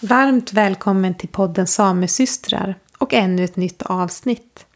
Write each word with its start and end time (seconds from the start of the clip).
Varmt 0.00 0.52
välkommen 0.52 1.14
till 1.14 1.28
podden 1.28 1.66
Samesystrar 1.66 2.74
och 2.98 3.14
ännu 3.14 3.44
ett 3.44 3.56
nytt 3.56 3.82
avsnitt. 3.82 4.66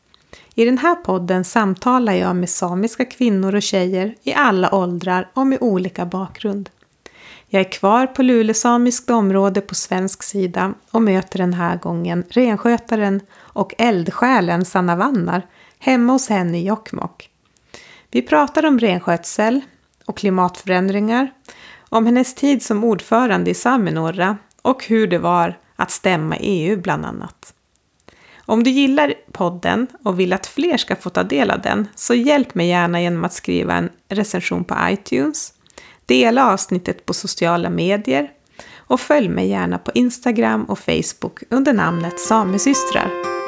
I 0.55 0.65
den 0.65 0.79
här 0.79 0.95
podden 0.95 1.45
samtalar 1.45 2.13
jag 2.13 2.37
med 2.37 2.51
samiska 2.51 3.05
kvinnor 3.05 3.55
och 3.55 3.63
tjejer 3.63 4.15
i 4.23 4.35
alla 4.35 4.75
åldrar 4.75 5.31
och 5.35 5.47
med 5.47 5.59
olika 5.61 6.07
bakgrund. 6.07 6.71
Jag 7.49 7.61
är 7.61 7.73
kvar 7.73 8.07
på 8.07 8.23
Lulesamiskt 8.23 9.11
område 9.11 9.61
på 9.61 9.75
svensk 9.75 10.23
sida 10.23 10.75
och 10.91 11.03
möter 11.03 11.39
den 11.39 11.55
här 11.55 11.77
gången 11.77 12.25
renskötaren 12.29 13.21
och 13.37 13.75
eldsjälen 13.79 14.65
Sanna 14.65 14.97
Vannar 14.97 15.47
hemma 15.79 16.13
hos 16.13 16.29
henne 16.29 16.59
i 16.59 16.67
Jokkmokk. 16.67 17.31
Vi 18.11 18.23
pratar 18.23 18.67
om 18.67 18.79
renskötsel 18.79 19.61
och 20.05 20.17
klimatförändringar, 20.17 21.33
om 21.89 22.07
hennes 22.07 22.35
tid 22.35 22.63
som 22.63 22.85
ordförande 22.85 23.51
i 23.51 23.55
Saminora 23.55 24.37
och 24.63 24.85
hur 24.85 25.07
det 25.07 25.19
var 25.19 25.59
att 25.77 25.91
stämma 25.91 26.37
EU 26.37 26.81
bland 26.81 27.07
annat. 27.07 27.55
Om 28.47 28.65
du 28.65 28.71
gillar 28.71 29.15
podden 29.33 29.87
och 30.05 30.21
vill 30.21 30.33
att 30.33 30.47
fler 30.47 30.77
ska 30.77 30.97
få 30.97 31.11
ta 31.11 31.23
del 31.23 31.51
av 31.51 31.61
den 31.61 31.89
så 31.95 32.15
hjälp 32.15 32.55
mig 32.55 32.69
gärna 32.69 33.03
genom 33.03 33.25
att 33.25 33.33
skriva 33.33 33.75
en 33.75 33.89
recension 34.09 34.65
på 34.65 34.77
iTunes, 34.89 35.53
dela 36.07 36.53
avsnittet 36.53 37.07
på 37.07 37.15
sociala 37.15 37.71
medier 37.71 38.31
och 38.77 39.01
följ 39.01 39.29
mig 39.29 39.49
gärna 39.49 39.79
på 39.79 39.91
Instagram 39.95 40.65
och 40.65 40.79
Facebook 40.79 41.43
under 41.51 41.73
namnet 41.73 42.21
Samesystrar. 42.21 43.40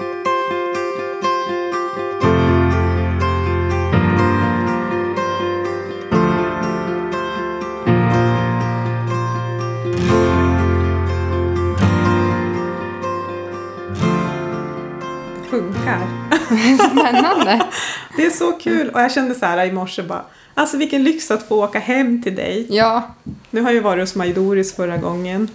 Funkar. 15.99 16.89
Spännande. 16.91 17.67
Det 18.17 18.27
är 18.27 18.31
så 18.31 18.53
kul 18.53 18.89
och 18.91 19.01
jag 19.01 19.13
kände 19.13 19.35
så 19.35 19.47
här 19.47 19.65
i 19.67 19.73
morse 19.73 20.03
bara 20.03 20.25
Alltså 20.55 20.77
vilken 20.77 21.05
lyx 21.05 21.31
att 21.31 21.49
få 21.49 21.65
åka 21.65 21.79
hem 21.79 22.23
till 22.23 22.35
dig. 22.37 22.67
Ja, 22.71 23.15
Nu 23.51 23.61
har 23.61 23.71
jag 23.73 23.83
varit 23.83 24.03
hos 24.03 24.15
Majdoris 24.15 24.75
förra 24.77 24.97
gången 24.97 25.49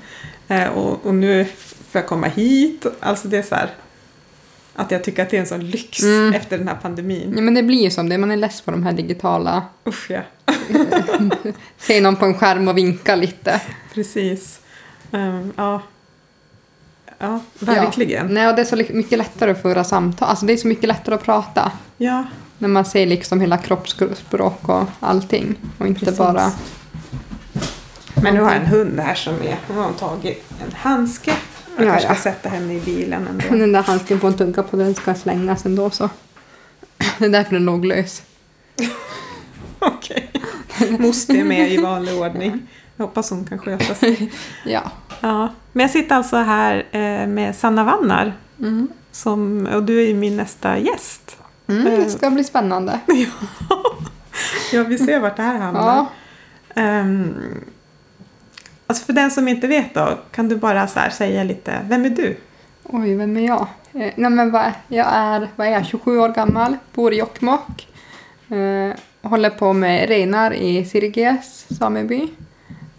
eh, 0.47 0.67
och, 0.67 1.05
och 1.05 1.13
nu 1.15 1.45
får 1.91 2.01
jag 2.01 2.07
komma 2.07 2.27
hit. 2.27 2.85
Alltså 2.99 3.27
det 3.27 3.37
är 3.37 3.43
så 3.43 3.55
här 3.55 3.69
att 4.75 4.91
jag 4.91 5.03
tycker 5.03 5.23
att 5.23 5.29
det 5.29 5.37
är 5.37 5.41
en 5.41 5.47
sån 5.47 5.69
lyx 5.69 6.03
Mm. 6.03 6.33
efter 6.33 6.57
den 6.57 6.67
här 6.67 6.75
pandemin. 6.81 7.33
ja 7.35 7.41
men 7.41 7.53
det 7.53 7.63
blir 7.63 7.83
ju 7.83 7.91
som 7.91 8.09
det. 8.09 8.17
Man 8.17 8.31
är 8.31 8.35
less 8.37 8.61
på 8.61 8.71
de 8.71 8.83
här 8.83 8.93
digitala. 8.93 9.63
Usch 9.87 10.11
ja, 10.11 10.21
Se 11.77 12.01
någon 12.01 12.15
på 12.15 12.25
en 12.25 12.33
skärm 12.33 12.67
och 12.67 12.77
vinka 12.77 13.15
lite. 13.15 13.61
precis. 13.93 14.59
Ehm, 15.11 15.53
ja. 15.55 15.81
Ja, 17.19 17.39
verkligen. 17.59 18.27
Ja. 18.27 18.33
Nej, 18.33 18.47
och 18.49 18.55
det 18.55 18.61
är 18.61 18.65
så 18.65 18.75
mycket 18.93 19.17
lättare 19.17 19.51
att 19.51 19.61
föra 19.61 19.83
samtal. 19.83 20.29
Alltså 20.29 20.45
det 20.45 20.53
är 20.53 20.57
så 20.57 20.67
mycket 20.67 20.87
lättare 20.87 21.15
att 21.15 21.23
prata. 21.23 21.71
Ja, 21.97 22.23
När 22.57 22.67
man 22.67 22.85
ser 22.85 23.05
liksom 23.05 23.41
hela 23.41 23.57
kroppsspråk 23.57 24.69
och 24.69 24.83
allting. 24.99 25.55
Och 25.77 25.87
inte 25.87 25.99
Precis. 25.99 26.17
bara... 26.17 26.51
men 28.23 28.33
nu 28.33 28.41
har 28.41 28.51
jag 28.51 28.61
en 28.61 28.65
hund 28.67 28.99
här 28.99 29.15
som 29.15 29.33
är, 29.33 29.57
nu 29.69 29.75
har 29.75 29.83
hon 29.83 29.93
tagit 29.93 30.43
en 30.65 30.71
handske. 30.75 31.31
Jag 31.77 31.85
Ja, 31.85 31.91
kanske 31.91 32.07
ja. 32.07 32.15
ska 32.15 32.23
sätta 32.23 32.49
henne 32.49 32.73
i 32.73 32.79
bilen 32.81 33.27
ändå. 33.27 33.57
Den 33.63 33.71
där 33.71 33.81
handsken 33.83 34.19
på 34.19 34.27
en 34.27 34.33
tugga 34.37 34.63
på 34.63 34.77
den 34.77 34.95
ska 34.95 35.15
slängas 35.15 35.65
ändå 35.65 35.89
så. 35.89 36.09
Det 37.17 37.25
är 37.25 37.29
därför 37.29 37.53
den 37.53 37.65
låg 37.65 37.85
lös. 37.85 38.21
Okej. 39.79 40.29
Moster 40.99 41.35
är 41.35 41.43
med 41.43 41.71
i 41.71 41.77
vanlig 41.77 42.15
ordning. 42.15 42.67
Jag 42.95 43.05
hoppas 43.05 43.29
hon 43.29 43.45
kan 43.45 43.59
sköta 43.59 43.95
sig. 43.95 44.31
Ja. 44.65 44.81
Ja, 45.19 45.49
men 45.71 45.81
jag 45.81 45.91
sitter 45.91 46.15
alltså 46.15 46.37
här 46.37 46.85
eh, 46.91 47.27
med 47.27 47.55
Sanna 47.55 47.83
Vannar. 47.83 48.33
Mm. 48.59 48.87
Som, 49.11 49.67
och 49.73 49.83
du 49.83 50.01
är 50.01 50.07
ju 50.07 50.13
min 50.13 50.37
nästa 50.37 50.77
gäst. 50.77 51.37
Mm, 51.67 51.83
det 51.83 52.09
ska 52.09 52.29
bli 52.29 52.43
spännande. 52.43 52.99
Ja, 54.73 54.83
vi 54.83 54.97
ser 54.97 55.19
vart 55.19 55.37
det 55.37 55.43
här 55.43 55.57
hamnar. 55.57 55.81
Ja. 55.81 56.07
Ehm, 56.81 57.35
alltså 58.87 59.05
för 59.05 59.13
den 59.13 59.31
som 59.31 59.47
inte 59.47 59.67
vet 59.67 59.93
då, 59.93 60.19
kan 60.31 60.49
du 60.49 60.55
bara 60.55 60.87
så 60.87 60.99
säga 61.11 61.43
lite, 61.43 61.79
vem 61.89 62.05
är 62.05 62.09
du? 62.09 62.37
Oj, 62.83 63.15
vem 63.15 63.37
är 63.37 63.47
jag? 63.47 63.67
Eh, 63.93 64.13
nej 64.15 64.29
men 64.29 64.51
vad, 64.51 64.71
jag 64.87 65.07
är, 65.11 65.47
vad 65.55 65.67
är 65.67 65.71
jag, 65.71 65.85
27 65.85 66.19
år 66.19 66.29
gammal, 66.29 66.77
bor 66.93 67.13
i 67.13 67.17
Jokkmokk. 67.17 67.87
Eh, 68.49 69.29
håller 69.29 69.49
på 69.49 69.73
med 69.73 70.09
renar 70.09 70.53
i 70.53 70.85
Siriges 70.85 71.77
sameby. 71.77 72.27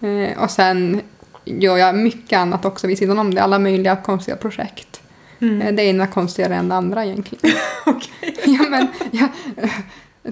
Eh, 0.01 0.43
och 0.43 0.51
sen 0.51 1.01
gör 1.49 1.77
jag 1.77 1.95
mycket 1.95 2.39
annat 2.39 2.65
också 2.65 2.87
vid 2.87 2.99
sidan 2.99 3.19
om 3.19 3.35
det, 3.35 3.43
alla 3.43 3.59
möjliga 3.59 3.97
konstiga 3.97 4.37
projekt. 4.37 5.01
Mm. 5.41 5.63
Eh, 5.63 5.75
det 5.75 5.83
ena 5.83 6.07
konstigare 6.07 6.55
än 6.55 6.69
det 6.69 6.75
andra 6.75 7.05
egentligen. 7.05 7.57
Okej. 7.87 8.35
ja, 8.45 8.63
men, 8.69 8.87
ja, 9.11 9.29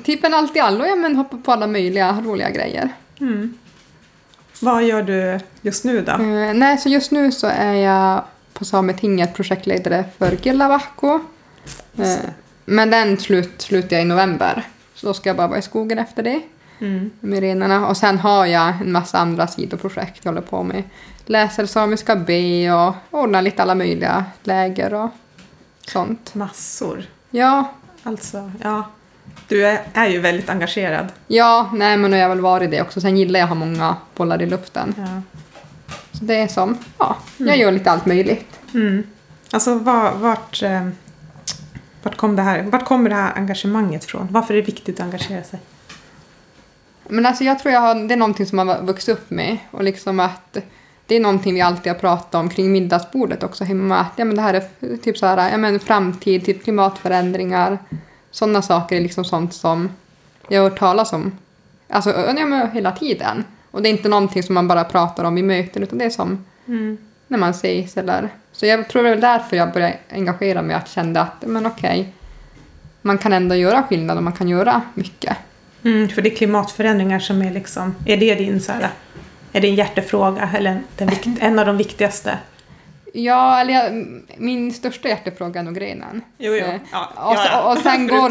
typ 0.04 0.24
en 0.24 0.34
allt 0.34 0.56
i 0.56 0.60
allo, 0.60 0.84
ja 0.84 0.94
men 0.94 1.16
hoppar 1.16 1.38
på 1.38 1.52
alla 1.52 1.66
möjliga 1.66 2.20
roliga 2.20 2.50
grejer. 2.50 2.88
Mm. 3.20 3.58
Vad 4.60 4.84
gör 4.84 5.02
du 5.02 5.40
just 5.62 5.84
nu 5.84 6.00
då? 6.00 6.12
Eh, 6.12 6.54
nej, 6.54 6.78
så 6.78 6.88
just 6.88 7.10
nu 7.10 7.32
så 7.32 7.46
är 7.46 7.74
jag 7.74 8.24
på 8.52 8.64
Sametinget 8.64 9.34
projektledare 9.34 10.04
för 10.18 10.36
Gillavakko. 10.42 11.20
Eh, 11.98 12.16
men 12.64 12.90
den 12.90 13.18
slut, 13.18 13.62
slutar 13.62 13.96
jag 13.96 14.02
i 14.02 14.08
november. 14.08 14.62
Så 14.94 15.06
då 15.06 15.14
ska 15.14 15.28
jag 15.28 15.36
bara 15.36 15.48
vara 15.48 15.58
i 15.58 15.62
skogen 15.62 15.98
efter 15.98 16.22
det 16.22 16.40
Mm. 16.78 17.10
med 17.20 17.40
renarna. 17.40 17.88
Och 17.88 17.96
sen 17.96 18.18
har 18.18 18.46
jag 18.46 18.68
en 18.80 18.92
massa 18.92 19.18
andra 19.18 19.46
sidoprojekt 19.46 20.20
jag 20.22 20.32
håller 20.32 20.46
på 20.46 20.62
med. 20.62 20.82
Läser 21.26 21.66
samiska 21.66 22.16
B 22.16 22.70
och 22.70 22.94
ordnar 23.10 23.42
lite 23.42 23.62
alla 23.62 23.74
möjliga 23.74 24.24
läger 24.42 24.94
och 24.94 25.10
sånt. 25.88 26.34
Massor. 26.34 27.04
Ja, 27.30 27.72
Alltså, 28.02 28.52
ja. 28.62 28.90
Du 29.48 29.66
är, 29.66 29.80
är 29.94 30.06
ju 30.06 30.20
väldigt 30.20 30.50
engagerad. 30.50 31.06
ja, 31.26 31.70
nej 31.74 31.96
men 31.96 32.10
nu 32.10 32.16
har 32.16 32.22
jag 32.22 32.28
väl 32.28 32.40
varit 32.40 32.70
det 32.70 32.82
också. 32.82 33.00
Sen 33.00 33.16
gillar 33.16 33.40
jag 33.40 33.44
att 33.44 33.48
ha 33.48 33.54
många 33.66 33.96
bollar 34.14 34.42
i 34.42 34.46
luften. 34.46 34.94
Ja. 34.98 35.22
Så 36.12 36.24
det 36.24 36.34
är 36.34 36.48
som, 36.48 36.78
ja, 36.98 37.16
jag 37.36 37.56
gör 37.56 37.72
lite 37.72 37.90
allt 37.90 38.06
möjligt. 38.06 38.46
Mm. 38.74 39.02
Alltså 39.52 39.74
var, 39.74 40.12
vart, 40.12 40.62
eh, 40.62 40.88
vart, 42.02 42.16
kom 42.16 42.36
det 42.36 42.42
här, 42.42 42.62
vart 42.62 42.84
kommer 42.84 43.10
det 43.10 43.16
här 43.16 43.32
engagemanget 43.36 44.04
från? 44.04 44.28
Varför 44.30 44.54
är 44.54 44.58
det 44.58 44.66
viktigt 44.66 45.00
att 45.00 45.04
engagera 45.06 45.42
sig? 45.42 45.58
Men 47.08 47.26
alltså 47.26 47.44
jag 47.44 47.58
tror 47.58 47.74
jag 47.74 47.80
har, 47.80 47.94
det 47.94 48.14
är 48.14 48.18
någonting 48.18 48.46
som 48.46 48.56
man 48.56 48.68
har 48.68 48.82
vuxit 48.82 49.18
upp 49.18 49.30
med 49.30 49.58
och 49.70 49.84
liksom 49.84 50.20
att 50.20 50.56
det 51.06 51.16
är 51.16 51.20
någonting 51.20 51.54
vi 51.54 51.60
alltid 51.60 51.92
har 51.92 51.98
pratat 51.98 52.34
om 52.34 52.48
kring 52.48 52.72
middagsbordet 52.72 53.42
också 53.42 53.64
hemma. 53.64 53.98
Att, 53.98 54.12
ja, 54.16 54.24
men 54.24 54.36
det 54.36 54.42
här 54.42 54.54
är 54.54 54.96
typ 54.96 55.18
så 55.18 55.26
här, 55.26 55.50
ja, 55.50 55.56
men 55.56 55.80
framtid, 55.80 56.44
typ 56.44 56.64
klimatförändringar. 56.64 57.78
Sådana 58.30 58.62
saker 58.62 58.96
är 58.96 59.00
liksom 59.00 59.24
sånt 59.24 59.54
som 59.54 59.88
jag 60.48 60.62
har 60.62 60.70
hört 60.70 60.78
talas 60.78 61.12
om 61.12 61.32
alltså, 61.88 62.10
ja, 62.10 62.46
men 62.46 62.70
hela 62.70 62.92
tiden. 62.92 63.44
Och 63.70 63.82
det 63.82 63.88
är 63.88 63.90
inte 63.90 64.08
någonting 64.08 64.42
som 64.42 64.54
man 64.54 64.68
bara 64.68 64.84
pratar 64.84 65.24
om 65.24 65.38
i 65.38 65.42
möten 65.42 65.82
utan 65.82 65.98
det 65.98 66.04
är 66.04 66.10
som 66.10 66.44
Mm. 66.68 66.98
när 67.28 67.38
man 67.38 67.50
ses 67.50 67.96
eller... 67.96 68.28
Så 68.52 68.66
jag 68.66 68.88
tror 68.88 69.02
det 69.02 69.08
är 69.08 69.16
därför 69.16 69.56
jag 69.56 69.72
började 69.72 69.98
engagera 70.10 70.62
mig, 70.62 70.76
att 70.76 70.88
kände 70.88 71.20
att 71.20 71.46
men 71.46 71.66
okej, 71.66 72.12
man 73.02 73.18
kan 73.18 73.32
ändå 73.32 73.54
göra 73.54 73.82
skillnad 73.82 74.16
och 74.16 74.22
man 74.22 74.32
kan 74.32 74.48
göra 74.48 74.82
mycket. 74.94 75.36
Mm, 75.86 76.08
för 76.08 76.22
det 76.22 76.32
är 76.32 76.36
klimatförändringar 76.36 77.18
som 77.18 77.42
är 77.42 77.52
liksom, 77.52 77.94
är 78.06 78.16
det 78.16 78.34
din 78.34 78.60
så 78.60 78.72
här, 78.72 78.88
är 79.52 79.60
det 79.60 79.68
en 79.68 79.74
hjärtefråga 79.74 80.50
eller 80.56 80.82
den 80.96 81.10
en 81.40 81.58
av 81.58 81.66
de 81.66 81.76
viktigaste? 81.76 82.38
Ja, 83.12 83.60
eller 83.60 83.72
jag, 83.74 84.06
min 84.38 84.72
största 84.72 85.08
hjärtefråga 85.08 85.60
är 85.60 85.64
nog 85.64 85.74
grenen. 85.74 86.20
Jo, 86.38 86.52
jo. 86.52 86.58
Eh, 86.66 86.74
Ja, 86.92 87.08
och, 87.16 87.34
ja, 87.34 87.46
ja. 87.52 87.72
och, 87.72 87.78
sen 87.78 88.06
går, 88.08 88.30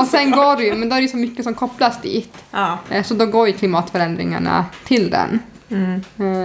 och 0.00 0.06
sen 0.06 0.30
går 0.30 0.56
det 0.56 0.62
ju, 0.64 0.74
men 0.74 0.88
då 0.88 0.96
är 0.96 1.00
det 1.02 1.08
så 1.08 1.16
mycket 1.16 1.44
som 1.44 1.54
kopplas 1.54 2.00
dit. 2.02 2.34
Ja. 2.50 2.78
Eh, 2.90 3.02
Så 3.04 3.14
då 3.14 3.26
går 3.26 3.46
ju 3.46 3.52
klimatförändringarna 3.52 4.64
till 4.84 5.10
den. 5.10 5.38
Mm. 5.70 5.94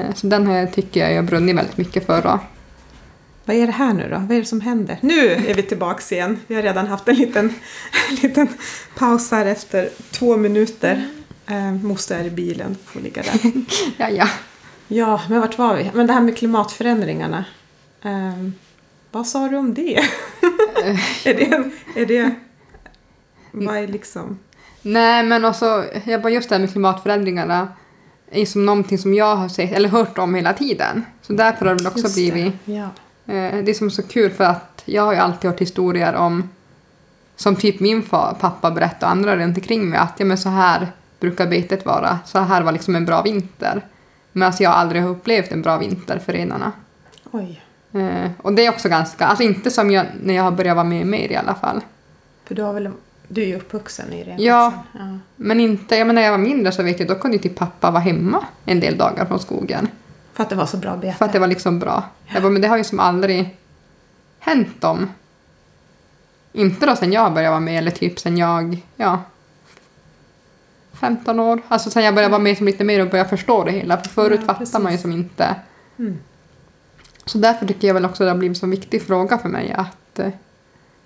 Eh, 0.07 0.13
Så 0.13 0.27
den 0.27 0.49
jag, 0.49 0.73
tycker 0.73 0.99
jag 0.99 1.13
jag 1.13 1.25
brunnit 1.25 1.55
väldigt 1.57 1.77
mycket 1.77 2.05
för. 2.05 2.21
Då. 2.21 2.39
Vad 3.47 3.55
är 3.55 3.67
det 3.67 3.73
här 3.73 3.93
nu 3.93 4.09
då? 4.09 4.17
Vad 4.17 4.31
är 4.31 4.39
det 4.39 4.45
som 4.45 4.61
händer? 4.61 4.97
Nu 5.01 5.29
är 5.29 5.53
vi 5.53 5.63
tillbaks 5.63 6.11
igen. 6.11 6.39
Vi 6.47 6.55
har 6.55 6.61
redan 6.61 6.87
haft 6.87 7.07
en 7.07 7.15
liten, 7.15 7.53
en 8.09 8.15
liten 8.21 8.47
paus 8.95 9.31
här 9.31 9.45
efter 9.45 9.89
två 10.11 10.37
minuter. 10.37 11.07
Eh, 11.47 11.71
moster 11.73 12.19
är 12.19 12.23
i 12.23 12.29
bilen, 12.29 12.77
får 12.85 12.99
ligga 12.99 13.21
där. 13.21 13.39
Ja, 13.97 14.09
ja. 14.09 14.29
Ja, 14.87 15.21
men 15.29 15.41
vart 15.41 15.57
var 15.57 15.75
vi? 15.75 15.91
Men 15.93 16.07
det 16.07 16.13
här 16.13 16.21
med 16.21 16.37
klimatförändringarna. 16.37 17.45
Ehm, 18.03 18.53
vad 19.11 19.27
sa 19.27 19.47
du 19.47 19.57
om 19.57 19.73
det? 19.73 19.95
är 21.25 21.33
det, 21.33 21.53
en, 21.53 21.71
är 21.95 22.05
det... 22.05 22.31
Vad 23.51 23.77
är 23.77 23.87
liksom... 23.87 24.39
Nej, 24.81 25.23
men 25.23 25.45
alltså, 25.45 25.85
jag 26.05 26.21
bara 26.21 26.33
just 26.33 26.49
det 26.49 26.55
här 26.55 26.59
med 26.59 26.71
klimatförändringarna 26.71 27.67
är 28.31 28.45
som 28.45 28.65
någonting 28.65 28.97
som 28.97 29.13
jag 29.13 29.35
har 29.35 29.49
sett, 29.49 29.71
eller 29.71 29.89
hört 29.89 30.17
om 30.17 30.35
hela 30.35 30.53
tiden. 30.53 31.05
Så 31.21 31.33
därför 31.33 31.65
har 31.65 31.75
det 31.75 31.83
väl 31.83 31.93
också 31.93 32.13
blivit 32.13 32.53
Ja. 32.65 32.89
Eh, 33.27 33.63
Det 33.63 33.71
är 33.71 33.73
som 33.73 33.91
så 33.91 34.03
kul 34.03 34.31
för 34.31 34.43
att 34.43 34.83
jag 34.85 35.03
har 35.03 35.13
ju 35.13 35.19
alltid 35.19 35.51
hört 35.51 35.61
historier 35.61 36.15
om 36.15 36.49
som 37.35 37.55
typ 37.55 37.79
min 37.79 38.01
pappa 38.39 38.71
berättade 38.71 39.05
och 39.05 39.11
andra 39.11 39.37
runt 39.37 39.57
omkring 39.57 39.89
mig 39.89 39.99
att 39.99 40.13
ja, 40.17 40.25
men 40.25 40.37
så 40.37 40.49
här 40.49 40.87
brukar 41.19 41.47
betet 41.47 41.85
vara. 41.85 42.19
Så 42.25 42.39
här 42.39 42.61
var 42.61 42.71
liksom 42.71 42.95
en 42.95 43.05
bra 43.05 43.21
vinter. 43.21 43.81
Men 44.31 44.43
alltså 44.43 44.63
jag 44.63 44.69
har 44.69 44.77
aldrig 44.77 45.05
upplevt 45.05 45.51
en 45.51 45.61
bra 45.61 45.77
vinter 45.77 46.19
för 46.19 46.33
renarna. 46.33 46.71
Oj. 47.31 47.61
Eh, 47.93 48.31
och 48.41 48.53
det 48.53 48.65
är 48.65 48.69
också 48.69 48.89
ganska, 48.89 49.25
alltså 49.25 49.43
inte 49.43 49.71
som 49.71 49.91
jag, 49.91 50.05
när 50.23 50.33
jag 50.33 50.43
har 50.43 50.51
börjat 50.51 50.75
vara 50.75 50.85
med 50.85 51.07
mer 51.07 51.31
i 51.31 51.35
alla 51.35 51.55
fall. 51.55 51.81
För 52.45 52.55
du 52.55 52.61
har 52.61 52.73
väl, 52.73 52.89
du 53.27 53.41
är 53.41 53.45
ju 53.47 53.55
uppvuxen 53.55 54.13
i 54.13 54.17
renskötseln? 54.17 54.45
Ja. 54.45 54.73
ja. 54.93 55.17
Men 55.35 55.59
inte, 55.59 55.95
jag 55.95 56.07
menar 56.07 56.21
när 56.21 56.25
jag 56.25 56.31
var 56.31 56.37
mindre 56.37 56.71
så 56.71 56.83
vet 56.83 56.99
jag, 56.99 57.09
då 57.09 57.15
kunde 57.15 57.37
ju 57.37 57.43
typ 57.43 57.55
pappa 57.55 57.91
vara 57.91 58.03
hemma 58.03 58.45
en 58.65 58.79
del 58.79 58.97
dagar 58.97 59.25
från 59.25 59.39
skogen. 59.39 59.87
För 60.37 60.43
att 60.43 60.49
det 60.49 60.55
var 60.55 60.65
så 60.65 60.77
bra 60.77 60.97
bete? 60.97 61.13
För 61.17 61.25
att 61.25 61.33
det 61.33 61.39
var 61.39 61.47
liksom 61.47 61.79
bra. 61.79 62.03
Jag 62.27 62.41
bara, 62.43 62.49
men 62.51 62.61
det 62.61 62.67
har 62.67 62.77
ju 62.77 62.83
som 62.83 62.99
aldrig 62.99 63.57
hänt 64.39 64.81
dem. 64.81 65.09
Inte 66.53 66.85
då 66.85 66.95
sen 66.95 67.13
jag 67.13 67.33
började 67.33 67.49
vara 67.49 67.59
med 67.59 67.77
eller 67.77 67.91
typ 67.91 68.19
sen 68.19 68.37
jag, 68.37 68.85
ja, 68.95 69.21
15 70.93 71.39
år. 71.39 71.61
Alltså 71.67 71.89
sen 71.89 72.03
jag 72.03 72.15
började 72.15 72.31
vara 72.31 72.41
med 72.41 72.57
som 72.57 72.65
lite 72.65 72.83
mer 72.83 72.99
och 73.01 73.09
började 73.09 73.29
förstå 73.29 73.63
det 73.63 73.71
hela. 73.71 73.97
För 73.97 74.09
förut 74.09 74.41
Ja, 74.47 74.53
fattar 74.53 74.79
man 74.79 74.91
ju 74.91 74.97
som 74.97 75.11
inte. 75.11 75.55
Mm. 75.99 76.17
Så 77.25 77.37
därför 77.37 77.65
tycker 77.65 77.87
jag 77.87 77.93
väl 77.93 78.05
också 78.05 78.23
det 78.23 78.29
har 78.29 78.37
blivit 78.37 78.57
så 78.57 78.67
viktig 78.67 79.01
fråga 79.01 79.37
för 79.37 79.49
mig 79.49 79.71
att 79.71 80.19
eh, 80.19 80.29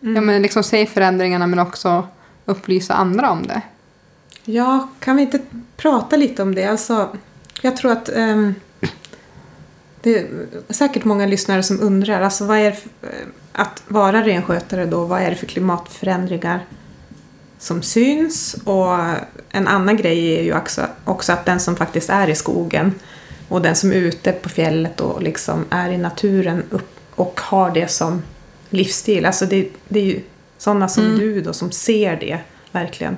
Mm. 0.03 0.15
ja, 0.15 0.21
men 0.21 0.41
liksom 0.41 0.63
se 0.63 0.85
förändringarna 0.85 1.47
men 1.47 1.59
också 1.59 2.07
upplysa 2.45 2.93
andra 2.93 3.31
om 3.31 3.47
det. 3.47 3.61
Ja, 4.43 4.89
kan 4.99 5.15
vi 5.15 5.21
inte 5.21 5.39
prata 5.77 6.15
lite 6.17 6.43
om 6.43 6.55
det? 6.55 6.65
Alltså, 6.65 7.09
jag 7.61 7.77
tror 7.77 7.91
att 7.91 8.09
ehm, 8.09 8.55
det 10.01 10.17
är 10.17 10.27
säkert 10.69 11.03
många 11.05 11.25
lyssnare 11.25 11.63
som 11.63 11.81
undrar, 11.81 12.21
alltså 12.21 12.45
vad 12.45 12.57
är 12.57 12.71
eh, 13.01 13.09
att 13.53 13.83
vara 13.87 14.21
renskötare 14.25 14.85
då, 14.85 15.05
vad 15.05 15.21
är 15.21 15.29
det 15.29 15.35
för 15.35 15.45
klimatförändringar 15.45 16.65
som 17.59 17.81
syns? 17.81 18.55
Och 18.63 18.97
en 19.49 19.67
annan 19.67 19.97
grej 19.97 20.37
är 20.39 20.43
ju 20.43 20.57
också, 20.57 20.81
också 21.05 21.33
att 21.33 21.45
den 21.45 21.59
som 21.59 21.75
faktiskt 21.75 22.09
är 22.09 22.27
i 22.29 22.35
skogen 22.35 22.93
och 23.49 23.61
den 23.61 23.75
som 23.75 23.91
är 23.91 23.95
ute 23.95 24.31
på 24.31 24.49
fjället 24.49 25.01
och 25.01 25.23
liksom 25.23 25.65
är 25.69 25.89
i 25.89 25.97
naturen 25.97 26.63
och 27.15 27.41
har 27.43 27.71
det 27.71 27.87
som 27.87 28.21
livsstil, 28.69 29.25
alltså 29.25 29.45
det, 29.45 29.69
det 29.87 29.99
är 29.99 30.05
ju 30.05 30.19
sådana 30.57 30.87
som 30.87 31.03
Mm. 31.05 31.19
du 31.19 31.41
då 31.41 31.53
som 31.53 31.71
ser 31.71 32.15
det 32.15 32.39
verkligen. 32.71 33.17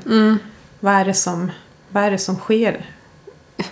Vad 0.80 0.94
är 0.94 1.06
det 1.06 1.14
som, 1.14 1.52
vad 1.90 2.04
är 2.04 2.12
det 2.12 2.18
som 2.18 2.36
sker? 2.36 2.86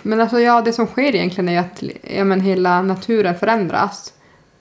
Men 0.02 0.20
alltså 0.20 0.40
ja, 0.40 0.60
det 0.60 0.72
som 0.72 0.86
sker 0.86 1.14
egentligen 1.14 1.48
är 1.48 1.60
att 1.60 1.82
ja, 2.16 2.24
men 2.24 2.40
hela 2.40 2.82
naturen 2.82 3.34
förändras. 3.34 4.12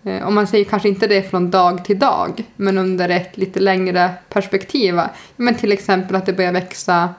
Eh, 0.03 0.27
om 0.27 0.35
man 0.35 0.47
säger 0.47 0.65
kanske 0.65 0.89
inte 0.89 1.07
det 1.07 1.29
från 1.29 1.51
dag 1.51 1.85
till 1.85 1.99
dag, 1.99 2.43
men 2.55 2.77
under 2.77 3.09
ett 3.09 3.37
lite 3.37 3.59
längre 3.59 4.11
perspektiv. 4.29 4.95
Ja, 4.95 5.09
men 5.35 5.55
till 5.55 5.71
exempel 5.71 6.15
att 6.15 6.25
det 6.25 6.33
börjar 6.33 6.51
växa 6.51 7.09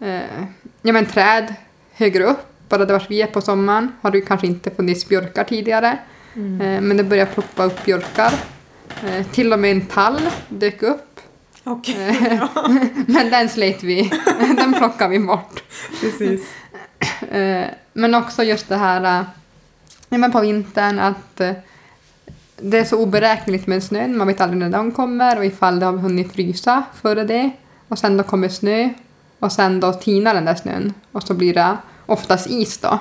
eh, 0.00 0.20
ja, 0.82 0.92
men 0.92 1.06
träd 1.06 1.54
högre 1.92 2.24
upp. 2.24 2.46
Bara 2.68 2.84
där 2.84 3.06
vi 3.08 3.22
är 3.22 3.26
på 3.26 3.40
sommaren 3.40 3.92
har 4.00 4.10
det 4.10 4.20
kanske 4.20 4.46
inte 4.46 4.70
funnits 4.70 5.08
björkar 5.08 5.44
tidigare. 5.44 5.98
Eh, 6.34 6.80
men 6.80 6.96
det 6.96 7.04
börjar 7.04 7.26
ploppa 7.26 7.64
upp 7.64 7.84
björkar. 7.84 8.32
Eh, 9.06 9.26
till 9.26 9.52
och 9.52 9.58
med 9.58 9.70
en 9.70 9.86
tall 9.86 10.20
dök 10.48 10.82
upp. 10.82 11.20
Okej, 11.64 12.38
ja, 12.40 12.68
Men 13.06 13.30
den 13.30 13.48
slet 13.48 13.82
vi. 13.82 14.10
den 14.56 14.74
plockar 14.74 15.08
vi 15.08 15.18
bort. 15.18 15.62
precis. 16.00 16.48
Eh, 17.32 17.66
Men 17.92 18.14
också 18.14 18.42
just 18.42 18.68
det 18.68 18.76
här 18.76 19.20
eh, 19.20 19.26
men 20.08 20.32
på 20.32 20.40
vintern 20.40 20.98
att 20.98 21.40
eh, 21.40 21.52
det 22.56 22.78
är 22.78 22.84
så 22.84 22.98
oberäkneligt 22.98 23.66
med 23.66 23.82
snön. 23.82 24.16
Man 24.16 24.26
vet 24.26 24.40
aldrig 24.40 24.58
när 24.60 24.70
den 24.70 24.92
kommer 24.92 25.38
och 25.38 25.44
ifall 25.44 25.80
det 25.80 25.86
har 25.86 25.92
hunnit 25.92 26.32
frysa 26.32 26.84
före 26.94 27.24
det. 27.24 27.50
Och 27.88 27.98
sen 27.98 28.16
då 28.16 28.24
kommer 28.24 28.48
snö 28.48 28.88
och 29.38 29.52
sen 29.52 29.80
då 29.80 29.92
tinar 29.92 30.34
den 30.34 30.44
där 30.44 30.54
snön 30.54 30.94
och 31.12 31.22
så 31.22 31.34
blir 31.34 31.54
det 31.54 31.76
oftast 32.06 32.50
is 32.50 32.78
då. 32.78 32.98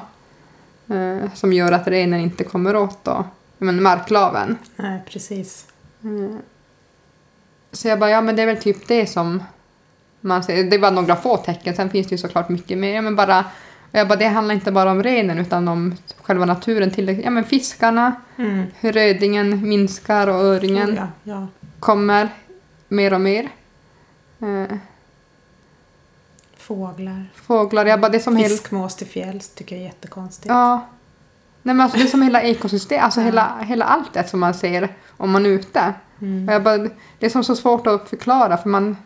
Som 1.34 1.54
gör 1.54 1.72
att 1.72 1.88
renen 1.88 2.19
inte 2.19 2.44
kommer 2.44 2.75
åt 2.75 3.04
då, 3.04 3.25
men 3.57 3.84
marklaven. 3.84 4.57
Nej, 4.75 5.01
precis. 5.10 5.66
Så 7.72 7.88
jag 7.88 8.00
bara, 8.00 8.10
ja 8.10 8.22
men 8.22 8.36
det 8.36 8.42
är 8.42 8.45
väl 8.45 8.62
typ 8.62 8.88
det 8.88 9.07
som 9.07 9.44
man 10.22 10.44
ser. 10.44 10.63
Det 10.63 10.75
är 10.75 10.80
bara 10.80 10.92
några 10.92 11.16
få 11.16 11.38
tecken, 11.38 11.75
sen 11.75 11.89
finns 11.89 12.07
det 12.07 12.13
ju 12.13 12.18
såklart 12.18 12.50
mycket 12.50 12.77
mer. 12.77 13.01
Men 13.01 13.16
bara, 13.16 13.45
och 13.92 13.98
jag 14.00 14.08
bara, 14.08 14.16
det 14.20 14.28
handlar 14.28 14.56
inte 14.56 14.72
bara 14.72 14.92
om 14.92 15.04
renen 15.04 15.38
utan 15.40 15.68
om 15.68 15.96
själva 16.22 16.46
naturen. 16.46 16.92
Till, 16.92 17.22
ja 17.24 17.30
men 17.30 17.44
fiskarna, 17.44 18.16
Mm. 18.38 18.64
hur 18.80 18.92
rödingen 18.94 19.68
minskar 19.70 20.28
och 20.28 20.36
öringen 20.36 20.90
Oh, 20.90 20.96
ja, 20.96 21.08
ja. 21.24 21.48
kommer 21.80 22.30
mer 22.88 23.14
och 23.14 23.22
mer. 23.22 23.50
Eh, 24.40 24.78
Fåglar. 26.58 27.26
fåglar, 27.36 27.86
jag 27.86 28.00
bara, 28.02 28.10
det 28.12 28.20
som. 28.20 28.38
Fiskmås 28.38 28.96
till 28.96 29.08
fjälls 29.08 29.50
tycker 29.50 29.76
jag 29.76 29.82
är 29.82 29.86
jättekonstigt. 29.88 30.48
Ja. 30.50 30.86
Nej 31.64 31.76
men 31.76 31.82
alltså 31.84 31.98
det 31.98 32.04
är 32.04 32.08
som 32.08 32.22
hela 32.22 32.42
ekosystem, 32.42 33.04
alltså 33.04 33.22
hela, 33.22 33.58
hela 33.62 33.86
allt 33.86 34.14
det 34.14 34.30
som 34.30 34.40
man 34.40 34.54
ser 34.54 34.90
om 35.18 35.32
man 35.32 35.46
är 35.46 35.50
ute. 35.50 35.94
Mm. 36.22 36.48
Och 36.50 36.54
jag 36.56 36.64
bara, 36.64 36.78
det 37.20 37.26
är 37.26 37.30
som 37.30 37.44
så 37.44 37.56
svårt 37.56 37.88
att 37.88 38.10
förklara 38.10 38.58
för 38.58 38.70
man, 38.70 38.98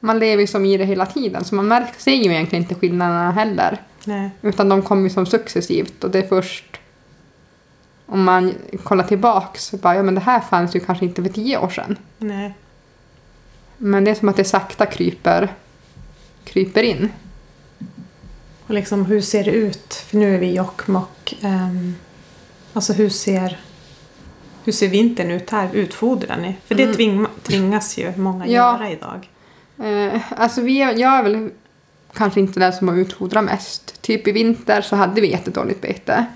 man 0.00 0.18
lever 0.18 0.40
ju 0.40 0.46
som 0.46 0.64
i 0.64 0.76
det 0.76 0.84
hela 0.84 1.06
tiden 1.06 1.44
så 1.44 1.54
man 1.54 1.68
märker, 1.68 2.00
ser 2.00 2.14
ju 2.14 2.30
egentligen 2.32 2.62
inte 2.62 2.74
skillnaderna 2.74 3.30
heller. 3.30 3.80
Nej. 4.06 4.30
Utan 4.42 4.68
de 4.68 4.82
kommer 4.82 5.02
ju 5.02 5.10
som 5.10 5.26
successivt 5.26 6.04
och 6.04 6.10
det 6.10 6.18
är 6.18 6.26
först 6.28 6.64
om 8.06 8.24
man 8.24 8.54
kollar 8.82 9.04
tillbaks 9.04 9.64
så 9.64 9.76
bara, 9.76 9.94
ja 9.94 10.02
men 10.02 10.14
det 10.14 10.20
här 10.20 10.40
fanns 10.40 10.76
ju 10.76 10.80
kanske 10.80 11.04
inte 11.04 11.22
för 11.22 11.28
tio 11.30 11.58
år 11.58 11.68
sedan. 11.68 11.96
Nej. 12.18 12.54
Men 13.78 14.04
det 14.04 14.10
är 14.10 14.14
som 14.14 14.28
att 14.28 14.36
det 14.36 14.44
sakta 14.44 14.86
kryper, 14.86 15.52
kryper 16.44 16.82
in. 16.82 17.08
Och 18.66 18.74
liksom 18.74 19.04
hur 19.06 19.20
ser 19.20 19.44
det 19.44 19.50
ut? 19.50 19.94
För 19.94 20.16
nu 20.16 20.34
är 20.34 20.38
vi 20.38 20.46
i 20.46 20.54
Jokkmokk. 20.56 21.34
Um, 21.42 21.96
alltså 22.72 22.92
hur 22.92 23.08
ser, 23.08 23.60
hur 24.64 24.72
ser 24.72 24.88
vintern 24.88 25.30
ut 25.30 25.50
här? 25.50 25.68
Utfodrar 25.74 26.36
ni? 26.36 26.56
För 26.66 26.74
det 26.74 26.82
Mm. 26.82 26.94
tving, 26.96 27.26
tvingas 27.42 27.98
ju 27.98 28.12
många 28.16 28.46
Ja. 28.46 28.52
göra 28.52 28.90
idag. 28.90 29.28
Eh, 29.84 30.20
alltså 30.36 30.60
vi, 30.60 30.80
är- 30.82 30.98
jag 30.98 31.12
är 31.18 31.22
väl 31.22 31.50
kanske 32.14 32.40
inte 32.40 32.60
den 32.60 32.72
som 32.72 32.88
har 32.88 32.96
utfodrat 32.96 33.44
mest. 33.44 34.02
Typ 34.02 34.28
i 34.28 34.32
vinter 34.32 34.80
så 34.80 34.96
hade 34.96 35.20
vi 35.20 35.30
jättedåligt 35.30 35.80
bete. 35.80 36.26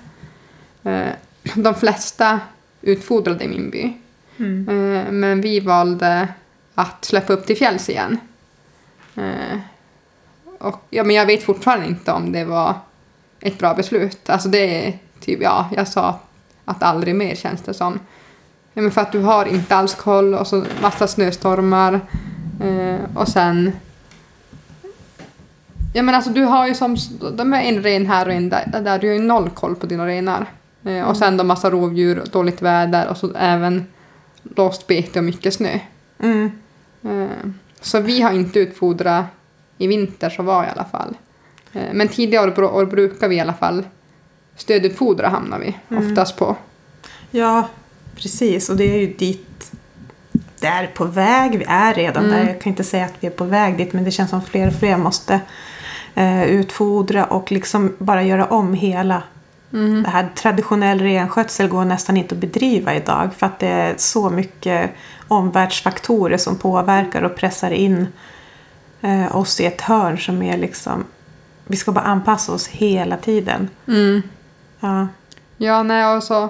Eh, 0.83 1.07
de 1.55 1.75
flesta 1.75 2.39
utfodrade 2.81 3.43
i 3.43 3.47
min 3.47 3.69
by. 3.69 3.93
Mm. 4.37 4.69
Eh, 4.69 5.11
men 5.11 5.41
vi 5.41 5.59
valde 5.59 6.27
att 6.75 7.05
släppa 7.05 7.33
upp 7.33 7.45
till 7.45 7.57
fjälls 7.57 7.89
igen. 7.89 8.17
Eh, 9.15 9.59
och, 10.59 10.81
ja, 10.89 11.03
men 11.03 11.15
jag 11.15 11.25
vet 11.25 11.43
fortfarande 11.43 11.85
inte 11.87 12.11
om 12.11 12.31
det 12.31 12.45
var 12.45 12.73
ett 13.39 13.57
bra 13.57 13.73
beslut. 13.73 14.29
Alltså 14.29 14.49
det 14.49 14.87
är 14.87 14.97
typ, 15.19 15.41
ja, 15.41 15.69
jag 15.75 15.87
sa 15.87 16.19
att 16.65 16.83
aldrig 16.83 17.15
mer 17.15 17.35
känns 17.35 17.61
det 17.61 17.73
som. 17.73 17.99
Ja, 18.73 18.81
men 18.81 18.91
för 18.91 19.01
att 19.01 19.11
du 19.11 19.19
har 19.19 19.45
inte 19.45 19.75
alls 19.75 19.95
koll 19.95 20.33
och 20.33 20.47
så 20.47 20.65
massa 20.81 21.07
snöstormar. 21.07 21.99
Och 23.15 23.27
sen... 23.27 23.71
Ja 25.93 26.01
men 26.03 26.15
alltså 26.15 26.31
du 26.31 26.43
har 26.43 26.67
ju 26.67 26.73
som, 26.73 26.97
de 27.37 27.53
är 27.53 27.61
en 27.61 27.83
ren 27.83 28.05
här 28.05 28.25
och 28.27 28.33
en 28.33 28.49
där, 28.49 28.79
där 28.83 28.99
du 28.99 29.07
har 29.07 29.13
ju 29.13 29.21
noll 29.21 29.49
koll 29.49 29.75
på 29.75 29.85
dina 29.85 30.07
renar. 30.07 30.45
Eh, 30.85 31.01
och 31.09 31.17
sen 31.17 31.37
då 31.37 31.43
massa 31.43 31.69
rovdjur, 31.69 32.23
dåligt 32.31 32.61
väder 32.61 33.07
och 33.07 33.17
så 33.17 33.31
även 33.35 33.85
låst 34.55 34.87
bete 34.87 35.19
och 35.19 35.25
mycket 35.25 35.53
snö. 35.53 35.79
Mm. 36.19 36.51
Eh, 37.03 37.27
Så 37.81 37.99
vi 37.99 38.21
har 38.21 38.31
inte 38.31 38.59
utfodrat 38.59 39.25
i 39.77 39.87
vinter 39.87 40.29
så 40.29 40.43
var 40.43 40.63
i 40.63 40.67
alla 40.75 40.85
fall. 40.85 41.17
Eh, 41.73 41.81
Men 41.93 42.07
tidigare 42.07 42.51
år, 42.51 42.63
år 42.63 42.85
brukar 42.85 43.27
vi 43.27 43.35
i 43.35 43.39
alla 43.39 43.53
fall 43.53 43.83
stödutfodra 44.55 45.27
hamnar 45.27 45.59
vi 45.59 45.77
Mm. 45.89 46.07
oftast 46.11 46.37
på. 46.37 46.55
Ja, 47.31 47.67
precis. 48.15 48.69
Och 48.69 48.77
det 48.77 48.95
är 48.95 48.99
ju 48.99 49.13
dit 49.13 49.71
det 50.59 50.67
är 50.67 50.87
på 50.87 51.05
väg. 51.05 51.57
Vi 51.59 51.65
är 51.67 51.93
redan 51.93 52.25
Mm. 52.25 52.37
där. 52.37 52.47
Jag 52.53 52.61
kan 52.61 52.69
inte 52.69 52.83
säga 52.83 53.05
att 53.05 53.13
vi 53.19 53.27
är 53.27 53.31
på 53.31 53.43
väg 53.43 53.77
dit 53.77 53.93
men 53.93 54.03
det 54.03 54.11
känns 54.11 54.29
som 54.29 54.41
fler 54.41 54.67
och 54.67 54.73
fler 54.73 54.97
måste 54.97 55.39
eh, 56.19 56.43
utfodra 56.43 57.25
och 57.25 57.51
liksom 57.51 57.95
bara 57.99 58.23
göra 58.23 58.45
om 58.45 58.73
hela 58.73 59.23
Mm. 59.73 60.03
det 60.03 60.09
här 60.09 60.29
traditionell 60.35 60.99
renskötsel 60.99 61.67
går 61.67 61.85
nästan 61.85 62.17
inte 62.17 62.35
att 62.35 62.41
bedriva 62.41 62.95
idag 62.95 63.29
för 63.37 63.45
att 63.45 63.59
det 63.59 63.67
är 63.67 63.93
så 63.97 64.29
mycket 64.29 64.91
omvärldsfaktorer 65.27 66.37
som 66.37 66.55
påverkar 66.55 67.21
och 67.21 67.35
pressar 67.35 67.71
in 67.71 68.07
eh, 69.01 69.35
oss 69.35 69.59
i 69.59 69.65
ett 69.65 69.81
hörn 69.81 70.17
som 70.17 70.41
är 70.41 70.57
liksom 70.57 71.03
vi 71.67 71.77
ska 71.77 71.91
bara 71.91 72.05
anpassa 72.05 72.51
oss 72.51 72.67
hela 72.67 73.17
tiden. 73.17 73.69
Mm. 73.87 74.21
Ja, 74.79 75.07
Ja, 75.57 75.83
nej 75.83 76.15
och 76.15 76.23
så... 76.23 76.49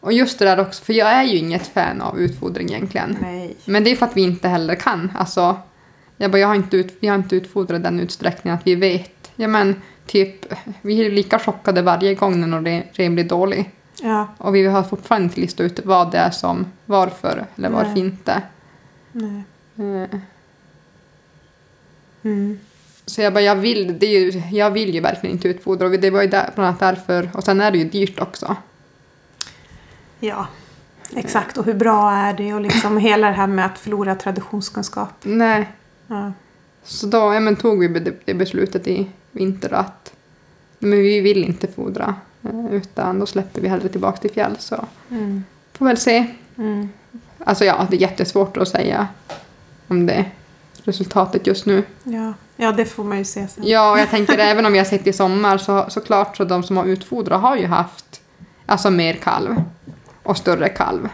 Och 0.00 0.12
just 0.12 0.38
det 0.38 0.44
där 0.44 0.60
också, 0.60 0.84
för 0.84 0.92
jag 0.92 1.08
är 1.08 1.22
ju 1.22 1.36
inget 1.38 1.66
fan 1.66 2.00
av 2.02 2.18
utfodring 2.18 2.68
egentligen. 2.70 3.16
nej. 3.20 3.56
Men 3.64 3.84
det 3.84 3.90
är 3.90 3.96
för 3.96 4.06
att 4.06 4.16
vi 4.16 4.22
inte 4.22 4.48
heller 4.48 4.74
kan. 4.74 5.12
Alltså, 5.18 5.56
jag, 6.22 6.30
bara, 6.30 6.38
jag 6.38 6.48
har 6.48 6.54
inte 6.54 6.76
ut, 6.76 6.96
vi 7.00 7.08
har 7.08 7.14
inte 7.14 7.36
utfodrat 7.36 7.82
den 7.82 8.00
utsträckningen 8.00 8.58
att 8.58 8.66
vi 8.66 8.74
vet. 8.74 9.30
Ja, 9.36 9.48
men 9.48 9.82
typ, 10.06 10.52
vi 10.82 11.06
är 11.06 11.10
lika 11.10 11.38
chockade 11.38 11.82
varje 11.82 12.14
gång 12.14 12.40
när 12.40 12.46
någon 12.46 12.82
ren, 12.92 13.14
blir 13.14 13.24
dålig. 13.24 13.70
Ja, 14.02 14.28
Och 14.38 14.54
vi 14.54 14.66
har 14.66 14.82
fortfarande 14.82 15.24
inte 15.24 15.40
listat 15.40 15.64
ut 15.64 15.80
vad 15.84 16.10
det 16.10 16.18
är 16.18 16.30
som, 16.30 16.66
varför 16.86 17.46
eller 17.56 17.70
varför 17.70 17.90
Nej. 17.90 18.00
inte. 18.00 18.42
nej. 19.12 19.42
Eh, 19.76 20.18
Mm. 22.22 22.58
Så 23.06 23.20
jag 23.22 23.32
bara, 23.32 23.40
jag 23.40 23.56
vill, 23.56 23.98
det 23.98 24.06
är 24.06 24.20
ju, 24.20 24.42
jag 24.56 24.70
vill 24.70 24.94
ju 24.94 25.00
verkligen 25.00 25.36
inte 25.36 25.48
utfodra 25.48 25.86
och 25.86 25.92
det 25.92 26.10
var 26.10 26.22
ju 26.22 26.28
där, 26.28 26.50
bland 26.54 26.68
annat 26.68 26.80
därför, 26.80 27.30
och 27.32 27.44
sen 27.44 27.60
är 27.60 27.70
det 27.70 27.78
ju 27.78 27.84
dyrt 27.84 28.20
också. 28.20 28.56
Ja, 30.20 30.46
exakt. 31.16 31.58
Och 31.58 31.64
hur 31.64 31.74
bra 31.74 32.12
är 32.12 32.32
det? 32.34 32.54
Och 32.54 32.60
liksom 32.60 32.96
hela 32.98 33.26
det 33.26 33.32
här 33.34 33.46
med 33.46 33.66
att 33.66 33.78
förlora 33.78 34.14
traditionskunskap. 34.14 35.12
Nej. 35.22 35.68
Ja. 36.10 36.32
Så 36.84 37.06
då 37.06 37.18
ja, 37.18 37.40
men, 37.40 37.56
tog 37.56 37.78
vi 37.80 38.12
det 38.24 38.34
beslutet 38.34 38.86
i 38.86 39.08
vinter 39.32 39.72
att 39.74 40.12
men 40.78 40.90
vi 40.98 41.20
vill 41.20 41.44
inte 41.44 41.66
fodra. 41.68 42.14
eh, 42.42 42.66
Utan 42.74 43.18
då 43.18 43.26
släpper 43.26 43.60
vi 43.60 43.68
hellre 43.68 43.88
tillbaka 43.88 44.16
till 44.16 44.30
fjäll. 44.30 44.56
Så 44.58 44.84
Mm. 45.10 45.44
får 45.72 45.86
väl 45.86 45.96
se. 45.96 46.26
Mm. 46.58 46.88
Alltså 47.44 47.64
ja, 47.64 47.86
det 47.90 47.96
är 47.96 48.00
jättesvårt 48.00 48.56
att 48.56 48.68
säga 48.68 49.08
om 49.88 50.06
det 50.06 50.24
resultatet 50.84 51.46
just 51.46 51.66
nu. 51.66 51.82
Ja. 52.04 52.32
ja, 52.56 52.72
det 52.72 52.84
får 52.84 53.04
man 53.04 53.18
ju 53.18 53.24
se 53.24 53.48
sen. 53.48 53.64
Ja, 53.66 53.98
jag 53.98 54.10
tänker 54.10 54.38
även 54.38 54.66
om 54.66 54.72
vi 54.72 54.78
har 54.78 54.84
sett 54.86 55.06
i 55.06 55.12
sommar 55.12 55.58
så 55.58 55.86
såklart 55.90 56.36
så 56.36 56.44
de 56.44 56.62
som 56.62 56.76
har 56.76 56.84
utfodrat 56.84 57.40
har 57.42 57.56
ju 57.56 57.66
haft 57.66 58.20
alltså 58.66 58.90
mer 58.90 59.14
kalv 59.14 59.62
och 60.22 60.36
större 60.36 60.68
kalv. 60.68 61.08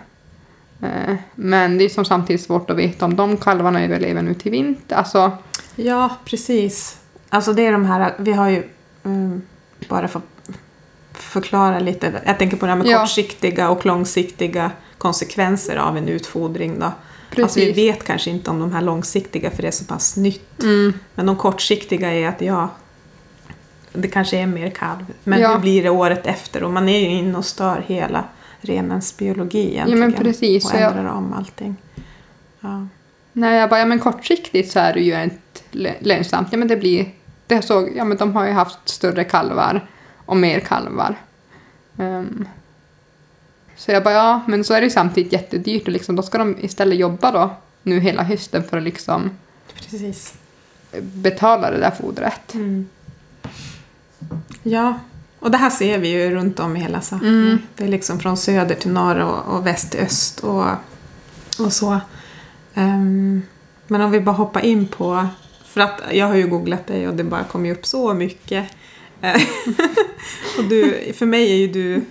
Eh, 0.82 1.14
Men 1.34 1.78
det 1.78 1.84
är 1.84 1.88
som 1.88 2.04
samtidigt 2.04 2.42
svårt 2.42 2.70
att 2.70 2.76
veta 2.76 3.04
om 3.04 3.16
de 3.16 3.36
kalvarna 3.36 3.84
överlever 3.84 4.22
nu 4.22 4.34
till 4.34 4.50
vinter. 4.52 4.96
Alltså, 4.96 5.32
Ja, 5.76 6.16
precis. 6.24 6.98
Alltså 7.28 7.52
det 7.52 7.66
är 7.66 7.72
de 7.72 7.84
här, 7.84 8.14
vi 8.18 8.32
har 8.32 8.48
ju 8.48 8.62
mm, 9.04 9.42
bara 9.88 10.08
för 10.08 10.18
att 10.18 10.50
förklara 11.12 11.78
lite. 11.78 12.12
Jag 12.26 12.38
tänker 12.38 12.56
på 12.56 12.66
det 12.66 12.72
här 12.72 12.78
med 12.78 12.86
Ja. 12.86 12.98
kortsiktiga 13.00 13.70
och 13.70 13.86
långsiktiga 13.86 14.70
konsekvenser 14.98 15.76
av 15.76 15.96
en 15.96 16.08
utfodring. 16.08 16.78
Då. 16.78 16.92
precis. 17.30 17.42
Alltså 17.44 17.60
vi 17.60 17.72
vet 17.72 18.04
kanske 18.04 18.30
inte 18.30 18.50
om 18.50 18.60
de 18.60 18.72
här 18.72 18.82
långsiktiga 18.82 19.50
för 19.50 19.62
det 19.62 19.68
är 19.68 19.72
så 19.72 19.84
pass 19.84 20.16
nytt. 20.16 20.62
Mm, 20.62 20.92
Men 21.14 21.26
de 21.26 21.36
kortsiktiga 21.36 22.12
är 22.12 22.28
att 22.28 22.40
ja, 22.40 22.68
det 23.92 24.08
kanske 24.08 24.36
är 24.38 24.46
mer 24.46 24.70
kalv. 24.70 25.04
Men 25.24 25.40
Ja. 25.40 25.52
hur 25.52 25.58
blir 25.58 25.82
det 25.82 25.90
året 25.90 26.26
efter? 26.26 26.62
Och 26.62 26.70
man 26.72 26.88
är 26.88 26.98
ju 26.98 27.06
inne 27.08 27.38
och 27.38 27.44
stör 27.44 27.84
hela 27.86 28.24
renens 28.60 29.16
biologi 29.16 29.70
egentligen. 29.70 30.00
men 30.00 30.12
precis, 30.12 30.64
Och 30.64 30.70
så 30.70 30.76
jag- 30.76 30.96
ändrar 30.96 31.12
om 31.12 31.32
allting. 31.32 31.76
Ja. 32.60 32.86
Nej, 33.32 33.58
jag 33.58 33.70
bara, 33.70 33.80
ja 33.80 33.86
men 33.86 33.98
kortsiktigt 33.98 34.72
så 34.72 34.78
är 34.78 34.94
det 34.94 35.00
ju 35.00 35.22
inte 35.22 35.36
lö- 35.72 35.94
lönsamt. 36.00 36.48
Ja 36.50 36.58
men 36.58 36.68
det 36.68 36.76
blir, 36.76 37.08
det 37.46 37.62
såg, 37.62 37.92
ja 37.96 38.04
men 38.04 38.16
de 38.16 38.36
har 38.36 38.46
ju 38.46 38.52
haft 38.52 38.88
större 38.88 39.24
kalvar 39.24 39.88
och 40.26 40.36
mer 40.36 40.60
kalvar. 40.60 41.14
Ehm, 41.98 42.48
så 43.76 43.90
jag 43.92 44.04
bara, 44.04 44.14
ja 44.14 44.40
men 44.46 44.64
så 44.64 44.74
är 44.74 44.80
det 44.80 44.84
ju 44.84 44.90
samtidigt 44.90 45.32
jättedyrt 45.32 45.82
och 45.82 45.88
liksom, 45.92 46.16
då 46.16 46.22
ska 46.22 46.38
de 46.38 46.56
istället 46.60 46.98
jobba 46.98 47.30
då 47.32 47.50
nu 47.82 48.00
hela 48.00 48.22
hösten 48.22 48.64
för 48.64 48.76
att 48.76 48.82
liksom 48.82 49.30
Precis. 49.74 50.34
betala 51.00 51.70
det 51.70 51.78
där 51.78 51.90
fodret. 51.90 52.54
Mm. 52.54 52.88
Ja, 54.62 54.94
och 55.46 55.52
det 55.52 55.58
här 55.58 55.70
ser 55.70 55.98
vi 55.98 56.08
ju 56.08 56.30
runt 56.30 56.60
om 56.60 56.76
i 56.76 56.80
hela 56.80 57.00
Sápmi. 57.00 57.28
Mm. 57.28 57.58
Det 57.76 57.84
är 57.84 57.88
liksom 57.88 58.20
från 58.20 58.36
söder 58.36 58.74
till 58.74 58.90
norr 58.90 59.18
och, 59.18 59.56
och 59.56 59.66
väst 59.66 59.92
till 59.92 60.00
öst 60.00 60.40
och, 60.40 60.64
och 61.58 61.72
så. 61.72 62.00
Ehm, 62.74 63.42
men 63.86 64.00
om 64.00 64.10
vi 64.10 64.20
bara 64.20 64.36
hoppar 64.36 64.64
in 64.64 64.86
på, 64.88 65.26
för 65.64 65.80
att 65.80 66.00
jag 66.10 66.26
har 66.26 66.34
ju 66.34 66.46
googlat 66.46 66.86
dig 66.86 67.08
och 67.08 67.14
det 67.14 67.24
bara 67.24 67.44
kommer 67.44 67.70
upp 67.70 67.86
så 67.86 68.14
mycket. 68.14 68.66
Och 70.58 70.64
du, 70.64 71.12
för 71.16 71.26
mig 71.26 71.52
är 71.52 71.56
ju 71.56 71.68
du 71.68 72.04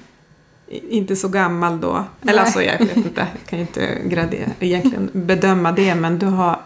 inte 0.90 1.16
så 1.16 1.28
gammal 1.28 1.82
då. 1.82 1.94
Eller 2.22 2.34
Nej. 2.34 2.38
alltså 2.38 2.62
jag 2.62 2.80
vet 2.80 2.98
inte, 2.98 3.28
jag 3.34 3.50
kan 3.50 3.60
ju 3.60 3.66
inte 3.66 3.98
gradera, 4.06 4.50
egentligen 4.60 5.10
bedöma 5.14 5.72
det 5.72 5.96
men 5.96 6.20
du 6.20 6.26
har 6.26 6.60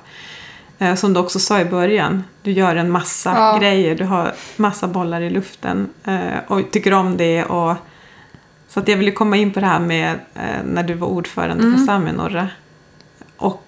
Som 0.97 1.13
du 1.13 1.19
också 1.19 1.39
sa 1.39 1.59
i 1.59 1.65
början, 1.65 2.23
du 2.41 2.51
gör 2.51 2.75
en 2.75 2.91
massa 2.91 3.33
Ja. 3.35 3.57
grejer, 3.61 3.95
du 3.95 4.03
har 4.03 4.33
massa 4.57 4.87
bollar 4.87 5.21
i 5.21 5.29
luften 5.29 5.89
eh, 6.05 6.37
och 6.47 6.71
tycker 6.71 6.93
om 6.93 7.17
det. 7.17 7.43
Och, 7.43 7.75
så 8.67 8.79
att 8.79 8.87
jag 8.87 8.97
vill 8.97 9.07
ju 9.07 9.11
komma 9.13 9.37
in 9.37 9.53
på 9.53 9.59
det 9.59 9.65
här 9.65 9.79
med 9.79 10.09
eh, 10.35 10.63
när 10.65 10.83
du 10.83 10.93
var 10.93 11.07
ordförande 11.07 11.63
Mm. 11.63 11.77
för 11.77 11.85
Saminnorra. 11.85 12.47
Och 13.37 13.63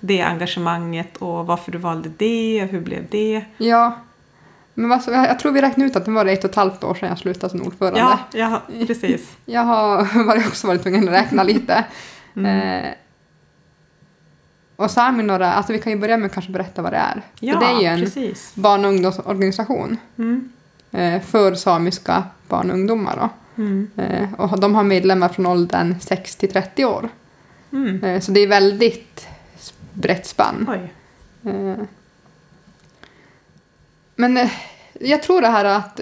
det 0.00 0.20
engagemanget 0.22 1.16
och 1.16 1.46
varför 1.46 1.72
du 1.72 1.78
valde 1.78 2.10
det, 2.16 2.68
hur 2.70 2.80
blev 2.80 3.02
det? 3.10 3.44
Ja. 3.56 3.98
Men 4.74 4.92
alltså, 4.92 5.10
jag 5.12 5.38
tror 5.38 5.52
vi 5.52 5.60
räknade 5.62 5.90
ut 5.90 5.96
att 5.96 6.04
det 6.04 6.10
var 6.10 6.26
ett 6.26 6.44
och 6.44 6.50
ett 6.50 6.56
halvt 6.56 6.84
år 6.84 6.94
sedan 6.94 7.08
jag 7.08 7.18
slutade 7.18 7.50
som 7.50 7.62
ordförande. 7.62 8.00
Ja, 8.00 8.18
ja, 8.32 8.62
precis. 8.86 9.36
Jag 9.44 9.60
har 9.64 10.00
också 10.48 10.66
varit 10.66 10.82
tvungen 10.82 11.08
att 11.08 11.14
räkna 11.14 11.42
lite. 11.42 11.84
Mm. 12.36 12.84
Och 14.78 14.90
Saminora, 14.90 15.52
alltså 15.52 15.72
vi 15.72 15.78
kan 15.78 15.92
ju 15.92 15.98
börja 15.98 16.16
med 16.16 16.26
att 16.26 16.32
kanske 16.32 16.52
berätta 16.52 16.82
vad 16.82 16.92
det 16.92 16.96
är. 16.96 17.22
Ja, 17.40 17.52
för 17.52 17.60
det 17.66 17.72
är 17.72 17.80
ju 17.80 17.86
en 17.86 18.00
precis. 18.00 18.54
barn 18.54 18.84
och 18.84 18.90
ungdomsorganisation 18.90 19.96
Mm. 20.18 20.52
eh, 20.90 21.20
för 21.22 21.54
samiska 21.54 22.24
barn 22.48 22.70
och 22.70 22.76
ungdomar. 22.76 23.16
Då. 23.16 23.62
Mm. 23.62 23.90
Eh, 23.96 24.34
och 24.40 24.60
de 24.60 24.74
har 24.74 24.82
medlemmar 24.82 25.28
från 25.28 25.46
åldern 25.46 25.94
6 26.00 26.36
till 26.36 26.52
30 26.52 26.84
år. 26.84 27.08
Mm. 27.72 28.04
Eh, 28.04 28.20
så 28.20 28.32
det 28.32 28.40
är 28.40 28.46
väldigt 28.46 29.28
brett 29.92 30.26
spann. 30.26 30.66
Oj. 30.70 30.92
Men 34.14 34.48
jag 35.00 35.22
tror 35.22 35.40
det 35.40 35.48
här 35.48 35.64
att 35.64 36.00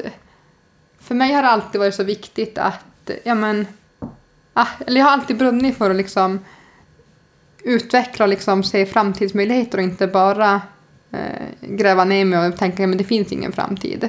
för 1.00 1.14
mig 1.14 1.32
har 1.32 1.42
det 1.42 1.48
alltid 1.48 1.78
varit 1.78 1.94
så 1.94 2.04
viktigt 2.04 2.58
att, 2.58 3.10
ja 3.24 3.34
men, 3.34 3.66
ah, 4.52 4.66
eller 4.86 5.00
jag 5.00 5.06
har 5.06 5.12
alltid 5.12 5.36
brunnit 5.36 5.76
för 5.78 5.90
att 5.90 5.96
liksom 5.96 6.40
utveckla 7.66 8.24
och 8.24 8.28
liksom 8.28 8.62
se 8.62 8.86
framtidsmöjligheter 8.86 9.78
och 9.78 9.84
inte 9.84 10.06
bara 10.06 10.60
eh, 11.12 11.46
gräva 11.60 12.04
ner 12.04 12.24
mig 12.24 12.48
och 12.48 12.56
tänka 12.56 12.84
att 12.84 12.98
det 12.98 13.04
finns 13.04 13.32
ingen 13.32 13.52
framtid. 13.52 14.08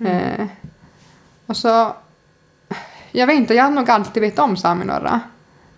Eh, 0.00 0.46
och 1.46 1.56
så, 1.56 1.92
jag 3.12 3.26
vet 3.26 3.36
inte, 3.36 3.54
jag 3.54 3.64
har 3.64 3.70
nog 3.70 3.90
alltid 3.90 4.20
vetat 4.20 4.44
om 4.44 4.56
Saminora. 4.56 5.20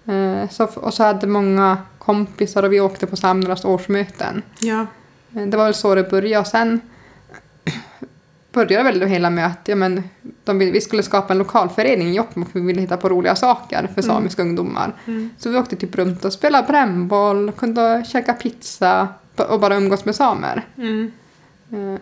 Eh, 0.06 0.48
så, 0.50 0.64
och 0.64 0.94
så 0.94 1.04
hade 1.04 1.26
många 1.26 1.78
kompisar 1.98 2.62
och 2.62 2.72
vi 2.72 2.80
åkte 2.80 3.06
på 3.06 3.16
Saminoras 3.16 3.64
årsmöten. 3.64 4.42
Ja. 4.60 4.86
Eh, 5.36 5.42
Det 5.46 5.56
var 5.56 5.64
väl 5.64 5.74
så 5.74 5.94
det 5.94 6.10
började 6.10 6.40
och 6.40 6.46
sen 6.46 6.80
började 8.52 8.84
väl 8.84 8.98
det 8.98 9.06
hela 9.06 9.30
med 9.30 9.46
att 9.46 9.68
ja, 9.68 9.76
men, 9.76 10.02
de 10.44 10.58
vi 10.58 10.80
skulle 10.80 11.02
skapa 11.02 11.32
en 11.32 11.38
lokalförening 11.38 12.08
i 12.08 12.14
Jokkmokk 12.16 12.48
vi 12.52 12.60
ville 12.60 12.80
hitta 12.80 12.96
på 12.96 13.08
roliga 13.08 13.36
saker 13.36 13.78
för 13.94 14.02
Mm. 14.02 14.16
samiska 14.16 14.42
ungdomar. 14.42 14.92
Mm. 15.06 15.30
Så 15.38 15.50
vi 15.50 15.56
åkte 15.58 15.76
typ 15.76 15.94
runt 15.94 16.24
och 16.24 16.32
spelade 16.32 16.66
brännboll, 16.66 17.52
kunde 17.52 18.04
käka 18.08 18.32
pizza 18.32 19.08
och 19.48 19.60
bara 19.60 19.76
umgås 19.76 20.04
med 20.04 20.14
samer. 20.14 20.66
Mm. 20.76 21.12
Eh, 21.72 22.00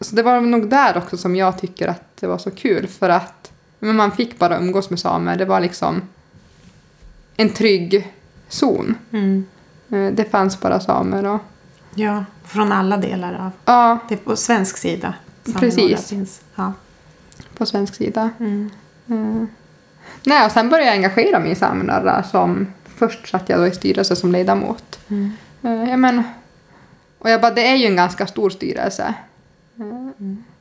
Så 0.00 0.16
det 0.16 0.22
var 0.22 0.40
nog 0.40 0.68
där 0.70 0.96
också 0.96 1.16
som 1.16 1.36
jag 1.36 1.58
tycker 1.58 1.88
att 1.88 2.16
det 2.20 2.26
var 2.26 2.38
så 2.38 2.50
kul 2.50 2.86
för 2.88 3.08
att 3.08 3.52
men 3.78 3.96
man 3.96 4.12
fick 4.12 4.38
bara 4.38 4.58
umgås 4.58 4.90
med 4.90 4.98
samer. 4.98 5.36
Det 5.36 5.44
var 5.44 5.60
liksom 5.60 6.02
en 7.36 7.50
trygg 7.50 8.12
zon. 8.48 8.94
Mm. 9.12 9.46
Eh, 9.90 10.12
Det 10.12 10.24
fanns 10.30 10.60
bara 10.60 10.80
samer 10.80 11.26
och 11.26 11.40
Ja, 11.94 12.24
från 12.44 12.72
alla 12.72 12.96
delar 12.96 13.34
av. 13.34 13.50
ja, 13.64 13.98
Det 14.08 14.14
är 14.14 14.18
på 14.18 14.36
svensk 14.36 14.76
sida. 14.76 15.14
Precis. 15.60 16.08
Finns. 16.08 16.40
Ja. 16.54 16.72
på 17.56 17.66
svensk 17.66 17.94
sida. 17.94 18.30
Mm. 18.40 18.70
Eh, 19.10 19.44
Nej, 20.26 20.46
och 20.46 20.52
sen 20.52 20.68
började 20.68 20.86
jag 20.86 20.94
engagera 20.96 21.38
mig 21.40 21.50
i 21.50 21.54
som 22.30 22.66
först 22.96 23.28
satt 23.28 23.48
jag 23.48 23.58
då 23.60 23.66
i 23.66 23.70
styrelse 23.70 24.16
som 24.16 24.32
ledamot. 24.32 24.98
Mm. 25.08 25.32
Eh, 25.62 25.90
Ja, 25.90 25.96
men, 25.96 26.22
och 27.18 27.30
jag 27.30 27.40
bara, 27.40 27.50
det 27.54 27.66
är 27.66 27.76
ju 27.76 27.86
en 27.86 27.96
ganska 27.96 28.26
stor 28.26 28.50
styrelse. 28.50 29.14
Eh, 29.78 29.84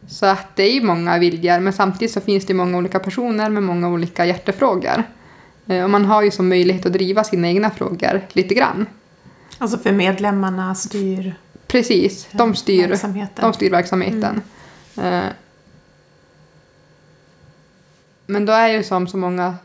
Så 0.08 0.26
att 0.26 0.56
det 0.56 0.64
är 0.64 0.74
ju 0.74 0.82
många 0.84 1.18
viljor, 1.20 1.60
men 1.60 1.74
samtidigt 1.74 2.12
så 2.14 2.22
finns 2.22 2.46
det 2.46 2.54
många 2.54 2.78
olika 2.78 3.00
personer 3.00 3.50
med 3.50 3.64
många 3.64 3.90
olika 3.90 4.26
hjärtefrågor. 4.26 5.04
Eh, 5.68 5.84
Och 5.84 5.90
man 5.90 6.06
har 6.06 6.22
ju 6.22 6.32
som 6.32 6.50
möjlighet 6.50 6.86
att 6.86 6.94
driva 6.94 7.24
sina 7.24 7.48
egna 7.48 7.70
frågor 7.70 8.22
lite 8.34 8.54
grann. 8.54 8.86
Alltså 9.58 9.78
för 9.78 9.92
medlemmarna 9.92 10.76
styr 10.76 11.36
Precis, 11.68 12.28
de 12.32 12.56
styr, 12.56 12.88
verksamheten. 12.88 13.44
de 13.44 13.54
styr 13.54 13.72
verksamheten. 13.72 14.24
Eh, 14.36 14.42
Men 18.26 18.46
då 18.46 18.54
är 18.54 18.68
ju 18.68 18.84
som 18.84 19.08
så 19.08 19.18
många, 19.18 19.56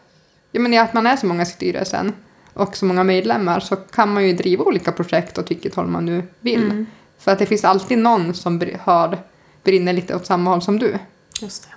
ja 0.53 0.61
men 0.61 0.75
i 0.75 0.79
att 0.79 0.95
man 0.95 1.07
är 1.07 1.17
så 1.17 1.27
många 1.27 1.43
i 1.43 1.47
styrelsen 1.47 2.13
och 2.53 2.77
så 2.77 2.85
många 2.85 3.05
medlemmar 3.05 3.61
så 3.61 3.77
kan 3.77 4.15
man 4.15 4.27
ju 4.27 4.33
driva 4.33 4.65
olika 4.65 4.93
projekt 4.93 5.39
åt 5.39 5.51
vilket 5.51 5.75
håll 5.75 5.87
man 5.87 6.07
nu 6.07 6.23
vill. 6.41 6.65
Mm. 6.65 6.87
För 7.19 7.33
att 7.33 7.39
det 7.39 7.47
finns 7.47 7.65
alltid 7.65 7.99
någon 7.99 8.35
som 8.35 8.63
har, 8.81 9.19
brinner 9.63 9.93
lite 9.93 10.17
åt 10.17 10.27
samma 10.27 10.51
håll 10.51 10.63
som 10.63 10.79
du. 10.79 10.99
Just 11.41 11.69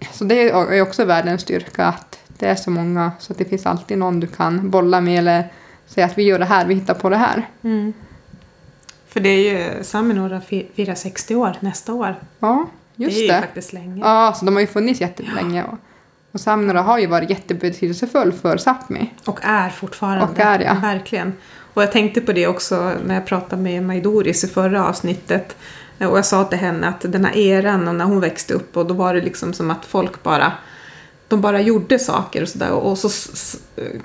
det. 0.00 0.06
Så 0.12 0.24
det 0.24 0.50
är 0.50 0.82
också 0.82 1.04
världens 1.04 1.42
styrka 1.42 1.86
att 1.86 2.18
det 2.38 2.46
är 2.46 2.54
så 2.54 2.70
många 2.70 3.12
så 3.18 3.32
att 3.32 3.38
det 3.38 3.44
finns 3.44 3.66
alltid 3.66 3.98
någon 3.98 4.20
du 4.20 4.26
kan 4.26 4.70
bolla 4.70 5.00
med 5.00 5.18
eller 5.18 5.52
säga 5.86 6.06
att 6.06 6.18
vi 6.18 6.22
gör 6.22 6.38
det 6.38 6.44
här, 6.44 6.66
vi 6.66 6.74
hittar 6.74 6.94
på 6.94 7.08
det 7.08 7.16
här. 7.16 7.48
Mm. 7.62 7.92
För 9.12 9.20
det 9.20 9.28
är 9.28 9.52
ju 9.52 9.84
Saminora 9.84 10.40
fi- 10.40 10.66
firar 10.74 10.94
60 10.94 11.34
år 11.34 11.56
nästa 11.60 11.92
år. 11.94 12.14
Ja, 12.38 12.66
just 12.96 13.16
det 13.16 13.20
är 13.20 13.26
ju 13.26 13.32
det. 13.32 13.40
faktiskt 13.40 13.72
länge. 13.72 14.00
Ja, 14.04 14.34
så 14.36 14.44
de 14.44 14.54
har 14.54 14.60
ju 14.60 14.66
funnits 14.66 15.00
jättelänge. 15.00 15.64
Och, 15.64 15.78
och 16.32 16.40
Samnora 16.40 16.82
har 16.82 16.98
ju 16.98 17.06
varit 17.06 17.30
jättebetydelsefull 17.30 18.32
för 18.32 18.56
Sápmi. 18.56 19.06
Och 19.24 19.38
är 19.42 19.68
fortfarande. 19.68 20.24
Och 20.24 20.38
är, 20.40 20.60
ja. 20.60 20.74
Verkligen. 20.82 21.32
Och 21.74 21.82
jag 21.82 21.92
tänkte 21.92 22.20
på 22.20 22.32
det 22.32 22.46
också 22.46 22.92
när 23.06 23.14
jag 23.14 23.26
pratade 23.26 23.62
med 23.62 23.82
Majdoris 23.82 24.44
i 24.44 24.48
förra 24.48 24.86
avsnittet. 24.88 25.56
Och 25.98 26.18
jag 26.18 26.26
sa 26.26 26.44
till 26.44 26.58
henne 26.58 26.88
att 26.88 27.00
den 27.12 27.24
här 27.24 27.36
eran 27.36 27.88
och 27.88 27.94
när 27.94 28.04
hon 28.04 28.20
växte 28.20 28.54
upp 28.54 28.76
och 28.76 28.86
då 28.86 28.94
var 28.94 29.14
det 29.14 29.20
liksom 29.20 29.52
som 29.52 29.70
att 29.70 29.84
folk 29.84 30.22
bara 30.22 30.52
de 31.32 31.40
bara 31.40 31.60
gjorde 31.60 31.98
saker 31.98 32.42
och 32.42 32.48
sådär. 32.48 32.72
Och 32.72 32.98
så 32.98 33.08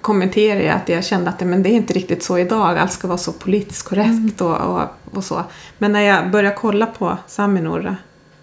kommenterade 0.02 0.64
jag 0.64 0.76
att 0.76 0.90
jag 0.90 1.06
kände 1.06 1.30
att 1.30 1.40
men 1.42 1.64
det 1.64 1.70
är 1.70 1.74
inte 1.74 1.94
riktigt 1.94 2.24
så 2.24 2.38
idag. 2.38 2.78
Allt 2.78 2.92
ska 2.92 3.08
vara 3.08 3.18
så 3.18 3.32
politiskt 3.32 3.88
korrekt 3.88 4.42
och, 4.42 4.58
och, 4.58 4.82
och 5.12 5.24
så. 5.24 5.44
Men 5.78 5.92
när 5.92 6.02
jag 6.02 6.32
började 6.32 6.56
kolla 6.56 6.86
på 6.86 7.18
Saminor 7.28 7.96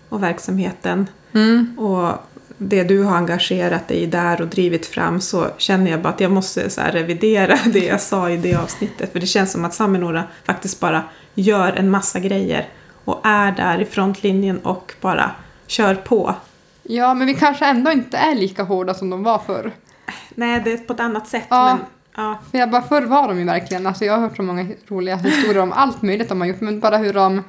och 0.08 0.22
verksamheten 0.22 1.06
Mm. 1.34 1.78
och 1.78 2.12
det 2.58 2.84
du 2.84 3.02
har 3.02 3.16
engagerat 3.16 3.88
dig 3.88 3.96
i 3.96 4.06
där 4.06 4.40
och 4.40 4.46
drivit 4.46 4.86
fram 4.86 5.20
så 5.20 5.46
känner 5.58 5.90
jag 5.90 6.02
bara 6.02 6.08
att 6.08 6.20
jag 6.20 6.30
måste 6.30 6.70
så 6.70 6.80
revidera 6.80 7.58
det 7.72 7.84
jag 7.84 8.00
sa 8.00 8.30
i 8.30 8.36
det 8.36 8.54
avsnittet. 8.54 9.12
För 9.12 9.20
det 9.20 9.26
känns 9.26 9.52
som 9.52 9.64
att 9.64 9.74
Saminora 9.74 10.24
faktiskt 10.44 10.80
bara 10.80 11.02
gör 11.34 11.72
en 11.72 11.90
massa 11.90 12.20
grejer 12.20 12.68
och 13.04 13.20
är 13.24 13.52
där 13.52 13.80
i 13.80 13.84
frontlinjen 13.84 14.58
och 14.58 14.92
bara 15.00 15.30
kör 15.66 15.94
på. 15.94 16.34
Ja, 16.86 17.14
men 17.14 17.26
vi 17.26 17.34
kanske 17.34 17.66
ändå 17.66 17.90
inte 17.92 18.16
är 18.18 18.34
lika 18.34 18.62
hårda 18.62 18.94
som 18.94 19.10
de 19.10 19.22
var 19.22 19.38
förr. 19.38 19.72
Nej, 20.34 20.60
det 20.64 20.72
är 20.72 20.76
på 20.78 20.92
ett 20.92 21.00
annat 21.00 21.26
sätt. 21.28 21.46
Ja. 21.48 21.66
Men, 21.66 21.84
ja. 22.24 22.38
För 22.50 22.58
jag 22.58 22.70
bara, 22.70 22.82
förr 22.82 23.02
var 23.02 23.28
de 23.28 23.38
ju 23.38 23.44
verkligen, 23.44 23.86
alltså 23.86 24.04
jag 24.04 24.12
har 24.12 24.20
hört 24.20 24.36
så 24.36 24.42
många 24.42 24.66
roliga 24.88 25.16
historier 25.16 25.62
om 25.62 25.72
allt 25.72 26.02
möjligt 26.02 26.28
de 26.28 26.40
har 26.40 26.48
gjort, 26.48 26.60
men 26.60 26.80
bara 26.80 26.96
hur 26.96 27.12
de 27.12 27.42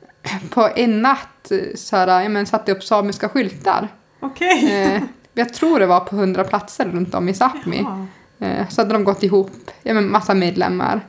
på 0.50 0.68
en 0.76 1.02
natt 1.02 1.52
så 1.74 1.96
här, 1.96 2.22
ja, 2.22 2.28
men, 2.28 2.46
satte 2.46 2.72
upp 2.72 2.84
samiska 2.84 3.28
skyltar. 3.28 3.88
Okej. 4.20 4.82
Eh, 4.82 5.02
jag 5.34 5.54
tror 5.54 5.80
det 5.80 5.86
var 5.86 6.00
på 6.00 6.16
hundra 6.16 6.44
platser 6.44 6.84
runt 6.84 7.14
om 7.14 7.28
i 7.28 7.32
Sápmi. 7.32 8.06
Eh, 8.38 8.68
så 8.68 8.80
hade 8.80 8.92
de 8.92 9.04
gått 9.04 9.22
ihop, 9.22 9.70
ja, 9.82 9.94
men, 9.94 10.10
massa 10.10 10.34
medlemmar. 10.34 11.00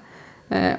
Eh, 0.49 0.73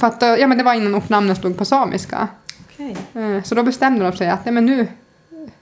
för 0.00 0.06
att, 0.06 0.22
ja, 0.22 0.46
men 0.46 0.58
det 0.58 0.64
var 0.64 0.74
innan 0.74 0.94
ortnamnen 0.94 1.36
stod 1.36 1.58
på 1.58 1.64
samiska. 1.64 2.28
Okej. 2.72 2.96
Eh, 3.14 3.42
Så 3.42 3.54
då 3.54 3.62
bestämde 3.62 4.04
de 4.10 4.16
sig 4.16 4.28
att 4.28 4.40
ja, 4.44 4.52
men 4.52 4.66
nu, 4.66 4.88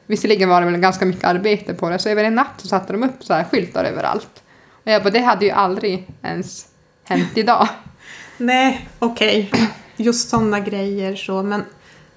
visserligen 0.06 0.48
var 0.48 0.60
det 0.60 0.66
väl 0.70 0.80
ganska 0.80 1.04
mycket 1.06 1.24
arbete 1.24 1.74
på 1.74 1.90
det, 1.90 1.98
så 1.98 2.08
över 2.08 2.24
en 2.24 2.34
natt 2.34 2.52
så 2.56 2.68
satte 2.68 2.92
de 2.92 3.02
upp 3.02 3.24
så 3.24 3.34
här 3.34 3.44
skyltar 3.44 3.84
överallt. 3.84 4.42
Och 4.84 4.90
jag 4.90 5.02
bara, 5.02 5.10
det 5.10 5.20
hade 5.20 5.44
ju 5.44 5.50
aldrig 5.50 6.06
ens 6.22 6.66
hänt 7.04 7.30
idag. 7.34 7.68
Nej, 8.38 8.88
okej. 8.98 9.50
Just 9.96 10.28
sådana 10.28 10.60
grejer 10.60 11.16
så, 11.16 11.42
men... 11.42 11.64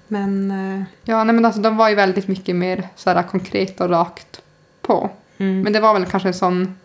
Men... 0.08 0.50
eh, 0.50 0.82
Ja, 1.04 1.24
nej, 1.24 1.34
men 1.34 1.44
alltså 1.44 1.60
de 1.60 1.76
var 1.76 1.88
ju 1.88 1.94
väldigt 1.94 2.28
mycket 2.28 2.56
mer 2.56 2.88
så 2.96 3.10
här 3.10 3.22
konkret 3.22 3.80
och 3.80 3.90
rakt 3.90 4.40
på. 4.82 5.10
mm. 5.38 5.60
Men 5.60 5.72
det 5.72 5.80
var 5.80 5.94
väl 5.94 6.06
kanske 6.06 6.28
en 6.28 6.34
sån 6.34 6.78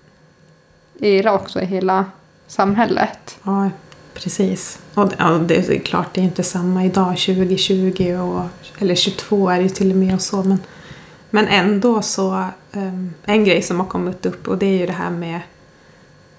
era 1.00 1.34
också 1.34 1.62
i 1.62 1.66
hela 1.66 2.06
samhället. 2.48 3.38
Ja, 3.44 3.70
precis. 4.14 4.80
Och 4.94 5.10
det- 5.10 5.16
ja, 5.20 5.30
det 5.30 5.56
är 5.70 5.80
klart, 5.80 6.14
det 6.14 6.22
är 6.22 6.26
inte 6.26 6.44
samma 6.44 6.86
idag, 6.86 7.18
2020 7.18 8.14
och, 8.18 8.44
eller 8.82 8.96
22 8.96 9.50
är 9.50 9.58
det 9.58 9.64
ju 9.64 9.70
till 9.70 9.92
och 9.92 9.98
med 9.98 10.14
och 10.16 10.22
så. 10.22 10.44
Men, 10.44 10.60
men 11.36 11.48
ändå 11.48 12.02
så, 12.02 12.48
um, 12.74 13.14
en 13.26 13.44
grej 13.46 13.62
som 13.62 13.80
har 13.80 13.88
kommit 13.88 14.26
upp 14.26 14.48
och 14.48 14.58
det 14.58 14.66
är 14.66 14.78
ju 14.80 14.86
det 14.86 14.92
här 14.94 15.10
med 15.12 15.40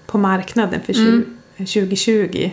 på 0.05 0.17
marknaden 0.17 0.81
för 0.85 0.93
tju- 0.93 1.07
Mm. 1.07 1.37
2020. 1.57 2.51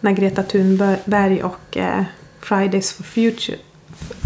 När 0.00 0.12
Greta 0.12 0.42
Thunberg 0.42 1.42
och 1.42 1.76
eh, 1.76 2.04
Fridays 2.40 2.92
for 2.92 3.02
Future 3.04 3.58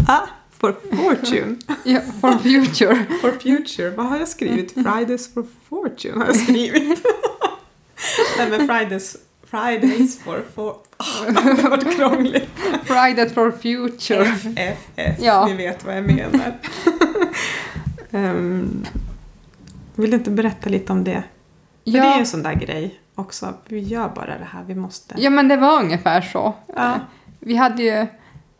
ah, 0.07 0.27
for 0.59 0.75
Fortune. 0.95 1.55
Ja, 1.83 2.01
for 2.21 2.31
future. 2.37 3.05
For 3.21 3.31
Future, 3.31 3.89
vad 3.89 4.05
har 4.05 4.17
jag 4.19 4.27
skrivit? 4.27 4.73
Fridays 4.73 5.33
for 5.33 5.45
Fortune 5.69 6.17
har 6.19 6.25
jag 6.25 6.35
skrivit. 6.35 7.05
Nej 8.37 8.49
men 8.49 8.67
Fridays, 8.67 9.17
Fridays 9.51 10.19
for... 10.19 10.41
for 10.55 10.69
oh, 10.99 11.25
det 11.55 11.63
var 11.69 11.95
krångligt. 11.97 12.49
Fridays 12.83 13.33
for 13.33 13.51
future. 13.51 14.25
FFF, 14.25 15.19
Ja. 15.19 15.45
ni 15.45 15.53
vet 15.55 15.85
vad 15.85 15.97
jag 15.97 16.03
menar. 16.03 16.53
um, 18.11 18.85
vill 19.95 20.11
du 20.11 20.17
inte 20.17 20.31
berätta 20.31 20.69
lite 20.69 20.93
om 20.93 21.03
det? 21.03 21.23
För 21.83 21.91
det 21.91 21.97
är 21.97 22.03
ju 22.03 22.09
Ja, 22.09 22.19
en 22.19 22.25
sån 22.25 22.43
där 22.43 22.53
grej 22.53 22.99
också. 23.15 23.53
Vi 23.67 23.79
gör 23.79 24.09
bara 24.09 24.37
det 24.37 24.47
här, 24.51 24.63
vi 24.63 24.75
måste. 24.75 25.15
ja, 25.17 25.29
men 25.29 25.47
det 25.47 25.57
var 25.57 25.79
ungefär 25.83 26.21
så. 26.21 26.53
Ja. 26.75 26.99
Vi 27.39 27.55
hade 27.55 27.83
ju, 27.83 27.89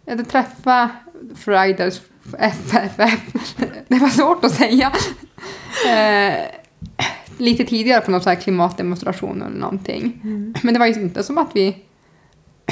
jag 0.06 0.12
hade 0.12 0.23
träffat 0.23 0.89
Fridays 1.36 2.01
FFF, 2.39 3.19
det 3.88 3.99
var 3.99 4.08
svårt 4.10 4.45
att 4.45 4.51
säga, 4.51 4.91
eh, 5.88 6.45
lite 7.41 7.63
tidigare 7.65 8.01
på 8.01 8.12
någon 8.12 8.21
sån 8.21 8.30
här 8.34 8.39
klimatdemonstration 8.41 9.41
eller 9.41 9.60
någonting. 9.60 10.19
Mm. 10.23 10.54
Men 10.63 10.73
det 10.73 10.80
var 10.80 10.88
ju 10.88 10.93
inte 10.93 11.23
som 11.23 11.38
att 11.38 11.49
vi, 11.54 11.77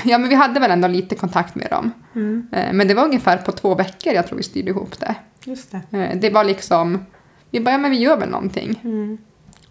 ja 0.05 0.17
men 0.17 0.29
vi 0.29 0.35
hade 0.35 0.59
väl 0.59 0.71
ändå 0.71 0.87
lite 0.87 1.15
kontakt 1.15 1.55
med 1.55 1.67
dem. 1.69 1.91
Mm, 2.15 2.47
Eh, 2.51 2.73
men 2.73 2.87
det 2.87 2.93
var 2.93 3.03
ungefär 3.03 3.37
på 3.37 3.51
två 3.51 3.75
veckor 3.75 4.13
jag 4.13 4.27
tror 4.27 4.37
vi 4.37 4.43
styrde 4.43 4.69
ihop 4.69 4.99
det. 4.99 5.15
just 5.45 5.71
det. 5.71 5.97
Eh, 5.97 6.17
det 6.19 6.29
var 6.29 6.43
liksom, 6.43 7.05
vi 7.51 7.59
bara, 7.59 7.71
ja 7.71 7.77
men 7.77 7.91
vi 7.91 7.97
gör 7.97 8.17
väl 8.17 8.29
någonting. 8.29 8.79
Mm. 8.83 9.17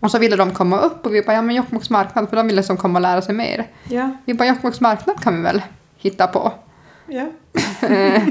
Och 0.00 0.11
så 0.11 0.18
ville 0.18 0.37
de 0.37 0.50
komma 0.50 0.78
upp 0.80 1.06
och 1.06 1.14
vi 1.14 1.22
bara, 1.22 1.32
ja 1.32 1.42
men 1.42 1.56
Jokkmokks 1.56 1.90
marknad, 1.90 2.28
för 2.28 2.37
de 2.37 2.46
ville 2.46 2.62
som 2.62 2.76
komma 2.76 2.98
och 2.98 3.02
lära 3.02 3.22
sig 3.22 3.34
mer. 3.34 3.66
Ja, 3.88 4.11
Vi 4.24 4.34
bara, 4.34 4.48
Jokkmokks 4.48 4.80
marknad 4.80 5.20
kan 5.22 5.37
vi 5.37 5.42
väl 5.42 5.62
hitta 5.96 6.26
på. 6.26 6.52
ja. 7.06 7.26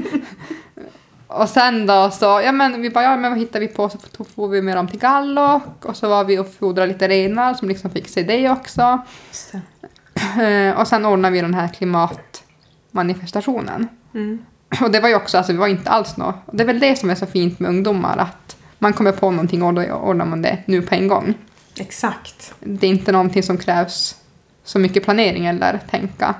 Och 1.27 1.49
sen 1.49 1.85
då 1.85 2.11
så, 2.11 2.25
ja 2.25 2.51
men 2.51 2.81
vi 2.81 2.89
bara, 2.89 3.03
ja 3.03 3.17
men 3.17 3.31
vad 3.31 3.39
hittar 3.39 3.59
vi 3.59 3.67
på? 3.67 3.89
Så 3.89 3.97
får 4.23 4.47
vi 4.47 4.61
med 4.61 4.77
dem 4.77 4.87
till 4.87 4.99
Gallok 4.99 5.85
och 5.85 5.97
så 5.97 6.09
var 6.09 6.23
vi 6.23 6.39
och 6.39 6.53
fodrade 6.53 6.87
lite 6.87 7.07
renar 7.07 7.53
som 7.53 7.67
liksom 7.67 7.91
fick 7.91 8.09
se 8.09 8.23
det 8.23 8.49
också. 8.49 9.01
Eh, 10.41 10.79
och 10.79 10.87
sen 10.87 11.05
ordnade 11.05 11.33
vi 11.33 11.41
den 11.41 11.53
här 11.53 11.67
klimatmanifestationen. 11.67 13.87
Mm. 14.13 14.45
Och 14.81 14.91
det 14.91 14.99
var 14.99 15.09
ju 15.09 15.15
också, 15.15 15.37
alltså 15.37 15.53
det 15.53 15.59
var 15.59 15.67
inte 15.67 15.89
alls 15.89 16.15
och 16.17 16.33
det 16.51 16.63
är 16.63 16.67
väl 16.67 16.79
det 16.79 16.95
som 16.95 17.09
är 17.09 17.15
så 17.15 17.25
fint 17.25 17.59
med 17.59 17.69
ungdomar 17.69 18.17
att 18.17 18.57
man 18.79 18.93
kommer 18.93 19.11
på 19.11 19.31
någonting 19.31 19.63
och 19.63 19.73
då 19.73 19.83
ordnar 19.83 20.25
man 20.25 20.41
det 20.41 20.57
nu 20.65 20.81
på 20.81 20.95
en 20.95 21.07
gång. 21.07 21.33
Exakt. 21.79 22.53
Det 22.59 22.87
är 22.87 22.91
inte 22.91 23.11
någonting 23.11 23.43
som 23.43 23.57
krävs 23.57 24.15
så 24.63 24.79
mycket 24.79 25.03
planering 25.03 25.45
eller 25.45 25.79
tänka. 25.89 26.35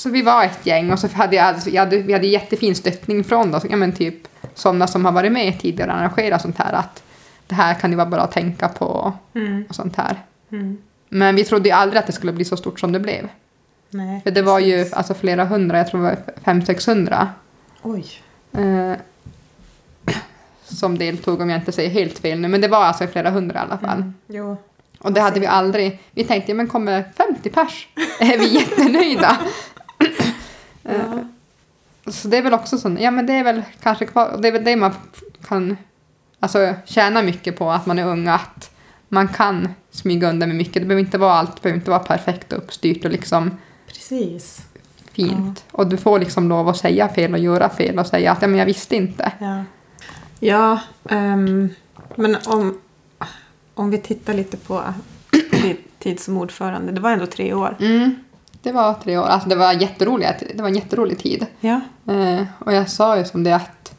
Så 0.00 0.10
vi 0.10 0.22
var 0.22 0.44
ett 0.44 0.66
gäng 0.66 0.92
och 0.92 0.98
så 0.98 1.08
hade 1.08 1.36
jag, 1.36 1.46
alltså, 1.46 1.70
jag 1.70 1.82
hade, 1.84 1.96
vi 1.98 2.12
hade 2.12 2.26
jättefin 2.26 2.74
stöttning 2.74 3.24
från 3.24 3.50
då, 3.50 3.60
ja, 3.70 3.76
men 3.76 3.92
typ 3.92 4.14
sådana 4.54 4.86
som 4.86 5.04
har 5.04 5.12
varit 5.12 5.32
med 5.32 5.60
tidigare 5.60 5.90
och 5.92 5.96
arrangerat 5.98 6.42
sånt 6.42 6.58
här 6.58 6.72
att 6.72 7.02
det 7.46 7.54
här 7.54 7.74
kan 7.74 7.90
ju 7.90 7.96
vara 7.96 8.06
bara 8.08 8.22
att 8.22 8.32
tänka 8.32 8.68
på 8.68 9.12
Mm. 9.34 9.64
och 9.68 9.74
sånt 9.74 9.96
här. 9.96 10.16
Mm. 10.52 10.78
Men 11.08 11.36
vi 11.36 11.44
trodde 11.44 11.68
ju 11.68 11.74
aldrig 11.74 11.98
att 12.00 12.06
det 12.06 12.12
skulle 12.12 12.32
bli 12.32 12.44
så 12.44 12.56
stort 12.56 12.80
som 12.80 12.92
det 12.92 13.00
blev. 13.00 13.28
Nej, 13.90 14.20
För 14.24 14.30
det 14.30 14.42
var 14.42 14.58
ju 14.58 14.76
precis. 14.78 14.92
alltså 14.94 15.14
flera 15.14 15.44
hundra, 15.44 15.78
jag 15.78 15.88
tror 15.88 16.00
det 16.02 16.08
var 16.08 16.18
fem 16.44 16.64
600 16.64 17.28
Oj. 17.82 18.04
eh, 18.52 18.92
som 20.64 20.98
deltog 20.98 21.40
om 21.40 21.50
jag 21.50 21.58
inte 21.60 21.72
säger 21.72 21.90
helt 21.90 22.18
fel 22.18 22.40
nu. 22.40 22.48
Men 22.48 22.60
det 22.60 22.68
var 22.68 22.84
alltså 22.84 23.06
flera 23.06 23.30
hundra 23.30 23.58
i 23.58 23.62
alla 23.62 23.78
fall. 23.78 23.96
Mm. 23.98 24.14
Jo. 24.26 24.56
Och 24.98 25.12
det 25.12 25.20
hade 25.20 25.40
vi 25.40 25.46
aldrig. 25.46 26.00
Vi 26.10 26.24
tänkte, 26.24 26.54
men 26.54 26.66
kommer 26.68 27.04
50 27.16 27.50
pers 27.50 27.88
är 28.20 28.38
vi 28.38 28.46
jättenöjda. 28.58 29.36
Ja. 30.98 31.18
Eh, 32.06 32.12
Så 32.12 32.28
det 32.28 32.36
är 32.36 32.42
väl 32.42 32.54
också 32.54 32.78
så, 32.78 32.96
ja 33.00 33.10
men 33.10 33.26
det 33.26 33.32
är 33.32 33.44
väl 33.44 33.62
kanske 33.82 34.06
kvar, 34.06 34.38
det 34.42 34.48
är 34.48 34.52
väl 34.52 34.64
det 34.64 34.76
man 34.76 34.92
kan 35.48 35.76
alltså, 36.40 36.74
tjäna 36.84 37.22
mycket 37.22 37.58
på 37.58 37.70
att 37.70 37.86
man 37.86 37.98
är 37.98 38.06
ung, 38.06 38.28
att 38.28 38.70
man 39.08 39.28
kan 39.28 39.68
smyga 39.90 40.28
undan 40.30 40.48
med 40.48 40.56
mycket. 40.56 40.74
Det 40.74 40.80
behöver 40.86 41.04
inte 41.04 41.18
vara 41.18 41.32
allt, 41.32 41.56
det 41.56 41.62
behöver 41.62 41.78
inte 41.78 41.90
vara 41.90 42.00
perfekt 42.00 42.52
och 42.52 42.58
uppstyrt 42.58 43.04
och 43.04 43.10
liksom 43.10 43.50
Precis. 43.86 44.62
fint. 45.12 45.64
Och 45.70 45.86
du 45.86 45.96
får 45.96 46.18
liksom 46.18 46.48
lov 46.48 46.68
att 46.68 46.76
säga 46.76 47.08
fel 47.08 47.32
och 47.32 47.38
göra 47.40 47.68
fel 47.68 47.98
och 47.98 48.06
säga 48.06 48.32
att 48.32 48.42
ja, 48.42 48.48
men 48.48 48.58
jag 48.58 48.66
visste 48.66 48.96
inte. 48.96 49.32
Ja, 49.38 49.64
ja 50.40 50.80
ehm, 51.08 51.68
men 52.14 52.36
om, 52.46 52.80
om 53.74 53.90
vi 53.90 53.98
tittar 53.98 54.34
lite 54.34 54.56
på 54.56 54.82
din 55.62 55.76
tid 55.98 56.20
som 56.20 56.36
ordförande. 56.36 56.92
Det 56.92 57.00
var 57.00 57.10
ändå 57.10 57.26
tre 57.26 57.54
år. 57.54 57.76
Mm. 57.80 58.14
Det 58.62 58.72
var 58.72 58.94
tre 58.94 59.18
år, 59.18 59.24
alltså 59.24 59.48
det 59.48 59.54
var, 59.54 59.72
jätteroliga, 59.72 60.34
det 60.54 60.62
var 60.62 60.68
en 60.68 60.74
jätterolig 60.74 61.18
tid. 61.18 61.46
Ja. 61.60 61.80
Eh, 62.08 62.42
och 62.58 62.72
jag 62.72 62.90
sa 62.90 63.18
ju 63.18 63.24
som 63.24 63.44
det 63.44 63.56
att 63.56 63.92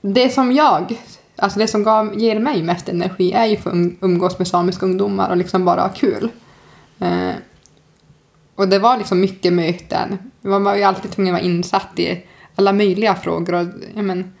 det 0.00 0.30
som 0.30 0.52
jag, 0.52 1.02
alltså 1.36 1.58
det 1.58 1.66
som 1.66 1.82
gav, 1.82 2.18
ger 2.18 2.38
mig 2.38 2.62
mest 2.62 2.88
energi 2.88 3.32
är 3.32 3.46
ju 3.46 3.56
för 3.56 3.70
att 3.70 3.76
um- 3.76 3.96
umgås 4.00 4.38
med 4.38 4.48
samiska 4.48 4.86
ungdomar 4.86 5.30
och 5.30 5.36
liksom 5.36 5.64
bara 5.64 5.80
ha 5.80 5.88
kul. 5.88 6.30
Eh, 6.98 7.32
och 8.54 8.68
det 8.68 8.78
var 8.78 8.96
liksom 8.96 9.20
mycket 9.20 9.52
möten. 9.52 10.18
Man 10.40 10.64
var 10.64 10.74
ju 10.74 10.82
alltid 10.82 11.10
tvungen 11.10 11.34
att 11.34 11.40
vara 11.40 11.52
insatt 11.52 11.98
i 11.98 12.24
alla 12.54 12.72
möjliga 12.72 13.14
frågor. 13.14 13.54
Och, 13.54 13.66
ja, 13.94 14.02
men, 14.02 14.34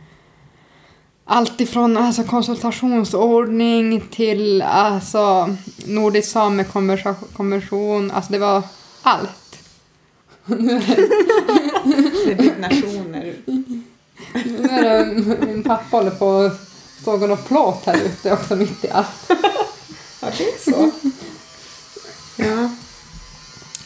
allt 1.24 1.60
ifrån 1.60 1.96
alltså, 1.96 2.22
konsultationsordning 2.22 4.00
till 4.10 4.62
alltså, 4.62 5.48
Nordisk 5.86 6.30
samekonvention. 6.30 8.10
Alltså 8.10 8.32
det 8.32 8.38
var 8.38 8.62
allt. 9.02 9.58
Det 10.46 10.54
är 12.30 12.34
byggnationer. 12.34 13.34
Nu 14.32 14.68
är 14.70 14.82
det 14.82 15.46
min 15.46 15.62
pappa 15.62 15.96
håller 15.96 16.10
på 16.10 16.40
att 16.40 16.60
såga 17.04 17.26
något 17.26 17.48
plåt 17.48 17.82
här 17.86 17.96
ute 17.96 18.32
också 18.32 18.56
mitt 18.56 18.84
i 18.84 18.90
allt. 18.90 19.30
Ja, 20.20 20.28
det 20.38 20.44
är 20.44 20.70
så. 20.70 20.90
Ja. 22.36 22.70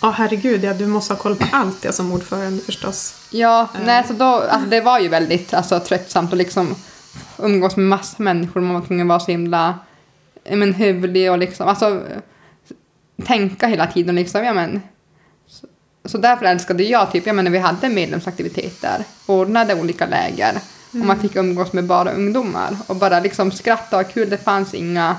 Ja, 0.01 0.11
herregud. 0.11 0.65
Ja, 0.65 0.75
du 0.75 0.87
måste 0.87 1.15
ha 1.15 1.19
koll 1.19 1.37
på 1.37 1.47
allt 1.53 1.83
det 1.83 1.93
som 1.93 2.13
ordförande 2.13 2.63
förstås. 2.63 3.15
Ja, 3.31 3.69
nej 3.85 4.05
så 4.07 4.13
då, 4.13 4.25
alltså 4.25 4.69
det 4.69 4.81
var 4.81 4.99
ju 4.99 5.09
väldigt 5.09 5.55
alltså, 5.55 5.81
tröttsamt 5.81 6.33
och 6.33 6.39
liksom 6.39 6.75
umgås 7.39 7.77
med 7.77 7.87
massa 7.87 8.23
människor. 8.23 8.61
Man 8.61 8.75
var 8.75 8.87
tvungen 8.87 9.07
att 9.07 9.09
vara 9.09 9.21
så 9.21 9.31
himla 9.31 9.79
men, 10.51 10.75
hövlig 10.75 11.31
och 11.31 11.39
liksom, 11.39 11.69
alltså 11.69 12.03
tänka 13.25 13.67
hela 13.67 13.87
tiden 13.87 14.15
liksom, 14.15 14.45
ja 14.45 14.55
men. 14.55 14.81
Så, 16.05 16.19
därför 16.19 16.45
älskade 16.45 16.83
jag 16.83 17.13
typ, 17.13 17.27
ja 17.27 17.33
men 17.33 17.45
när 17.45 17.53
vi 17.53 17.59
hade 17.59 17.89
medlemsaktiviteter, 17.89 19.05
ordnade 19.27 19.75
olika 19.75 20.07
läger 20.07 20.55
och 20.91 20.97
man 20.97 21.21
fick 21.21 21.37
umgås 21.37 21.73
med 21.73 21.85
bara 21.85 22.13
ungdomar 22.13 22.77
och 22.87 22.97
bara 22.97 23.21
liksom 23.21 23.53
skratta 23.53 24.01
och 24.01 24.13
kul, 24.13 24.31
det 24.31 24.39
fanns 24.39 24.75
inga 24.75 25.17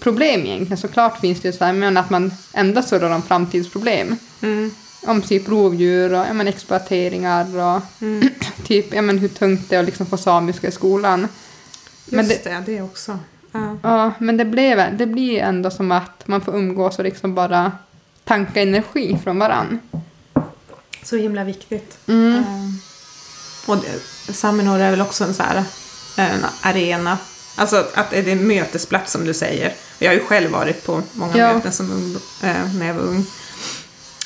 problem 0.00 0.40
egentligen. 0.40 0.76
Såklart 0.76 1.20
finns 1.20 1.40
det 1.40 1.52
så 1.52 1.64
här, 1.64 1.72
men 1.72 1.96
att 1.96 2.10
man 2.10 2.32
ändå 2.52 2.82
surrar 2.82 3.14
om 3.14 3.22
framtidsproblem. 3.22 4.16
Mm. 4.42 4.70
Om 5.06 5.22
typ 5.22 5.48
rovdjur 5.48 6.12
och 6.12 6.26
ja, 6.28 6.32
men, 6.32 6.48
exploateringar 6.48 7.58
och 7.58 7.82
Mm. 8.00 8.28
typ 8.66 8.94
ja, 8.94 9.02
men, 9.02 9.18
hur 9.18 9.28
tungt 9.28 9.70
det 9.70 9.76
är 9.76 9.80
att 9.80 9.86
liksom 9.86 10.06
få 10.06 10.16
samiska 10.16 10.68
i 10.68 10.72
skolan. 10.72 11.28
Men 12.04 12.28
Just 12.28 12.44
det, 12.44 12.62
det 12.66 12.82
också. 12.82 13.18
Ja. 13.52 13.76
Ja, 13.82 14.12
men 14.18 14.36
det, 14.36 14.44
blev, 14.44 14.96
det 14.96 15.06
blir 15.06 15.40
ändå 15.40 15.70
som 15.70 15.92
att 15.92 16.28
man 16.28 16.40
får 16.40 16.56
umgås 16.56 16.98
och 16.98 17.04
liksom 17.04 17.34
bara 17.34 17.72
tanka 18.30 18.62
energi 18.62 19.18
från 19.24 19.38
varann. 19.38 19.80
Så 21.04 21.16
himla 21.16 21.44
viktigt. 21.44 21.98
Mm. 22.06 22.34
Ehm, 22.44 22.78
och 23.66 23.76
Saminor 24.34 24.78
är 24.80 24.90
väl 24.90 25.00
också 25.00 25.24
en 25.24 25.34
så 25.34 25.42
här 25.42 25.64
en 26.16 26.46
arena. 26.60 27.18
Alltså 27.56 27.86
att 27.94 28.10
det 28.10 28.18
är 28.18 28.28
en 28.28 28.46
mötesplats 28.46 29.12
som 29.12 29.24
du 29.24 29.34
säger. 29.34 29.74
Jag 29.98 30.08
har 30.08 30.14
ju 30.14 30.20
själv 30.24 30.50
varit 30.50 30.86
på 30.86 31.02
många 31.12 31.36
Ja. 31.38 31.52
möten 31.54 31.72
som 31.72 31.90
ung, 31.92 32.14
eh, 32.50 32.74
när 32.74 32.86
jag 32.86 32.94
var 32.94 33.02
ung 33.02 33.26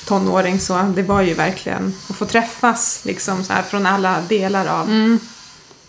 tonåring. 0.07 0.61
Så 0.61 0.83
det 0.97 1.03
var 1.03 1.23
ju 1.23 1.35
verkligen 1.35 1.95
att 2.11 2.17
få 2.17 2.25
träffas 2.25 3.01
liksom 3.05 3.45
så 3.45 3.53
här 3.53 3.63
från 3.63 3.87
alla 3.87 4.21
delar 4.29 4.67
av 4.67 4.87
Mm. 4.89 5.19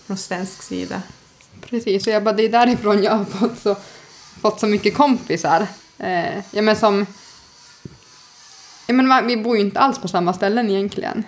från 0.07 0.17
svensk 0.17 0.61
sida. 0.63 1.01
Precis, 1.69 2.07
och 2.07 2.13
jag 2.13 2.23
bara, 2.23 2.35
det 2.35 2.43
är 2.45 2.49
därifrån 2.49 3.03
jag 3.03 3.11
har 3.11 3.25
fått 3.25 3.59
så, 3.63 3.75
fått 4.41 4.59
så 4.59 4.67
mycket 4.67 4.95
kompisar. 4.95 5.67
Eh, 5.97 6.37
ja, 6.51 6.61
men 6.61 6.75
som, 6.75 7.05
ja, 8.87 8.93
men 8.93 9.27
vi 9.27 9.37
bor 9.37 9.57
ju 9.57 9.61
inte 9.63 9.79
alls 9.79 9.99
på 9.99 10.07
samma 10.07 10.33
ställen 10.33 10.69
egentligen. 10.69 11.23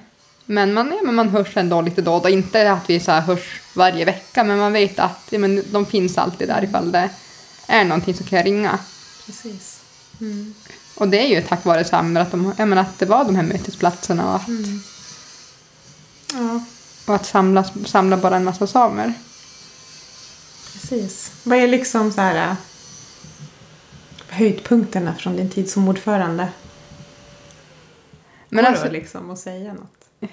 Men 0.45 0.73
man, 0.73 0.87
ja, 0.91 0.99
men 1.03 1.15
man 1.15 1.29
hörs 1.29 1.57
ändå 1.57 1.81
lite 1.81 2.01
då 2.01 2.13
och 2.13 2.21
då. 2.21 2.29
Inte 2.29 2.71
att 2.71 2.89
vi 2.89 2.99
så 2.99 3.11
här 3.11 3.21
hörs 3.21 3.61
varje 3.75 4.05
vecka, 4.05 4.43
men 4.43 4.57
man 4.57 4.73
vet 4.73 4.99
att 4.99 5.27
ja, 5.29 5.39
men 5.39 5.63
de 5.71 5.85
finns 5.85 6.17
alltid 6.17 6.47
där 6.47 6.63
ifall 6.63 6.91
det 6.91 7.09
är 7.67 7.83
någonting 7.85 8.13
så 8.13 8.23
kan 8.23 8.37
jag 8.37 8.45
ringa. 8.45 8.79
Precis. 9.25 9.79
Och 10.95 11.07
det 11.07 11.19
är 11.19 11.27
ju 11.27 11.41
tack 11.41 11.65
vare 11.65 11.85
Samler 11.85 12.21
att, 12.21 12.31
de, 12.31 12.73
att 12.77 12.99
det 12.99 13.05
var 13.05 13.23
de 13.25 13.35
här 13.35 13.43
mötesplatserna 13.43 14.29
och 14.29 14.35
att, 14.35 14.47
Ja, 16.33 16.63
och 17.05 17.15
att 17.15 17.25
samla, 17.25 17.63
samla 17.85 18.17
bara 18.17 18.35
en 18.35 18.43
massa 18.43 18.67
samer. 18.67 19.13
precis. 20.73 21.31
Vad 21.43 21.57
är 21.57 21.67
liksom 21.67 22.11
så 22.11 22.21
här 22.21 22.49
äh, 22.49 22.55
höjdpunkterna 24.29 25.15
från 25.15 25.35
din 25.35 25.49
tid 25.49 25.69
som 25.69 25.87
ordförande? 25.87 26.47
Men 28.49 28.63
Går 28.63 28.69
alltså, 28.71 28.85
det 28.85 28.91
liksom 28.91 29.31
att 29.31 29.39
säga 29.39 29.73
något? 29.73 30.29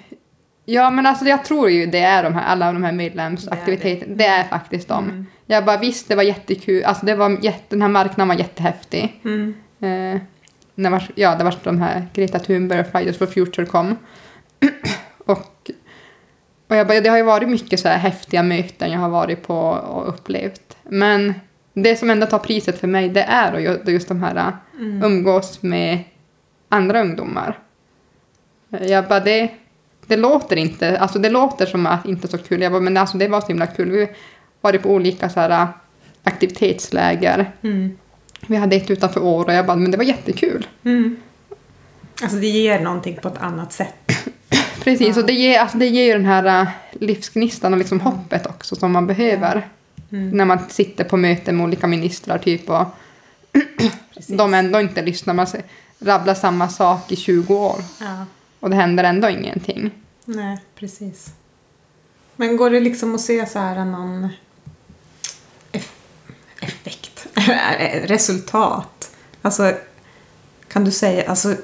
Ja, 0.65 0.89
men 0.91 1.05
alltså 1.05 1.25
jag 1.25 1.45
tror 1.45 1.69
ju 1.69 1.85
det 1.85 1.99
är 1.99 2.23
de 2.23 2.33
här, 2.33 2.43
alla 2.45 2.73
de 2.73 2.83
här 2.83 2.91
medlemsaktiviteterna. 2.91 4.05
Det, 4.15 4.23
Det 4.23 4.25
är 4.25 4.39
är 4.39 4.43
det. 4.43 4.49
faktiskt 4.49 4.87
de. 4.87 5.03
Mm. 5.03 5.25
Jag 5.45 5.65
bara 5.65 5.77
visst, 5.77 6.07
det 6.07 6.15
var 6.15 6.23
jättekul. 6.23 6.83
Alltså 6.83 7.05
det 7.05 7.15
var 7.15 7.37
jätte, 7.45 7.63
den 7.69 7.81
här 7.81 7.89
marknaden 7.89 8.27
var 8.27 8.35
jättehäftig. 8.35 9.21
Mm. 9.23 9.53
Eh, 9.79 10.21
när 10.75 10.89
var, 10.89 11.03
ja, 11.15 11.35
det 11.35 11.43
var 11.43 11.55
de 11.63 11.81
här 11.81 12.07
Greta 12.13 12.39
Thunberg 12.39 12.79
och 12.79 12.87
Fridays 12.87 13.17
for 13.17 13.25
Future 13.25 13.65
kom. 13.65 13.95
och, 15.25 15.71
och 16.67 16.75
jag 16.75 16.87
bara, 16.87 16.99
det 17.01 17.09
har 17.09 17.17
ju 17.17 17.23
varit 17.23 17.49
mycket 17.49 17.79
så 17.79 17.87
här 17.87 17.97
häftiga 17.97 18.43
möten 18.43 18.91
jag 18.91 18.99
har 18.99 19.09
varit 19.09 19.43
på 19.47 19.57
och 19.69 20.09
upplevt. 20.09 20.77
Men 20.83 21.33
det 21.73 21.95
som 21.95 22.09
ändå 22.09 22.25
tar 22.25 22.39
priset 22.39 22.79
för 22.79 22.87
mig, 22.87 23.09
det 23.09 23.23
är 23.23 23.57
ju- 23.59 23.91
just 23.93 24.07
de 24.07 24.23
här 24.23 24.51
Mm. 24.79 25.03
umgås 25.03 25.61
med 25.61 25.99
andra 26.69 27.01
ungdomar. 27.01 27.59
Jag 28.81 29.07
bara, 29.07 29.19
det, 29.19 29.49
det 30.05 30.17
låter 30.17 30.55
inte, 30.55 30.99
alltså 30.99 31.19
det 31.19 31.29
låter 31.29 31.65
som 31.65 31.85
att 31.85 32.05
inte 32.05 32.27
så 32.27 32.37
kul. 32.37 32.61
Jag 32.61 32.71
bara, 32.71 32.81
men 32.81 32.97
alltså 32.97 33.17
det 33.17 33.27
var 33.27 33.41
så 33.41 33.47
himla 33.47 33.67
kul. 33.67 33.91
Vi 33.91 34.07
var 34.61 34.73
på 34.73 34.89
olika 34.89 35.29
så 35.29 35.39
här 35.39 35.67
aktivitetsläger. 36.23 37.51
Mm. 37.61 37.97
Vi 38.47 38.55
hade 38.55 38.75
ett 38.75 38.89
utanför 38.91 39.23
år 39.23 39.45
och 39.45 39.53
jag 39.53 39.65
bara, 39.65 39.77
men 39.77 39.91
det 39.91 39.97
var 39.97 40.03
jättekul. 40.03 40.67
Mm. 40.83 41.17
Alltså 42.21 42.37
det 42.37 42.47
ger 42.47 42.79
någonting 42.79 43.19
på 43.21 43.27
ett 43.27 43.37
annat 43.37 43.73
sätt. 43.73 43.95
Precis, 44.83 45.15
Ja. 45.15 45.21
och 45.21 45.27
det 45.27 45.33
ger, 45.33 45.59
alltså 45.59 45.77
det 45.77 45.87
ger 45.87 46.03
ju 46.05 46.13
den 46.13 46.25
här 46.25 46.61
äh, 46.61 46.67
livsgnistan 46.91 47.73
och 47.73 47.79
liksom 47.79 47.99
hoppet 47.99 48.45
också 48.45 48.75
som 48.75 48.91
man 48.91 49.07
behöver. 49.07 49.67
Mm. 50.11 50.29
När 50.29 50.45
man 50.45 50.59
sitter 50.69 51.03
på 51.03 51.17
möten 51.17 51.57
med 51.57 51.63
olika 51.63 51.87
ministrar 51.87 52.37
typ 52.37 52.69
och 52.69 52.85
de 54.27 54.53
ändå 54.53 54.81
inte 54.81 55.01
lyssnar. 55.01 55.33
Man 55.33 55.47
rabblar 55.99 56.33
samma 56.33 56.69
sak 56.69 57.11
i 57.11 57.15
20 57.15 57.55
år 57.55 57.75
Ja, 57.99 58.25
och 58.59 58.69
det 58.69 58.75
händer 58.75 59.03
ändå 59.03 59.29
ingenting. 59.29 59.91
nej, 60.25 60.59
precis. 60.75 61.33
Men 62.35 62.57
går 62.57 62.69
det 62.69 62.79
liksom 62.79 63.15
att 63.15 63.21
se 63.21 63.45
så 63.45 63.59
här 63.59 63.85
någon 63.85 64.29
eff- 65.71 65.91
effekt, 66.61 67.27
resultat? 68.09 69.11
Alltså, 69.41 69.73
kan 70.67 70.83
du 70.85 70.91
säga, 70.91 71.29
alltså, 71.29 71.55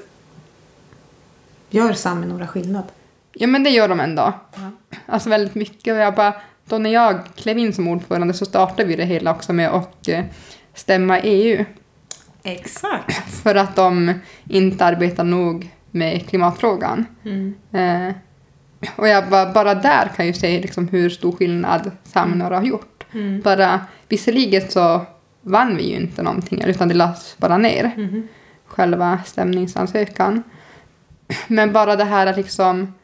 gör 1.70 1.92
Sami 1.92 2.26
några 2.26 2.46
skillnad? 2.46 2.84
Ja 3.32 3.46
men 3.46 3.62
det 3.62 3.70
gör 3.70 3.88
de 3.88 4.00
ändå. 4.00 4.32
Ja. 4.54 4.70
Alltså 5.06 5.28
väldigt 5.28 5.54
mycket. 5.54 5.92
Och 5.92 5.98
jag 5.98 6.14
bara, 6.14 6.34
då 6.64 6.78
när 6.78 6.90
jag 6.90 7.20
klev 7.36 7.58
in 7.58 7.72
som 7.72 7.88
ordförande 7.88 8.34
så 8.34 8.44
startade 8.46 8.84
vi 8.84 8.96
det 8.96 9.04
hela 9.04 9.30
också 9.34 9.52
med 9.52 9.68
att 9.70 10.08
eh, 10.08 10.24
stämma 10.74 11.20
EU. 11.20 11.64
Exakt. 12.42 13.30
För 13.42 13.54
att 13.54 13.76
de 13.76 14.14
inte 14.48 14.84
arbetar 14.84 15.24
nog 15.24 15.70
med 15.92 16.28
klimatfrågan. 16.28 17.06
Mm. 17.24 17.54
Eh, 17.72 18.14
och 18.96 19.08
jag 19.08 19.28
bara, 19.28 19.52
bara 19.52 19.74
där 19.74 20.08
kan 20.16 20.26
ju 20.26 20.32
se 20.32 20.60
liksom 20.60 20.88
hur 20.88 21.10
stor 21.10 21.32
skillnad 21.32 21.90
Samnor 22.04 22.50
har 22.50 22.62
gjort. 22.62 23.04
Mm. 23.12 23.40
Bara, 23.40 23.80
visserligen 24.08 24.70
så 24.70 25.06
vann 25.40 25.76
vi 25.76 25.82
ju 25.90 25.96
inte 25.96 26.22
någonting 26.22 26.62
utan 26.62 26.88
det 26.88 26.94
lades 26.94 27.36
bara 27.38 27.58
ner. 27.58 27.90
Mhm. 27.96 28.28
själva 28.66 29.20
stämningsansökan. 29.26 30.42
Men 31.48 31.72
bara 31.72 31.96
det 31.96 32.04
här 32.04 32.26
att 32.26 32.36
liksom 32.36 32.94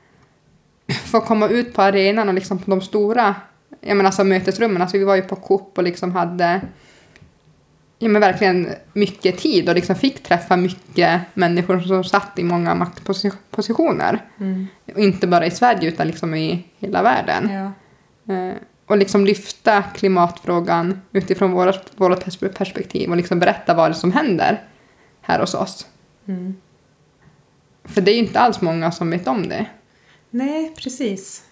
få 0.87 1.21
komma 1.21 1.49
ut 1.49 1.75
på 1.75 1.83
arenan 1.83 2.29
och 2.29 2.35
liksom 2.35 2.59
på 2.59 2.71
de 2.71 2.81
stora 2.81 3.35
jag 3.81 3.97
menar 3.97 4.09
alltså 4.09 4.25
mötesrummen. 4.25 4.83
Alltså 4.83 4.99
vi 4.99 5.05
var 5.05 5.17
ju 5.17 5.23
på 5.23 5.37
Coop 5.37 5.79
och 5.79 5.85
liksom 5.85 6.13
hade 6.13 6.61
ja, 7.99 8.09
men 8.09 8.21
verkligen 8.21 8.69
mycket 8.93 9.39
tid 9.39 9.69
och 9.69 9.75
liksom 9.75 9.97
fick 9.97 10.23
träffa 10.23 10.57
mycket 10.57 11.21
människor 11.35 11.81
som 11.81 12.05
satt 12.05 12.39
i 12.39 12.45
många 12.45 12.75
maktpositioner. 12.75 14.25
Mm. 14.41 14.67
Och 14.95 15.01
inte 15.01 15.27
bara 15.27 15.47
i 15.47 15.51
Sverige 15.51 15.89
utan 15.89 16.07
liksom 16.07 16.35
i 16.35 16.65
hela 16.79 17.03
världen. 17.03 17.51
Ja. 17.51 17.73
Eh, 18.35 18.55
och 18.87 18.99
liksom 18.99 19.27
lyfta 19.27 19.83
klimatfrågan 19.83 21.01
utifrån 21.13 21.53
våra, 21.53 21.75
våra 21.97 22.17
pers- 22.17 22.49
perspektiv 22.53 23.11
och 23.11 23.17
liksom 23.17 23.39
berätta 23.39 23.75
vad 23.75 23.91
det 23.91 23.93
är 23.93 23.95
som 23.95 24.13
händer 24.13 24.63
här 25.21 25.41
hos 25.41 25.55
oss. 25.55 25.87
Mm. 26.29 26.57
För 27.85 28.01
det 28.01 28.11
är 28.11 28.13
ju 28.13 28.19
inte 28.19 28.41
alls 28.41 28.61
många 28.61 28.93
som 28.93 29.11
vet 29.11 29.27
om 29.29 29.49
det. 29.49 29.67
Nej, 30.31 30.75
precis. 30.77 31.43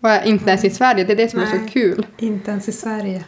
Och 0.00 0.26
inte 0.26 0.50
ens 0.50 0.64
i 0.64 0.70
Sverige, 0.70 1.04
det 1.04 1.12
är 1.12 1.16
det 1.16 1.28
som 1.28 1.40
är 1.40 1.46
Nej. 1.46 1.58
så 1.58 1.72
kul. 1.72 2.06
Inte 2.18 2.50
ens 2.50 2.68
i 2.68 2.72
Sverige. 2.72 3.24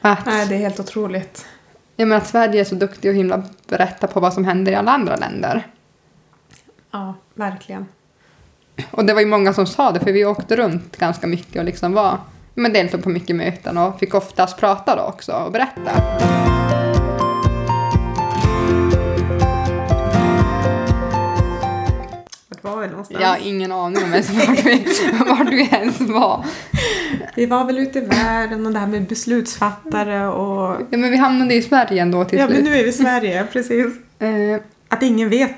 Att, 0.00 0.26
Nej, 0.26 0.46
det 0.46 0.54
är 0.54 0.58
helt 0.58 0.80
otroligt. 0.80 1.46
Jag 1.96 2.08
menar, 2.08 2.20
att 2.22 2.28
Sverige 2.28 2.60
är 2.60 2.64
så 2.64 2.74
duktig 2.74 3.10
och 3.10 3.16
himla 3.16 3.42
berätta 3.68 4.06
på 4.06 4.20
vad 4.20 4.34
som 4.34 4.44
händer 4.44 4.72
i 4.72 4.74
alla 4.74 4.92
andra 4.92 5.16
länder. 5.16 5.66
Ja, 6.90 7.14
verkligen. 7.34 7.86
Och 8.90 9.04
det 9.04 9.14
var 9.14 9.20
ju 9.20 9.26
många 9.26 9.52
som 9.52 9.66
sa 9.66 9.92
det, 9.92 10.00
för 10.00 10.12
vi 10.12 10.24
åkte 10.24 10.56
runt 10.56 10.96
ganska 10.96 11.26
mycket 11.26 11.56
och 11.56 11.64
liksom 11.64 11.92
var, 11.92 12.18
men 12.54 12.72
deltog 12.72 13.02
på 13.02 13.08
mycket 13.08 13.36
möten 13.36 13.78
och 13.78 13.98
fick 13.98 14.14
oftast 14.14 14.58
prata 14.58 14.96
då 14.96 15.02
också 15.02 15.32
och 15.32 15.52
berätta. 15.52 15.92
Var 22.62 22.80
vi 22.80 22.86
någonstans? 22.88 23.20
Jag 23.20 23.28
har 23.28 23.38
ingen 23.42 23.72
aning 23.72 24.04
om 24.04 24.12
ens 24.12 24.30
vart 24.30 24.64
vi, 24.66 24.84
vart 25.28 25.48
vi 25.48 25.68
ens 25.72 26.00
var. 26.00 26.44
Vi 27.36 27.46
var 27.46 27.64
väl 27.64 27.78
ute 27.78 27.98
i 27.98 28.02
världen 28.02 28.66
och 28.66 28.72
det 28.72 28.78
här 28.78 28.86
med 28.86 29.06
beslutsfattare 29.08 30.26
och... 30.26 30.80
Ja, 30.90 30.96
men 30.98 31.10
vi 31.10 31.16
hamnade 31.16 31.54
i 31.54 31.62
Sverige 31.62 32.02
ändå 32.02 32.24
till 32.24 32.38
Ja, 32.38 32.44
men 32.46 32.54
slut. 32.54 32.64
nu 32.64 32.78
är 32.78 32.82
vi 32.82 32.88
i 32.88 32.92
Sverige, 32.92 33.46
precis. 33.52 33.86
Eh, 34.18 34.60
Att 34.88 35.02
ingen 35.02 35.28
vet, 35.30 35.52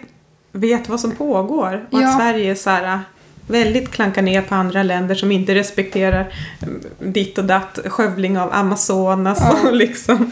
vet 0.52 0.88
vad 0.88 1.00
som 1.00 1.10
pågår. 1.10 1.86
Och 1.90 2.00
Ja. 2.02 2.08
att 2.08 2.16
Sverige 2.16 2.50
är 2.50 2.54
så 2.54 2.70
här, 2.70 3.00
väldigt 3.46 3.90
klankar 3.90 4.22
ner 4.22 4.42
på 4.42 4.54
andra 4.54 4.82
länder 4.82 5.14
som 5.14 5.32
inte 5.32 5.54
respekterar 5.54 6.34
mm, 6.62 6.80
ditt 7.12 7.38
och 7.38 7.44
datt, 7.44 7.78
skövling 7.86 8.38
av 8.38 8.52
Amazonas 8.52 9.38
Ja. 9.40 9.68
och 9.68 9.74
liksom 9.76 10.30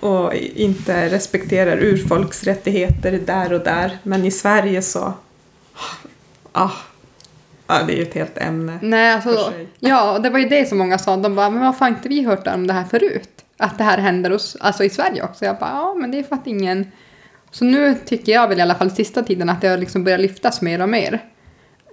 och 0.00 0.34
inte 0.34 1.08
respekterar 1.10 1.76
urfolksrättigheter 1.82 3.20
där 3.26 3.52
och 3.52 3.60
där. 3.60 3.98
Men 4.02 4.24
i 4.24 4.30
Sverige 4.30 4.82
så... 4.82 5.12
Ah, 6.52 6.70
Ja, 7.66 7.82
det 7.82 7.92
är 7.92 7.96
ju 7.96 8.02
ett 8.02 8.14
helt 8.14 8.38
ämne. 8.38 8.78
Nej, 8.82 9.20
för 9.20 9.30
alltså, 9.30 9.50
sig. 9.50 9.68
ja, 9.78 10.12
och 10.12 10.22
det 10.22 10.30
var 10.30 10.38
ju 10.38 10.48
det 10.48 10.68
som 10.68 10.78
många 10.78 10.98
sa. 10.98 11.16
De 11.16 11.34
bara, 11.34 11.50
men 11.50 11.64
varför 11.64 11.80
har 11.80 11.88
inte 11.88 12.08
vi 12.08 12.22
hört 12.22 12.46
om 12.46 12.66
det 12.66 12.72
här 12.72 12.84
förut? 12.84 13.44
Att 13.56 13.78
det 13.78 13.84
här 13.84 13.98
händer 13.98 14.30
hos, 14.30 14.56
alltså 14.60 14.84
i 14.84 14.90
Sverige 14.90 15.22
också. 15.22 15.44
Jag 15.44 15.58
bara, 15.58 15.70
ja, 15.70 15.94
men 15.94 16.10
det 16.10 16.18
är 16.18 16.22
för 16.22 16.34
att 16.34 16.46
ingen... 16.46 16.92
Så 17.50 17.64
nu 17.64 17.94
tycker 18.04 18.32
jag 18.32 18.48
väl 18.48 18.58
i 18.58 18.62
alla 18.62 18.74
fall 18.74 18.90
sista 18.90 19.22
tiden 19.22 19.48
att 19.48 19.60
det 19.60 19.68
har 19.68 19.78
liksom 19.78 20.04
börjat 20.04 20.20
lyftas 20.20 20.62
mer 20.62 20.82
och 20.82 20.88
mer. 20.88 21.24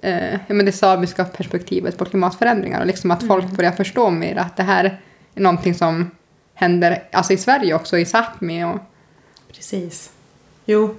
Eh, 0.04 0.34
ja, 0.34 0.54
men 0.54 0.66
det 0.66 0.72
samiska 0.72 1.26
perspektivet 1.26 1.98
på 1.98 2.06
klimatförändringar 2.06 2.80
och 2.80 2.88
liksom 2.88 3.12
att 3.12 3.28
folk 3.28 3.52
börjar 3.52 3.72
förstå 3.72 4.10
mer 4.10 4.38
att 4.38 4.58
det 4.58 4.64
här 4.64 5.02
är 5.36 5.42
någonting 5.42 5.74
som 5.74 6.12
händer 6.54 7.04
alltså 7.12 7.34
i 7.34 7.38
Sverige 7.38 7.74
också, 7.74 7.98
i 7.98 8.04
Sápmi 8.04 8.74
och 8.74 8.80
Precis. 9.54 10.12
Jo. 10.66 10.96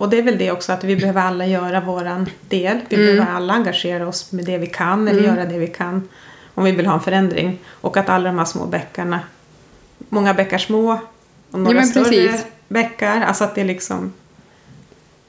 Och 0.00 0.08
det 0.10 0.18
är 0.18 0.22
väl 0.22 0.38
det 0.38 0.50
också 0.50 0.72
att 0.72 0.84
vi 0.84 0.96
behöver 0.96 1.20
alla 1.22 1.46
göra 1.46 1.80
våran 1.80 2.26
del. 2.48 2.78
Vi 2.88 2.96
Mm. 2.96 3.06
behöver 3.16 3.32
alla 3.36 3.52
engagera 3.54 4.08
oss 4.08 4.32
med 4.32 4.44
det 4.44 4.58
vi 4.58 4.66
kan 4.66 5.08
eller 5.08 5.22
göra 5.22 5.44
det 5.44 5.58
vi 5.58 5.66
kan 5.66 6.08
om 6.54 6.64
vi 6.64 6.72
vill 6.72 6.86
ha 6.86 6.94
en 6.94 7.00
förändring. 7.00 7.58
Och 7.68 7.96
att 7.96 8.08
alla 8.08 8.28
de 8.28 8.38
här 8.38 8.44
små 8.44 8.66
bäckarna, 8.66 9.20
många 10.08 10.34
bäckar 10.34 10.58
små 10.58 10.98
och 11.50 11.58
några 11.60 11.74
men 11.74 11.86
större 11.86 12.04
precis. 12.04 12.46
bäckar. 12.68 13.20
Alltså 13.20 13.44
att 13.44 13.54
det 13.54 13.60
är 13.60 13.64
liksom 13.64 14.12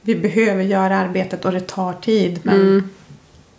vi 0.00 0.14
behöver 0.16 0.62
göra 0.62 0.96
arbetet 0.98 1.44
och 1.44 1.52
det 1.52 1.60
tar 1.66 1.92
tid. 1.92 2.40
Men, 2.42 2.54
Mm. 2.60 2.88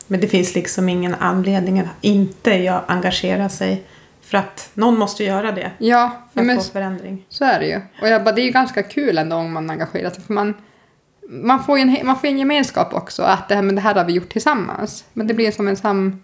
men 0.07 0.19
det 0.19 0.27
finns 0.27 0.55
liksom 0.55 0.89
ingen 0.89 1.15
anledning 1.15 1.79
att 1.79 1.87
inte 2.01 2.81
engagera 2.87 3.49
sig. 3.49 3.83
För 4.21 4.37
att 4.37 4.69
någon 4.73 4.97
måste 4.97 5.23
göra 5.23 5.51
det 5.51 5.71
Ja, 5.77 6.21
för 6.33 6.39
att 6.39 6.45
men 6.45 6.57
få 6.57 6.63
förändring. 6.63 7.25
så 7.29 7.45
är 7.45 7.59
det 7.59 7.65
ju. 7.65 7.81
Och 8.01 8.07
jag 8.07 8.23
bara, 8.23 8.35
det 8.35 8.41
är 8.41 8.45
ju 8.45 8.51
ganska 8.51 8.83
kul 8.83 9.17
ändå 9.17 9.35
om 9.35 9.53
man 9.53 9.69
engagerar 9.69 10.09
sig. 10.09 10.23
För 10.23 10.33
man, 10.33 10.53
man, 11.29 11.63
får 11.63 11.79
ju 11.79 11.81
en, 11.81 12.05
man 12.05 12.19
får 12.19 12.27
en 12.27 12.37
gemenskap 12.37 12.93
också. 12.93 13.23
Att 13.23 13.49
det 13.49 13.55
här, 13.55 13.61
men 13.61 13.75
det 13.75 13.81
här 13.81 13.95
har 13.95 14.05
vi 14.05 14.13
gjort 14.13 14.29
tillsammans. 14.29 15.05
Men 15.13 15.27
det 15.27 15.33
blir 15.33 15.51
som 15.51 15.67
en 15.67 15.77
sam, 15.77 16.23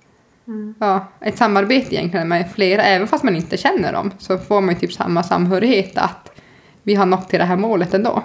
ja, 0.79 1.07
ett 1.19 1.37
samarbete 1.37 1.95
egentligen 1.95 2.27
med 2.27 2.51
flera. 2.51 2.83
Även 2.83 3.07
fast 3.07 3.23
man 3.23 3.35
inte 3.35 3.57
känner 3.57 3.93
dem 3.93 4.11
så 4.19 4.37
får 4.37 4.61
man 4.61 4.73
ju 4.73 4.79
typ 4.79 4.93
samma 4.93 5.23
samhörighet. 5.23 5.97
Att 5.97 6.31
vi 6.83 6.95
har 6.95 7.05
nått 7.05 7.29
till 7.29 7.39
det 7.39 7.45
här 7.45 7.57
målet 7.57 7.93
ändå. 7.93 8.23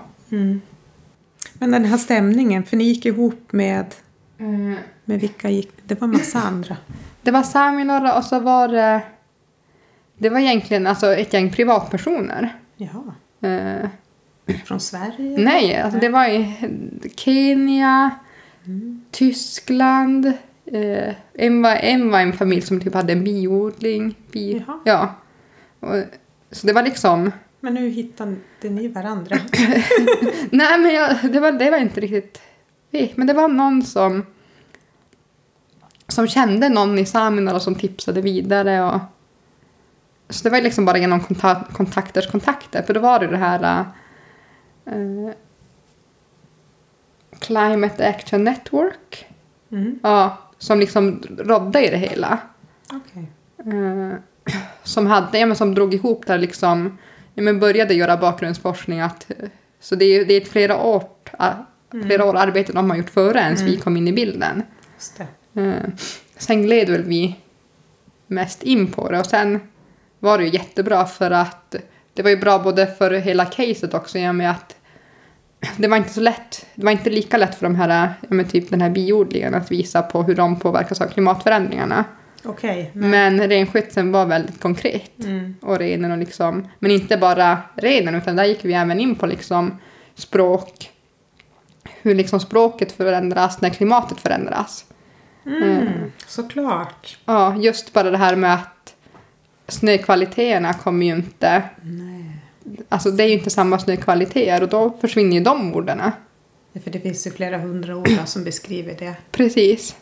Men 1.54 1.70
den 1.70 1.84
här 1.84 1.98
stämningen, 1.98 2.64
för 2.64 2.76
ni 2.76 2.84
gick 2.84 3.06
ihop 3.06 3.52
med, 3.52 3.94
med 5.04 5.20
vilka 5.20 5.50
gick 5.50 5.72
det? 5.84 6.00
var 6.00 6.08
massa 6.08 6.38
andra. 6.38 6.76
Det 7.22 7.30
var 7.30 7.42
Saminora 7.42 8.16
och 8.16 8.24
så 8.24 8.40
var 8.40 8.68
det... 8.68 9.00
Det 10.18 10.30
var 10.30 10.38
egentligen 10.38 10.86
alltså 10.86 11.14
ett 11.14 11.32
gäng 11.32 11.50
privatpersoner. 11.52 12.58
Jaha. 12.76 13.14
Eh, 13.40 13.88
Från 14.64 14.80
Sverige? 14.80 15.38
Nej, 15.38 15.76
alltså 15.76 16.00
det 16.00 16.08
var 16.08 16.28
i 16.28 16.54
Kenya, 17.16 18.10
Tyskland. 19.10 20.26
Eh, 20.66 21.14
en, 21.34 21.62
var, 21.62 21.76
en 21.76 22.10
var 22.10 22.20
en 22.20 22.32
familj 22.32 22.62
som 22.62 22.80
typ 22.80 22.94
hade 22.94 23.12
en 23.12 23.24
biodling. 23.24 24.14
Bi, 24.32 24.64
Jaha. 24.66 24.80
ja. 24.84 25.14
Och, 25.80 26.02
så 26.50 26.66
det 26.66 26.72
var 26.72 26.82
liksom... 26.82 27.32
Men 27.60 27.76
hur 27.76 27.90
hittade 27.90 28.36
ni 28.62 28.88
varandra? 28.88 29.36
Nej, 30.50 30.78
men 30.78 30.94
jag, 30.94 31.32
det, 31.32 31.40
var, 31.40 31.52
det 31.52 31.70
var 31.70 31.78
inte 31.78 32.00
riktigt... 32.00 32.40
Men 33.14 33.26
det 33.26 33.32
var 33.32 33.48
någon 33.48 33.82
som 33.82 34.22
som 36.08 36.26
kände 36.28 36.68
någon 36.68 36.98
i 36.98 37.06
Saminala 37.06 37.60
som 37.60 37.74
tipsade 37.74 38.20
vidare. 38.20 38.82
Och, 38.84 39.00
så 40.28 40.44
det 40.44 40.50
var 40.50 40.60
liksom 40.60 40.84
bara 40.84 40.98
genom 40.98 41.20
konta- 41.20 41.72
kontakters 41.72 42.26
kontakter. 42.30 42.82
För 42.82 42.94
då 42.94 43.00
var 43.00 43.18
det 43.18 43.26
det 43.26 43.36
här 43.36 43.84
eh, 44.86 45.34
Climate 47.38 48.08
Action 48.08 48.44
Network. 48.44 49.26
Mm. 49.72 49.98
Ja, 50.02 50.38
som 50.58 50.80
liksom 50.80 51.22
rådde 51.38 51.86
i 51.86 51.90
det 51.90 51.96
hela. 51.96 52.38
Okej. 52.92 53.26
Eh, 53.58 54.18
som, 54.82 55.06
hade, 55.06 55.38
ja, 55.38 55.46
men 55.46 55.56
som 55.56 55.74
drog 55.74 55.94
ihop 55.94 56.26
där 56.26 56.38
liksom, 56.38 56.98
ja, 57.34 57.42
men 57.42 57.60
började 57.60 57.94
göra 57.94 58.16
bakgrundsforskning. 58.16 59.00
Att, 59.00 59.30
eh, 59.30 59.48
så 59.80 59.94
det 59.94 60.04
är, 60.04 60.24
det 60.24 60.34
är 60.34 60.40
ett 60.40 60.48
flera 60.48 60.82
år, 60.82 61.04
ah, 61.38 61.52
flera 61.90 62.24
år 62.24 62.36
arbete 62.36 62.72
de 62.72 62.90
har 62.90 62.96
gjort 62.96 63.10
före 63.10 63.38
ens 63.38 63.60
vi 63.60 63.76
kom 63.76 63.96
in 63.96 64.08
i 64.08 64.12
bilden. 64.12 64.62
Just. 64.94 65.20
Eh, 65.54 65.74
sen 66.36 66.62
gled 66.62 66.88
väl 66.88 67.02
vi 67.02 67.36
mest 68.26 68.62
in 68.62 68.92
på 68.92 69.10
det 69.10 69.18
och 69.18 69.26
sen 69.26 69.60
var 70.18 70.38
det 70.38 70.44
ju 70.44 70.50
jättebra 70.50 71.06
för 71.06 71.30
att 71.30 71.74
det 72.14 72.22
var 72.22 72.30
ju 72.30 72.36
bra 72.36 72.58
både 72.58 72.86
för 72.86 73.10
hela 73.10 73.44
caset 73.44 73.94
också 73.94 74.18
i 74.18 74.28
och 74.28 74.34
med 74.34 74.50
att 74.50 74.76
det 75.76 75.88
var 75.88 75.96
inte 75.96 76.10
så 76.10 76.20
lätt, 76.20 76.66
det 76.74 76.84
var 76.84 76.92
inte 76.92 77.10
lika 77.10 77.36
lätt 77.36 77.54
för 77.54 77.66
de 77.66 77.74
här, 77.74 78.14
men 78.28 78.48
typ 78.48 78.70
den 78.70 78.80
här 78.80 78.90
biodlingen 78.90 79.54
att 79.54 79.70
visa 79.72 80.02
på 80.02 80.22
hur 80.22 80.34
de 80.34 80.58
påverkas 80.58 81.00
av 81.00 81.06
klimatförändringarna. 81.06 82.04
Okej. 82.44 82.90
men- 82.94 83.10
Men 83.10 83.48
renskötseln 83.48 84.12
var 84.12 84.26
väldigt 84.26 84.60
konkret. 84.60 85.18
Mm. 85.24 85.54
Och 85.62 85.78
renen 85.78 86.12
och 86.12 86.18
liksom, 86.18 86.68
men 86.78 86.90
inte 86.90 87.16
bara 87.16 87.58
renen 87.74 88.14
utan 88.14 88.36
där 88.36 88.44
gick 88.44 88.64
vi 88.64 88.74
även 88.74 89.00
in 89.00 89.14
på 89.14 89.26
liksom 89.26 89.78
språk, 90.14 90.90
hur 92.02 92.14
liksom 92.14 92.40
språket 92.40 92.92
förändras 92.92 93.60
när 93.60 93.70
klimatet 93.70 94.20
förändras. 94.20 94.84
Mm. 95.46 95.88
Såklart. 96.26 97.18
Ja, 97.24 97.56
just 97.56 97.92
bara 97.92 98.10
det 98.10 98.18
här 98.18 98.36
med 98.36 98.54
att 98.54 98.73
snökvaliteterna 99.68 100.72
kommer 100.74 101.06
ju 101.06 101.12
inte, 101.12 101.62
Nej. 101.82 102.36
alltså 102.88 103.10
det 103.10 103.22
är 103.22 103.26
ju 103.26 103.34
inte 103.34 103.50
samma 103.50 103.78
snökvaliteter 103.78 104.62
och 104.62 104.68
då 104.68 104.96
försvinner 105.00 105.36
ju 105.36 105.42
de 105.42 105.74
orden. 105.74 106.00
Ja, 106.72 106.80
För 106.80 106.90
det 106.90 107.00
finns 107.00 107.26
ju 107.26 107.30
flera 107.30 107.58
hundra 107.58 107.96
ord 107.96 108.08
som 108.24 108.44
beskriver 108.44 108.94
det. 108.98 109.14
Precis. 109.30 109.96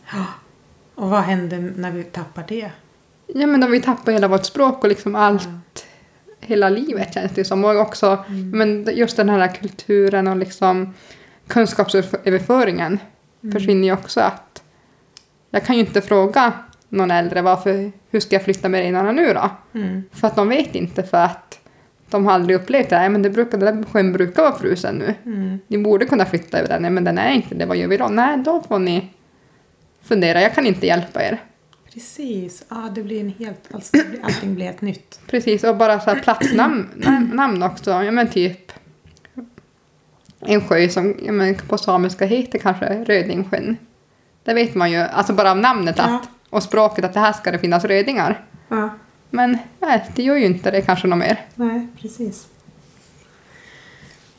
Och 0.94 1.10
vad 1.10 1.22
händer 1.22 1.72
när 1.76 1.90
vi 1.90 2.04
tappar 2.04 2.44
det? 2.48 2.70
Ja 3.26 3.46
men 3.46 3.60
då 3.60 3.66
vi 3.66 3.80
tappar 3.80 4.12
hela 4.12 4.28
vårt 4.28 4.44
språk 4.44 4.82
och 4.82 4.88
liksom 4.88 5.14
allt, 5.14 5.86
hela 6.40 6.68
livet 6.68 7.14
känns 7.14 7.32
det 7.32 7.44
som. 7.44 7.64
Och 7.64 7.76
också 7.76 8.24
men 8.52 8.88
just 8.92 9.16
den 9.16 9.28
här 9.28 9.54
kulturen 9.54 10.28
och 10.28 10.36
liksom 10.36 10.94
kunskapsöverföringen 11.46 12.98
försvinner 13.52 13.84
ju 13.88 13.92
också. 13.92 14.20
att 14.20 14.62
Jag 15.50 15.64
kan 15.64 15.76
ju 15.76 15.80
inte 15.80 16.00
fråga 16.00 16.52
någon 16.92 17.10
äldre 17.10 17.42
varför, 17.42 17.92
hur 18.10 18.20
ska 18.20 18.34
jag 18.34 18.42
flytta 18.44 18.68
med 18.68 18.80
renarna 18.80 19.12
nu 19.12 19.32
då? 19.34 19.50
Mm. 19.74 20.02
För 20.12 20.26
att 20.26 20.36
de 20.36 20.48
vet 20.48 20.74
inte 20.74 21.02
för 21.02 21.18
att 21.24 21.58
de 22.10 22.26
har 22.26 22.32
aldrig 22.32 22.56
upplevt 22.56 22.90
det. 22.90 22.98
Nej, 22.98 23.08
men 23.08 23.22
det 23.22 23.30
brukar, 23.30 23.58
den 23.58 23.76
där 23.76 23.84
sjön 23.92 24.12
brukar 24.12 24.42
vara 24.42 24.58
frusen 24.58 24.94
nu. 24.94 25.14
Mm. 25.24 25.58
Ni 25.66 25.78
borde 25.78 26.06
kunna 26.06 26.24
flytta 26.24 26.58
över 26.58 26.68
den. 26.68 26.82
Nej, 26.82 26.90
men 26.90 27.04
den 27.04 27.18
är 27.18 27.30
inte 27.32 27.54
det. 27.54 27.66
Vad 27.66 27.76
gör 27.76 27.88
vi 27.88 27.96
då? 27.96 28.08
Nej, 28.08 28.38
då 28.38 28.62
får 28.68 28.78
ni 28.78 29.10
fundera. 30.02 30.40
Jag 30.42 30.54
kan 30.54 30.66
inte 30.66 30.86
hjälpa 30.86 31.22
er. 31.22 31.38
Precis. 31.92 32.64
Ja, 32.68 32.88
det 32.94 33.02
blir 33.02 33.20
en 33.20 33.28
helt... 33.38 33.74
Alltså, 33.74 33.92
blir, 33.92 34.24
allting 34.24 34.54
blir 34.54 34.64
helt 34.66 34.80
nytt. 34.80 35.20
Precis, 35.26 35.64
och 35.64 35.76
bara 35.76 36.00
så 36.00 36.10
här 36.10 36.20
platsnamn 36.20 36.88
nam- 36.96 37.34
namn 37.34 37.62
också. 37.62 37.90
Ja, 37.90 38.10
men 38.10 38.28
typ 38.28 38.72
en 40.40 40.60
sjö 40.60 40.88
som 40.88 41.14
ja, 41.26 41.32
men 41.32 41.54
på 41.54 41.78
samiska 41.78 42.26
heter 42.26 42.58
kanske 42.58 43.04
Rödingsjön. 43.04 43.76
Det 44.44 44.54
vet 44.54 44.74
man 44.74 44.90
ju, 44.90 44.98
alltså 44.98 45.32
bara 45.32 45.50
av 45.50 45.58
namnet 45.58 45.94
Ja. 45.98 46.04
att, 46.04 46.28
och 46.52 46.62
språket 46.62 47.04
att 47.04 47.14
det 47.14 47.20
här 47.20 47.32
ska 47.32 47.50
det 47.50 47.58
finnas 47.58 47.84
rödingar. 47.84 48.44
Ja. 48.68 48.90
Men 49.30 49.58
nej, 49.80 50.10
det 50.14 50.22
gör 50.22 50.36
ju 50.36 50.44
inte 50.44 50.70
det 50.70 50.82
kanske 50.82 51.08
något 51.08 51.18
mer. 51.18 51.46
Nej, 51.54 51.86
precis. 52.00 52.46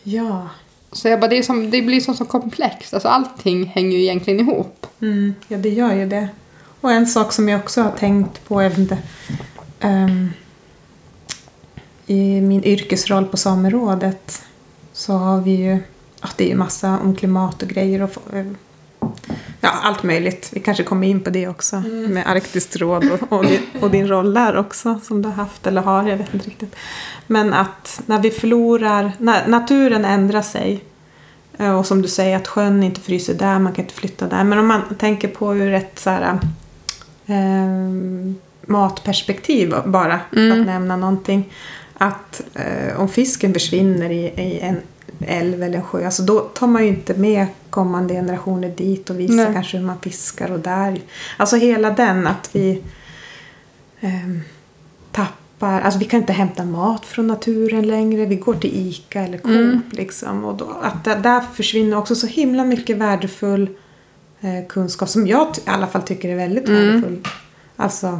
Ja. 0.04 0.49
Så 0.91 1.08
jag 1.08 1.19
bara, 1.19 1.28
det, 1.28 1.38
är 1.38 1.43
som, 1.43 1.69
det 1.69 1.82
blir 1.82 2.02
som 2.02 2.15
så 2.15 2.26
komplext. 2.26 2.93
Alltså 2.93 3.10
allting 3.10 3.65
hänger 3.65 3.97
ju 3.97 4.04
egentligen 4.04 4.39
ihop. 4.39 4.88
Mm, 5.02 5.36
ja, 5.47 5.58
det 5.58 5.69
gör 5.69 5.93
ju 5.93 6.06
det. 6.06 6.28
Och 6.82 6.91
en 6.91 7.08
sak 7.08 7.34
som 7.34 7.49
jag 7.49 7.60
också 7.60 7.82
har 7.82 7.91
tänkt 7.91 8.47
på, 8.47 8.63
jag 8.63 8.69
vet 8.69 8.80
inte, 8.80 8.97
ehm, 9.80 10.30
i 12.06 12.41
min 12.41 12.63
yrkesroll 12.63 13.26
på 13.26 13.38
Samerådet 13.38 14.43
så 14.93 15.13
har 15.13 15.41
vi 15.41 15.52
ju, 15.52 15.78
ja, 16.21 16.30
det 16.38 16.43
är 16.43 16.49
ju 16.49 16.56
massa 16.56 16.99
om 16.99 17.15
klimat 17.15 17.62
och 17.62 17.69
grejer 17.69 18.02
och 18.02 18.34
eh, 18.34 18.45
ja, 19.63 19.69
allt 19.84 20.04
möjligt. 20.04 20.49
Vi 20.54 20.60
kanske 20.60 20.84
kommer 20.84 21.08
in 21.08 21.19
på 21.23 21.30
det 21.30 21.47
också 21.47 21.80
med 22.10 22.28
Arktiskt 22.28 22.76
råd 22.76 23.06
och, 23.12 23.38
och, 23.38 23.45
din, 23.45 23.62
och 23.82 23.91
din 23.91 24.08
roll 24.08 24.34
där 24.34 24.58
också 24.58 24.99
som 25.04 25.21
du 25.21 25.30
har 25.30 25.36
haft 25.36 25.67
eller 25.67 25.82
har, 25.82 26.04
jag 26.10 26.17
vet 26.17 26.34
inte 26.34 26.47
riktigt. 26.47 26.76
Men 27.28 27.54
att 27.54 28.02
när 28.06 28.19
vi 28.19 28.32
förlorar, 28.32 29.12
när 29.17 29.47
naturen 29.47 30.06
ändrar 30.06 30.41
sig 30.41 30.84
Eh, 31.58 31.80
Och 31.80 31.86
som 31.86 32.02
du 32.02 32.08
säger 32.08 32.38
att 32.38 32.47
sjön 32.47 32.84
inte 32.84 33.02
fryser 33.02 33.34
där, 33.34 33.60
man 33.60 33.73
kan 33.73 33.86
inte 33.86 33.95
flytta 33.95 34.28
där. 34.28 34.43
Men 34.43 34.60
om 34.60 34.67
man 34.67 34.82
tänker 34.99 35.28
på 35.28 35.56
ur 35.56 35.73
ett 35.73 35.99
så 35.99 36.10
här, 36.10 36.39
eh, 37.26 38.34
matperspektiv 38.67 39.73
bara, 39.86 40.19
för 40.30 40.38
Mm. 40.38 40.60
att 40.62 40.65
nämna 40.67 40.95
någonting. 40.97 41.54
Att 41.97 42.41
eh, 42.54 42.99
om 42.99 43.10
fisken 43.10 43.54
försvinner 43.54 44.10
i, 44.10 44.23
i 44.26 44.60
en 44.60 44.78
älv 45.28 45.63
eller 45.63 45.78
en 45.78 45.84
sjö, 45.84 46.06
alltså 46.06 46.23
då 46.23 46.39
tar 46.39 46.67
man 46.67 46.84
ju 46.84 46.89
inte 46.89 47.13
med 47.13 47.45
kommande 47.74 48.14
generationer 48.14 48.70
dit 48.70 49.10
och 49.10 49.20
visar 49.20 49.36
Nej. 49.36 49.54
kanske 49.54 49.78
hur 49.78 49.86
man 49.86 50.00
fiskar 50.00 50.52
och 50.52 50.60
där. 50.60 51.02
Alltså 51.38 51.56
hela 51.56 51.90
den 51.90 52.28
att 52.28 52.50
vi 52.56 52.82
eh, 54.00 54.30
tappar, 55.12 55.82
alltså 55.82 56.00
vi 56.00 56.06
kan 56.06 56.20
inte 56.20 56.34
hämta 56.34 56.66
mat 56.66 57.06
från 57.06 57.28
naturen 57.28 57.88
längre, 57.88 58.26
vi 58.26 58.36
går 58.36 58.54
till 58.54 58.88
ICA 58.88 59.22
eller 59.22 59.38
Coop 59.38 59.52
Mm. 59.52 59.82
liksom. 59.92 60.46
Och 60.46 60.56
då, 60.58 60.70
att 60.82 61.04
där, 61.04 61.20
där 61.20 61.42
försvinner 61.54 61.98
också 61.98 62.16
så 62.16 62.28
himla 62.28 62.64
mycket 62.66 62.98
värdefull 62.98 63.70
eh, 64.42 64.68
kunskap 64.70 65.10
som 65.10 65.28
jag 65.28 65.48
i 65.58 65.70
alla 65.70 65.88
fall 65.88 66.02
tycker 66.02 66.30
är 66.30 66.36
väldigt 66.36 66.68
Mm. 66.70 66.86
värdefull. 66.88 67.28
Alltså, 67.76 68.20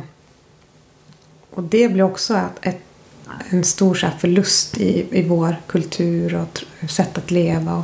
och 1.50 1.64
det 1.64 1.88
blir 1.90 2.04
också 2.04 2.34
att 2.34 2.66
ett, 2.66 2.82
en 3.50 3.64
stor 3.64 3.96
så 3.96 4.08
förlust 4.20 4.78
i, 4.78 5.06
i 5.12 5.28
vår 5.28 5.56
kultur 5.68 6.36
och 6.82 6.90
sätt 6.90 7.18
att 7.18 7.32
leva. 7.32 7.74
Och, 7.76 7.84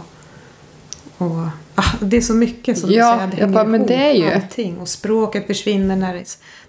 och, 1.21 1.47
ah, 1.75 1.91
det 2.01 2.17
är 2.17 2.21
så 2.21 2.33
mycket 2.33 2.77
som 2.79 2.91
Ja, 2.91 3.11
du 3.13 3.17
säger, 3.17 3.27
det 3.31 3.37
jag 3.37 3.41
hänger 3.41 3.53
bara, 3.53 3.63
men 3.63 3.75
ihop, 3.75 3.87
det 3.87 3.95
är 3.95 4.13
ju- 4.13 4.31
allting. 4.31 4.77
Och 4.77 4.87
språket 4.87 5.47
försvinner 5.47 5.95
när 5.95 6.23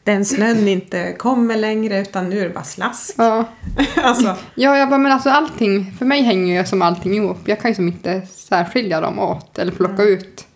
den 0.05 0.25
snön 0.25 0.69
inte 0.69 1.13
kommer 1.13 1.57
längre 1.57 2.01
utan 2.01 2.31
nu 2.31 2.39
är 2.41 2.45
det 2.45 2.55
bara 2.55 2.65
slask. 2.65 3.15
Ja. 3.19 3.45
alltså, 4.03 4.37
Ja, 4.55 4.79
jag 4.79 4.89
bara, 4.89 4.99
men 4.99 5.13
alltså 5.13 5.31
allting, 5.31 5.95
för 5.99 6.05
mig 6.07 6.23
hänger 6.23 6.61
ju 6.61 6.67
som 6.67 6.83
allting 6.83 7.15
ihop. 7.15 7.39
Jag 7.45 7.61
kan 7.61 7.71
ju 7.71 7.75
som 7.75 7.89
inte 7.89 8.23
särskilja 8.33 9.01
dem 9.01 9.19
åt 9.19 9.59
eller 9.59 9.73
plocka 9.73 10.03
ut. 10.03 10.47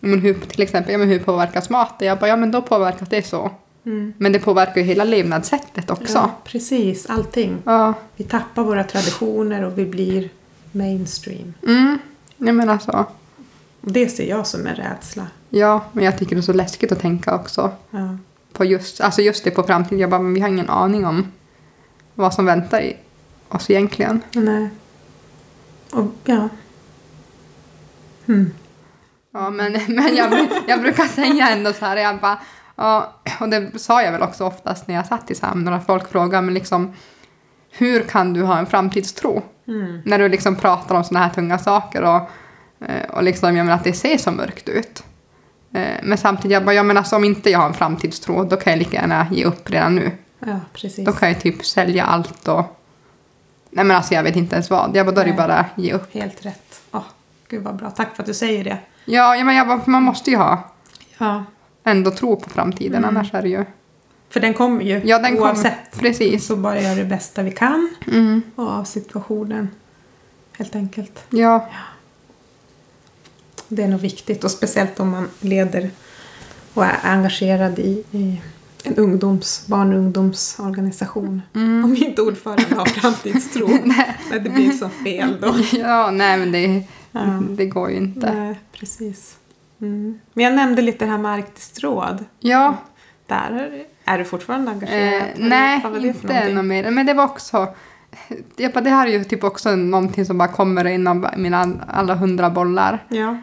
Men 0.00 0.20
hur, 0.20 0.34
till 0.34 0.62
exempel, 0.62 0.92
ja, 0.92 0.98
men 0.98 1.08
hur 1.08 1.18
påverkas 1.18 1.70
maten? 1.70 2.08
Jag 2.08 2.18
bara, 2.18 2.28
ja 2.28 2.36
men 2.36 2.50
då 2.50 2.62
påverkas 2.62 3.08
det 3.08 3.26
så. 3.26 3.50
mm. 3.86 4.12
Men 4.18 4.32
det 4.32 4.38
påverkar 4.38 4.80
ju 4.80 4.82
hela 4.82 5.04
levnadssättet 5.04 5.90
också. 5.90 6.12
ja, 6.14 6.30
precis, 6.44 7.06
allting. 7.06 7.56
Ja. 7.64 7.94
Vi 8.16 8.24
tappar 8.24 8.62
våra 8.62 8.84
traditioner 8.84 9.64
och 9.64 9.78
vi 9.78 9.86
blir 9.86 10.28
mainstream. 10.72 11.54
Mm. 11.66 11.98
Nej 12.36 12.52
men 12.52 12.68
alltså. 12.70 13.06
Det 13.82 14.08
ser 14.08 14.28
jag 14.28 14.46
som 14.46 14.66
en 14.66 14.74
rädsla. 14.74 15.26
Ja, 15.50 15.84
men 15.92 16.04
jag 16.04 16.18
tycker 16.18 16.36
det 16.36 16.40
är 16.40 16.42
så 16.42 16.52
läskigt 16.52 16.92
att 16.92 17.00
tänka 17.00 17.34
också 17.34 17.70
Ja. 17.90 18.16
på 18.52 18.64
just, 18.64 19.00
alltså 19.00 19.22
just 19.22 19.44
det 19.44 19.50
på 19.50 19.62
framtiden. 19.62 19.98
Jag 19.98 20.10
bara, 20.10 20.20
men 20.20 20.34
vi 20.34 20.40
har 20.40 20.48
ingen 20.48 20.68
aning 20.70 21.06
om 21.06 21.32
vad 22.14 22.34
som 22.34 22.44
väntar 22.46 22.80
i 22.80 22.96
oss 23.48 23.70
egentligen. 23.70 24.20
Nej. 24.32 24.68
Och 25.92 26.06
ja. 26.24 26.48
Mm. 28.28 28.52
Ja, 29.32 29.50
men, 29.50 29.72
men 29.88 30.16
jag, 30.16 30.48
jag 30.68 30.80
brukar 30.80 31.04
säga 31.04 31.48
ändå 31.50 31.72
så 31.72 31.84
här, 31.84 31.96
jag 31.96 32.20
bara, 32.20 32.38
ja, 32.76 33.12
och 33.40 33.48
det 33.48 33.78
sa 33.80 34.02
jag 34.02 34.12
väl 34.12 34.22
också 34.22 34.44
oftast 34.44 34.88
när 34.88 34.94
jag 34.94 35.06
satt 35.06 35.30
i 35.30 35.34
Sam, 35.34 35.64
när 35.64 35.78
folk 35.78 36.08
frågade 36.08 36.42
men 36.42 36.54
liksom, 36.54 36.92
hur 37.70 38.00
kan 38.02 38.32
du 38.32 38.42
ha 38.42 38.58
en 38.58 38.66
framtidstro? 38.66 39.42
Mm. 39.68 40.00
När 40.04 40.18
du 40.18 40.28
liksom 40.28 40.56
pratar 40.56 40.94
om 40.94 41.04
såna 41.04 41.20
här 41.20 41.30
tunga 41.30 41.58
saker 41.58 42.02
och, 42.02 42.30
och 43.10 43.22
liksom, 43.22 43.56
jag 43.56 43.64
menar 43.66 43.76
att 43.78 43.84
det 43.84 43.92
ser 43.92 44.18
så 44.18 44.30
mörkt 44.30 44.68
ut. 44.68 45.02
Eh, 45.72 45.86
Men 46.02 46.18
samtidigt, 46.18 46.52
jag 46.52 46.64
bara, 46.64 46.74
ja 46.74 46.82
men 46.82 46.96
alltså 46.96 47.16
om 47.16 47.24
inte 47.24 47.50
jag 47.50 47.58
har 47.58 47.66
en 47.66 47.74
framtidstro, 47.74 48.44
då 48.44 48.56
kan 48.56 48.72
jag 48.72 48.78
lika 48.78 48.96
gärna 48.96 49.26
ge 49.30 49.44
upp 49.44 49.70
redan 49.70 49.94
nu. 49.94 50.10
Ja, 50.38 50.60
precis. 50.72 51.06
Då 51.06 51.12
kan 51.12 51.28
jag 51.28 51.40
typ 51.40 51.64
sälja 51.64 52.04
allt 52.04 52.48
och... 52.48 52.78
Nej 53.70 53.84
men 53.84 53.96
alltså 53.96 54.14
jag 54.14 54.22
vet 54.22 54.36
inte 54.36 54.54
ens 54.56 54.70
vad. 54.70 54.96
Jag 54.96 55.06
bara, 55.06 55.14
då 55.14 55.20
är 55.20 55.24
det 55.24 55.32
bara 55.32 55.66
ge 55.74 55.92
upp. 55.92 56.14
Helt 56.14 56.46
rätt. 56.46 56.80
Åh, 56.92 57.02
gud 57.48 57.62
vad 57.62 57.76
bra. 57.76 57.90
Tack 57.90 58.16
för 58.16 58.22
att 58.22 58.26
du 58.26 58.34
säger 58.34 58.64
det. 58.64 58.78
Ja, 59.04 59.36
ja 59.36 59.44
men 59.44 59.54
jag 59.56 59.66
bara, 59.68 59.80
man 59.86 60.02
måste 60.02 60.30
ju 60.30 60.36
ha 60.36 60.58
Ja. 61.18 61.44
ändå 61.84 62.10
tro 62.10 62.36
på 62.36 62.50
framtiden, 62.50 63.04
Mm. 63.04 63.16
annars 63.16 63.34
är 63.34 63.42
det 63.42 63.48
ju... 63.48 63.64
För 64.30 64.40
den 64.40 64.54
kommer 64.54 64.82
ju 64.84 65.00
Ja, 65.04 65.18
den 65.18 65.38
oavsett. 65.38 65.98
Precis. 66.00 66.46
Så 66.46 66.56
bara 66.56 66.80
göra 66.80 66.94
det 66.94 67.04
bästa 67.04 67.42
vi 67.42 67.50
kan 67.50 67.94
Mm. 68.06 68.42
av 68.56 68.84
situationen. 68.84 69.68
Helt 70.58 70.74
enkelt. 70.76 71.24
Ja, 71.30 71.68
Det 73.74 73.82
är 73.82 73.88
nog 73.88 74.00
viktigt 74.00 74.44
och 74.44 74.50
speciellt 74.50 75.00
om 75.00 75.10
man 75.10 75.28
leder 75.40 75.90
och 76.74 76.84
är 76.84 76.98
engagerad 77.02 77.78
i, 77.78 78.04
i 78.10 78.40
en 78.84 78.94
ungdoms, 78.96 79.66
barn 79.66 79.92
och 79.92 79.98
ungdomsorganisation. 79.98 81.42
Mm. 81.54 81.84
Om 81.84 81.96
inte 81.96 82.22
ordförande 82.22 82.74
har 82.74 82.84
framtidstro. 82.86 83.68
Nej, 83.84 84.16
det 84.32 84.50
blir 84.50 84.72
så 84.72 84.88
fel 84.88 85.36
då. 85.40 85.54
ja 85.72 86.10
nej 86.10 86.38
men 86.38 86.52
det, 86.52 86.82
Ja. 87.12 87.42
det 87.50 87.66
går 87.66 87.90
ju 87.90 87.96
inte. 87.96 88.34
Nej, 88.34 88.60
precis. 88.72 89.36
Mm. 89.80 90.18
Men 90.32 90.44
jag 90.44 90.54
nämnde 90.54 90.82
lite 90.82 91.04
det 91.04 91.10
här 91.10 91.18
med 91.18 91.32
Arktiskt 91.32 91.80
råd. 91.82 92.24
Ja, 92.40 92.76
Där 93.26 93.84
är, 94.04 94.18
du 94.18 94.24
fortfarande 94.24 94.70
engagerad? 94.70 95.14
eh, 95.22 95.22
nej 95.36 95.84
inte 96.02 96.48
något 96.48 96.64
mer. 96.64 96.90
Men 96.90 97.06
det 97.06 97.14
var 97.14 97.24
också... 97.24 97.74
Det 98.56 98.90
här 98.90 99.06
är 99.06 99.10
ju 99.12 99.24
typ 99.24 99.44
också 99.44 99.76
någonting 99.76 100.24
som 100.26 100.38
bara 100.38 100.48
kommer 100.48 100.84
inom 100.86 101.26
mina 101.36 101.72
alla 101.88 102.14
hundra 102.14 102.50
bollar. 102.50 103.04
Ja. 103.08 103.38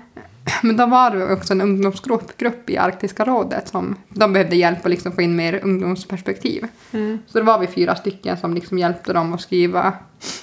Men 0.63 0.77
då 0.77 0.85
var 0.85 1.12
det 1.12 1.33
också 1.33 1.53
en 1.53 1.62
ungdomsgrupp 1.62 2.38
grupp 2.38 2.69
i 2.69 2.77
Arktiska 2.77 3.25
rådet 3.25 3.67
som 3.67 3.95
de 4.09 4.33
behövde 4.33 4.55
hjälp 4.55 4.85
att 4.85 4.91
liksom 4.91 5.12
få 5.12 5.21
in 5.21 5.35
mer 5.35 5.59
ungdomsperspektiv. 5.63 6.67
Mm. 6.91 7.19
Så 7.27 7.39
då 7.39 7.45
var 7.45 7.59
vi 7.59 7.67
fyra 7.67 7.95
stycken 7.95 8.38
som 8.38 8.53
liksom 8.53 8.77
hjälpte 8.77 9.13
dem 9.13 9.33
att 9.33 9.41
skriva, 9.41 9.93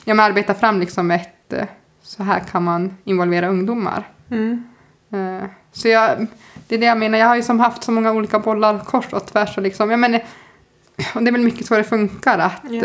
ja 0.05 0.15
men 0.15 0.21
arbeta 0.27 0.55
fram 0.55 0.81
liksom 0.81 1.11
ett, 1.11 1.53
eh, 1.53 1.65
så 2.03 2.23
här 2.23 2.41
kan 2.41 2.63
man 2.63 2.97
involvera 3.05 3.49
ungdomar. 3.49 4.09
Mm. 4.31 4.65
Eh, 5.13 5.49
Så 5.73 5.89
jag, 5.89 6.27
det 6.69 6.75
är 6.75 6.79
det 6.79 6.87
jag 6.87 6.99
menar, 6.99 7.19
jag 7.19 7.27
har 7.27 7.37
ju 7.37 7.43
som 7.43 7.61
haft 7.61 7.83
så 7.85 7.93
många 7.93 8.13
olika 8.13 8.39
bollar 8.39 8.79
kors 8.79 9.13
och 9.13 9.27
tvärs 9.27 9.57
och 9.57 9.63
liksom, 9.63 9.91
jag 9.91 10.01
menar, 10.01 10.21
och 11.15 11.23
det 11.23 11.31
är 11.31 11.33
väl 11.33 11.45
mycket 11.45 11.67
så 11.67 11.77
det 11.77 11.85
funkar 11.85 12.39
att 12.39 12.63
Ja. 12.71 12.83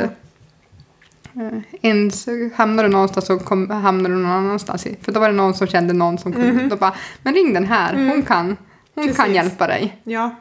Eh, 1.36 1.60
en 1.82 2.12
så 2.12 2.50
hamnar 2.56 2.84
du 2.84 2.90
någonstans 2.90 3.26
så 3.26 3.40
kom, 3.40 3.70
hamnar 3.70 4.10
du 4.10 4.16
någon 4.16 4.32
annanstans. 4.32 4.88
För 5.02 5.12
då 5.12 5.20
var 5.20 5.30
det 5.30 5.36
någon 5.36 5.54
som 5.54 5.68
kände 5.68 5.94
någon 5.94 6.18
som 6.18 6.34
kunde, 6.34 6.54
Mhm. 6.54 6.70
då 6.70 6.76
bara, 6.76 6.94
men 7.24 7.34
ring 7.34 7.54
den 7.54 7.66
här, 7.66 7.94
hon 7.94 8.02
Mm. 8.06 8.22
kan, 8.22 8.58
hon 8.96 9.14
kan 9.14 9.34
hjälpa 9.34 9.68
dig. 9.68 10.02
ja, 10.04 10.36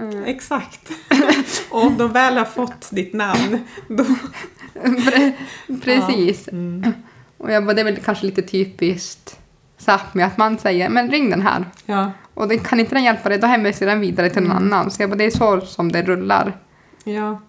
Eh, 0.00 0.22
exakt. 0.28 0.80
och 1.70 1.86
om 1.86 1.96
de 1.96 2.12
väl 2.12 2.36
har 2.38 2.44
fått 2.44 2.88
ditt 2.90 3.12
namn, 3.14 3.58
då... 3.88 4.04
Pre- 4.74 5.32
Precis. 5.82 6.42
Ja. 6.46 6.52
Mm. 6.52 6.92
Och 7.38 7.52
jag 7.52 7.64
bara, 7.64 7.74
det 7.74 7.80
är 7.80 7.84
väl 7.84 7.96
kanske 8.04 8.26
lite 8.26 8.42
typiskt 8.42 9.38
Sápmi 9.78 10.22
att 10.26 10.36
man 10.38 10.58
säger, 10.58 10.88
men 10.88 11.10
ring 11.10 11.30
den 11.30 11.42
här. 11.42 11.64
Ja. 11.86 12.12
Och 12.34 12.48
det, 12.48 12.58
kan 12.58 12.80
inte 12.80 12.94
den 12.94 13.04
hjälpa 13.04 13.28
dig, 13.28 13.38
då 13.38 13.46
hänvisar 13.46 13.86
den 13.86 14.00
vidare 14.00 14.30
till 14.30 14.42
någon 14.42 14.50
Mm. 14.56 14.72
annan. 14.72 14.90
Så 14.90 15.02
jag 15.02 15.10
bara, 15.10 15.16
det 15.16 15.24
är 15.24 15.30
så 15.30 15.60
som 15.60 15.92
det 15.92 16.02
rullar. 16.02 16.56
ja. 17.04 17.40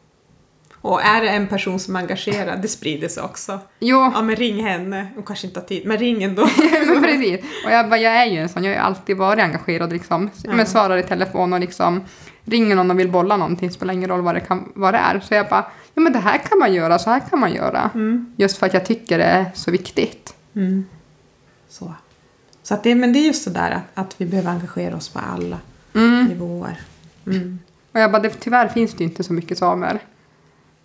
Och 0.82 1.02
är 1.02 1.22
det 1.22 1.30
en 1.30 1.48
person 1.48 1.80
som 1.80 1.96
är 1.96 2.00
engagerad, 2.00 2.62
det 2.62 2.68
sprider 2.68 3.08
sig 3.08 3.24
också. 3.24 3.60
Jo, 3.80 4.12
Ja, 4.14 4.22
men 4.22 4.36
ring 4.36 4.64
henne. 4.64 5.08
Hon 5.16 5.24
kanske 5.24 5.48
inte 5.48 5.60
har 5.60 5.68
tid, 5.68 5.86
men 5.86 5.98
ring 5.98 6.24
ändå. 6.24 6.46
precis. 7.04 7.40
Och 7.66 7.72
jag 7.72 7.90
bara, 7.90 7.98
jag 8.00 8.14
är 8.14 8.26
ju 8.26 8.38
en 8.38 8.50
sån, 8.50 8.64
jag 8.64 8.76
har 8.76 8.82
alltid 8.82 9.18
varit 9.18 9.44
engagerad 9.44 9.94
liksom. 9.94 10.30
Ja. 10.44 10.54
Men 10.54 10.66
svarar 10.66 10.98
i 10.98 11.04
telefon 11.04 11.54
och 11.54 11.60
liksom 11.60 12.04
ringer 12.46 12.76
någon 12.76 12.92
och 12.92 13.00
vill 13.00 13.10
bolla 13.12 13.38
någonting, 13.38 13.72
spelar 13.72 13.94
ingen 13.94 14.10
roll 14.10 14.22
vad 14.22 14.36
det, 14.36 14.40
kan, 14.40 14.72
vad 14.76 14.94
det 14.94 14.98
är. 14.98 15.20
Så 15.20 15.34
jag 15.34 15.50
bara, 15.50 15.66
ja 15.94 16.02
men 16.02 16.14
det 16.14 16.20
här 16.20 16.38
kan 16.38 16.60
man 16.60 16.74
göra, 16.74 17.00
så 17.00 17.10
här 17.10 17.20
kan 17.30 17.40
man 17.40 17.54
göra. 17.54 17.90
Mm. 17.94 18.34
Just 18.38 18.58
för 18.58 18.66
att 18.66 18.74
jag 18.74 18.86
tycker 18.86 19.18
det 19.18 19.24
är 19.24 19.46
så 19.54 19.72
viktigt. 19.72 20.34
Mm. 20.56 20.86
Så. 21.70 21.94
Så 22.64 22.74
att 22.74 22.84
det, 22.84 22.96
men 22.96 23.14
det 23.14 23.20
är 23.20 23.26
just 23.28 23.46
det 23.46 23.52
där 23.52 23.72
att, 23.72 23.84
att 24.06 24.16
vi 24.18 24.26
behöver 24.26 24.50
engagera 24.52 24.96
oss 24.96 25.10
på 25.10 25.20
alla 25.34 25.58
Mm. 25.96 26.26
nivåer. 26.26 26.80
Mm. 27.28 27.60
Och 27.92 28.00
jag 28.00 28.12
bara, 28.12 28.22
det, 28.22 28.30
tyvärr 28.30 28.68
finns 28.68 28.94
det 28.94 29.04
inte 29.04 29.24
så 29.24 29.34
mycket 29.34 29.58
samer. 29.58 30.00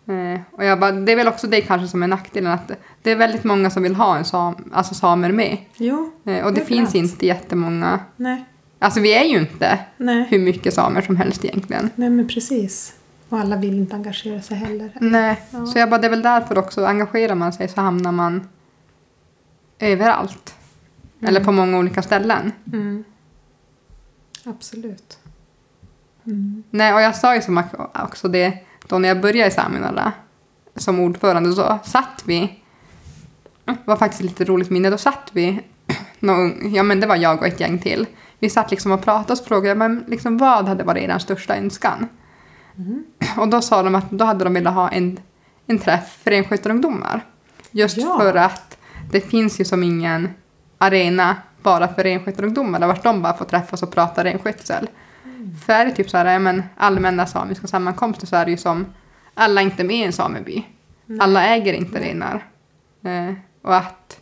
Eh, 0.06 0.40
och 0.50 0.64
jag 0.64 0.80
bara, 0.80 0.92
det 0.92 1.12
är 1.12 1.16
väl 1.16 1.28
också 1.28 1.46
det 1.46 1.60
kanske 1.60 1.88
som 1.88 2.02
är 2.02 2.06
nackdelen, 2.08 2.52
att 2.52 2.70
det 3.02 3.10
är 3.10 3.16
väldigt 3.16 3.44
många 3.44 3.70
som 3.70 3.82
vill 3.82 3.94
ha 3.94 4.16
en 4.16 4.24
sam, 4.24 4.54
alltså 4.72 4.94
samer 4.94 5.32
med. 5.32 5.58
Jo, 5.76 6.12
Eh, 6.24 6.44
och 6.46 6.52
det 6.54 6.60
finns 6.60 6.94
inte 6.94 7.26
jättemånga, 7.26 8.00
nej, 8.16 8.44
alltså 8.78 9.00
vi 9.00 9.14
är 9.14 9.24
ju 9.24 9.38
inte 9.38 9.78
nej. 9.96 10.26
hur 10.30 10.38
mycket 10.38 10.74
samer 10.74 11.00
som 11.02 11.16
helst 11.16 11.44
egentligen. 11.44 11.90
Nej, 11.94 12.10
men 12.10 12.28
precis. 12.28 12.94
Och 13.28 13.38
alla 13.38 13.56
vill 13.56 13.74
inte 13.78 13.94
engagera 13.96 14.42
sig 14.42 14.56
heller. 14.56 14.90
Nej, 15.00 15.40
Ja. 15.50 15.66
så 15.66 15.78
jag 15.78 15.90
bara, 15.90 16.00
det 16.00 16.06
är 16.06 16.10
väl 16.10 16.22
därför 16.22 16.58
också, 16.58 16.84
engagerar 16.86 17.34
man 17.34 17.52
sig 17.52 17.68
så 17.68 17.80
hamnar 17.80 18.12
man 18.12 18.48
överallt. 19.78 20.54
Eller 21.26 21.44
på 21.44 21.52
många 21.52 21.78
olika 21.78 22.02
ställen. 22.02 22.52
Mm. 22.72 23.04
Absolut. 24.44 25.18
Mm. 26.26 26.62
Nej, 26.70 26.94
och 26.94 27.00
jag 27.00 27.16
sa 27.16 27.34
ju 27.34 27.42
som 27.42 27.62
också 28.04 28.28
det 28.28 28.58
då 28.88 28.98
när 28.98 29.08
jag 29.08 29.20
började 29.20 29.48
i 29.48 29.50
Saminala 29.50 30.12
som 30.76 31.00
ordförande, 31.00 31.52
så 31.52 31.78
satt 31.84 32.22
vi, 32.24 32.60
det 33.64 33.76
var 33.84 33.96
faktiskt 33.96 34.22
lite 34.22 34.44
roligt 34.44 34.70
minne, 34.70 34.90
då 34.90 34.98
satt 34.98 35.30
vi, 35.32 35.60
någon, 36.18 36.74
ja 36.74 36.82
men 36.82 37.00
det 37.00 37.06
var 37.06 37.16
jag 37.16 37.38
och 37.38 37.46
ett 37.46 37.60
gäng 37.60 37.78
till, 37.78 38.06
vi 38.38 38.50
satt 38.50 38.70
liksom 38.70 38.92
och 38.92 39.02
pratade 39.02 39.40
och 39.40 39.46
frågade 39.46 39.74
men 39.74 40.04
liksom, 40.08 40.38
vad 40.38 40.68
hade 40.68 40.84
varit 40.84 41.02
er 41.02 41.18
största 41.18 41.56
önskan? 41.56 42.08
Mm. 42.78 43.04
Och 43.38 43.48
då 43.48 43.60
sa 43.60 43.82
de 43.82 43.94
att 43.94 44.10
då 44.10 44.24
hade 44.24 44.44
de 44.44 44.54
velat 44.54 44.74
ha 44.74 44.88
en, 44.88 45.18
en 45.66 45.78
träff 45.78 46.18
för 46.22 46.30
renskötarungdomar. 46.30 47.24
Just 47.70 47.96
Ja. 47.96 48.18
för 48.18 48.34
att 48.34 48.78
det 49.10 49.20
finns 49.20 49.60
ju 49.60 49.64
som 49.64 49.82
ingen 49.82 50.28
arena 50.78 51.36
bara 51.62 51.88
för 51.88 52.02
renskötarungdomar 52.02 52.78
där 52.78 52.86
vart 52.86 53.02
de 53.02 53.22
bara 53.22 53.34
får 53.36 53.44
träffas 53.44 53.82
och 53.82 53.90
prata 53.90 54.24
renskötsel. 54.24 54.88
För 55.66 55.72
är 55.72 55.84
det 55.84 55.90
typ 55.90 56.10
så 56.10 56.16
här, 56.16 56.38
men 56.38 56.62
allmänna 56.76 57.26
samiska 57.26 57.66
sammankomster 57.66 58.26
så 58.26 58.36
är 58.36 58.44
det 58.44 58.50
ju 58.50 58.56
som 58.56 58.86
alla 59.34 59.60
är 59.60 59.64
inte 59.64 59.84
med 59.84 59.96
i 59.96 60.02
en 60.02 60.12
sameby. 60.12 60.64
Alla 61.20 61.46
äger 61.46 61.72
inte 61.72 62.00
renar. 62.00 62.46
Eh, 63.04 63.34
och 63.62 63.76
att 63.76 64.20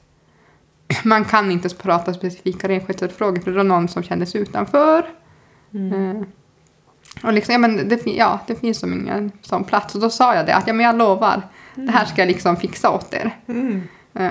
man 1.04 1.24
kan 1.24 1.50
inte 1.50 1.68
prata 1.68 2.14
specifika 2.14 2.68
renskötselfrågor 2.68 3.40
för 3.40 3.50
det 3.50 3.56
var 3.56 3.64
någon 3.64 3.88
som 3.88 4.02
kändes 4.02 4.34
utanför. 4.34 5.04
Mm. 5.74 6.16
Eh, 6.16 6.22
och 7.22 7.32
liksom, 7.32 7.52
ja, 7.52 7.58
men 7.58 7.88
det, 7.88 8.06
ja, 8.06 8.40
det 8.46 8.54
finns 8.54 8.78
som 8.78 8.92
ingen 8.92 9.32
sån 9.40 9.64
plats. 9.64 9.94
Och 9.94 10.00
då 10.00 10.10
sa 10.10 10.34
jag 10.34 10.46
det, 10.46 10.54
att 10.54 10.66
ja, 10.66 10.72
men 10.72 10.86
jag 10.86 10.96
lovar, 10.96 11.42
det 11.74 11.92
här 11.92 12.04
ska 12.04 12.22
jag 12.22 12.28
liksom 12.28 12.56
fixa 12.56 12.90
åt 12.90 13.14
er. 13.14 13.36
Mm. 13.46 13.82
Eh, 14.14 14.30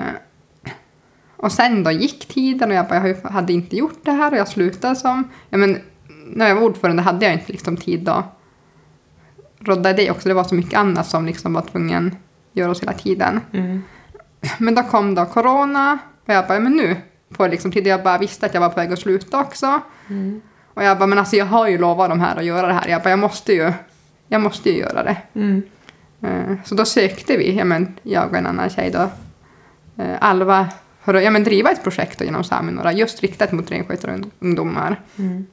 och 1.36 1.52
sen 1.52 1.84
då 1.84 1.90
gick 1.90 2.28
tiden 2.28 2.70
och 2.70 2.76
jag, 2.76 2.88
bara, 2.88 3.08
jag 3.08 3.30
hade 3.30 3.52
inte 3.52 3.76
gjort 3.76 4.04
det 4.04 4.12
här 4.12 4.32
och 4.32 4.38
jag 4.38 4.48
slutade 4.48 4.96
som, 4.96 5.30
ja 5.50 5.58
men 5.58 5.78
när 6.26 6.48
jag 6.48 6.54
var 6.54 6.62
ordförande 6.62 7.02
hade 7.02 7.24
jag 7.24 7.34
inte 7.34 7.52
liksom 7.52 7.76
tid 7.76 8.08
att 8.08 8.24
rodda 9.58 9.92
det 9.92 10.10
också. 10.10 10.28
Det 10.28 10.34
var 10.34 10.44
så 10.44 10.54
mycket 10.54 10.78
annat 10.78 11.06
som 11.06 11.26
liksom 11.26 11.52
var 11.52 11.62
tvungen 11.62 12.16
göras 12.52 12.82
hela 12.82 12.92
tiden. 12.92 13.40
Mm. 13.52 13.82
Men 14.58 14.74
då 14.74 14.82
kom 14.82 15.14
då 15.14 15.24
corona 15.24 15.98
och 16.26 16.34
jag 16.34 16.46
bara, 16.46 16.60
men 16.60 16.72
nu 16.72 16.96
får 17.30 17.46
jag 17.46 17.50
liksom 17.50 17.72
tid. 17.72 17.86
Jag 17.86 18.02
bara 18.02 18.18
visste 18.18 18.46
att 18.46 18.54
jag 18.54 18.60
var 18.60 18.68
på 18.68 18.76
väg 18.76 18.92
att 18.92 18.98
sluta 18.98 19.40
också. 19.40 19.80
Mm. 20.08 20.40
Och 20.74 20.84
jag 20.84 20.98
bara, 20.98 21.06
men 21.06 21.18
alltså 21.18 21.36
jag 21.36 21.46
har 21.46 21.68
ju 21.68 21.78
lovat 21.78 22.10
de 22.10 22.20
här 22.20 22.36
att 22.36 22.44
göra 22.44 22.66
det 22.66 22.72
här. 22.72 22.88
Jag 22.88 23.02
bara, 23.02 23.10
jag 23.10 23.18
måste 23.18 23.52
ju, 23.52 23.72
jag 24.28 24.40
måste 24.40 24.70
ju 24.70 24.78
göra 24.78 25.02
det. 25.02 25.16
Mm. 25.34 25.62
Eh, 26.22 26.56
Så 26.64 26.74
då 26.74 26.84
sökte 26.84 27.36
vi, 27.36 27.56
ja, 27.56 27.64
men 27.64 27.94
jag 28.02 28.30
och 28.30 28.36
en 28.36 28.46
annan 28.46 28.70
tjej 28.70 28.90
då, 28.90 29.10
eh, 30.02 30.16
Alva, 30.20 30.68
för 31.04 31.14
att 31.14 31.24
ja, 31.24 31.30
men 31.30 31.44
driva 31.44 31.70
ett 31.70 31.82
projekt 31.82 32.18
då 32.18 32.24
genom 32.24 32.44
Saminora 32.44 32.92
just 32.92 33.20
riktat 33.20 33.52
mot 33.52 33.70
renskötarungdomar. 33.70 35.00
Mm. 35.18 35.46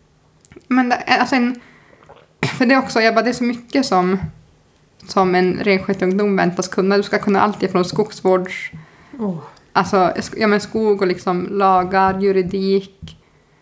Men 0.70 0.89
det, 0.89 0.95
är 0.95 1.17
alltså 1.17 1.36
en, 1.36 1.59
för 2.57 2.65
det 2.65 2.78
också, 2.78 3.01
jag 3.01 3.15
bara, 3.15 3.24
det 3.24 3.30
är 3.30 3.34
så 3.34 3.43
mycket 3.43 3.86
som, 3.86 4.17
som 5.07 5.36
en 5.36 5.53
renskötarungdom 5.53 6.36
väntas 6.36 6.67
kunna. 6.67 6.97
Du 6.97 7.03
ska 7.03 7.20
kunna 7.20 7.41
allt 7.41 7.63
ifrån 7.63 7.86
skogsvårds, 7.86 8.72
Åh. 9.20 9.38
alltså 9.74 10.13
ja, 10.38 10.47
men 10.47 10.61
skog 10.61 11.01
och 11.01 11.07
liksom 11.07 11.47
lagar, 11.51 12.20
juridik, 12.20 13.17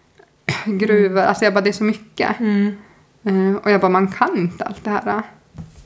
gruvor. 0.66 1.22
Alltså 1.22 1.46
jag 1.46 1.54
bara, 1.54 1.62
det 1.62 1.70
är 1.70 1.74
så 1.74 1.84
mycket. 1.84 2.40
Mm. 2.40 2.76
Eh, 3.24 3.56
och 3.56 3.72
jag 3.72 3.82
bara, 3.82 3.90
man 3.90 4.08
kan 4.08 4.38
inte 4.38 4.64
allt 4.64 4.84
det 4.84 4.90
här. 4.90 5.22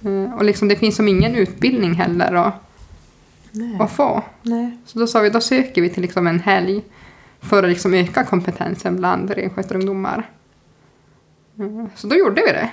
Eh, 0.06 0.34
och 0.34 0.46
liksom 0.46 0.68
det 0.68 0.76
finns 0.76 0.96
som 0.96 1.08
ingen 1.08 1.36
utbildning 1.36 1.94
heller 1.94 2.34
att, 2.34 2.54
att 3.80 3.92
få. 3.92 4.24
Nej. 4.42 4.78
Så 4.86 5.00
då 5.00 5.08
sa 5.08 5.20
vi, 5.20 5.30
då 5.30 5.42
söker 5.42 5.82
vi 5.82 5.90
till 5.90 6.02
liksom 6.02 6.28
en 6.28 6.40
helg 6.40 6.84
för 7.40 7.64
att 7.64 7.70
liksom 7.70 7.94
öka 7.94 8.24
kompetensen 8.24 8.96
bland 8.96 9.32
renskötarungdomar. 9.32 10.30
Så 11.96 12.08
då 12.08 12.16
gjorde 12.16 12.42
vi 12.48 12.52
det. 12.52 12.70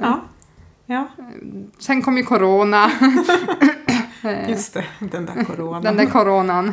Ja. 0.00 0.20
Ja, 0.88 1.08
Sen 1.78 2.02
kom 2.02 2.16
ju 2.16 2.22
corona. 2.22 2.90
Just 4.48 4.74
det. 4.74 4.84
Den 4.98 5.26
där 5.26 5.44
coronan. 5.44 5.82
Den 5.82 5.96
där 5.96 6.06
coronan. 6.06 6.72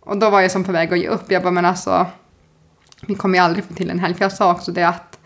Och 0.00 0.16
då 0.18 0.30
var 0.30 0.40
jag 0.40 0.50
som 0.50 0.64
på 0.64 0.72
väg 0.72 0.92
att 0.92 0.98
ge 0.98 1.08
upp. 1.08 1.30
Jag 1.30 1.42
bara, 1.42 1.50
men 1.50 1.64
alltså, 1.64 2.06
vi 3.06 3.14
kommer 3.14 3.38
ju 3.38 3.44
aldrig 3.44 3.64
få 3.64 3.74
till 3.74 3.90
en 3.90 3.98
helg. 3.98 4.14
För 4.14 4.24
jag 4.24 4.32
sa 4.32 4.52
också 4.52 4.72
det 4.72 4.82
att 4.88 5.18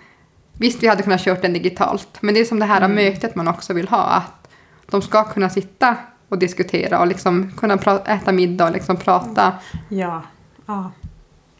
visst, 0.52 0.82
vi 0.82 0.86
hade 0.88 1.02
kunnat 1.02 1.20
kört 1.20 1.42
den 1.42 1.52
digitalt. 1.52 2.08
Men 2.20 2.34
det 2.34 2.40
är 2.40 2.44
som 2.44 2.58
det 2.58 2.66
här 2.66 2.80
Mm. 2.80 2.94
mötet 2.94 3.34
man 3.34 3.48
också 3.48 3.72
vill 3.72 3.88
ha. 3.88 4.02
Att 4.02 4.48
de 4.90 5.02
ska 5.02 5.24
kunna 5.24 5.50
sitta 5.50 5.96
och 6.28 6.38
diskutera 6.38 7.00
och 7.00 7.06
liksom 7.06 7.52
kunna 7.56 7.74
äta 8.06 8.32
middag 8.32 8.64
och 8.64 8.72
liksom 8.72 8.96
prata. 8.96 9.52
Ja. 9.88 10.22
Ja. 10.66 10.90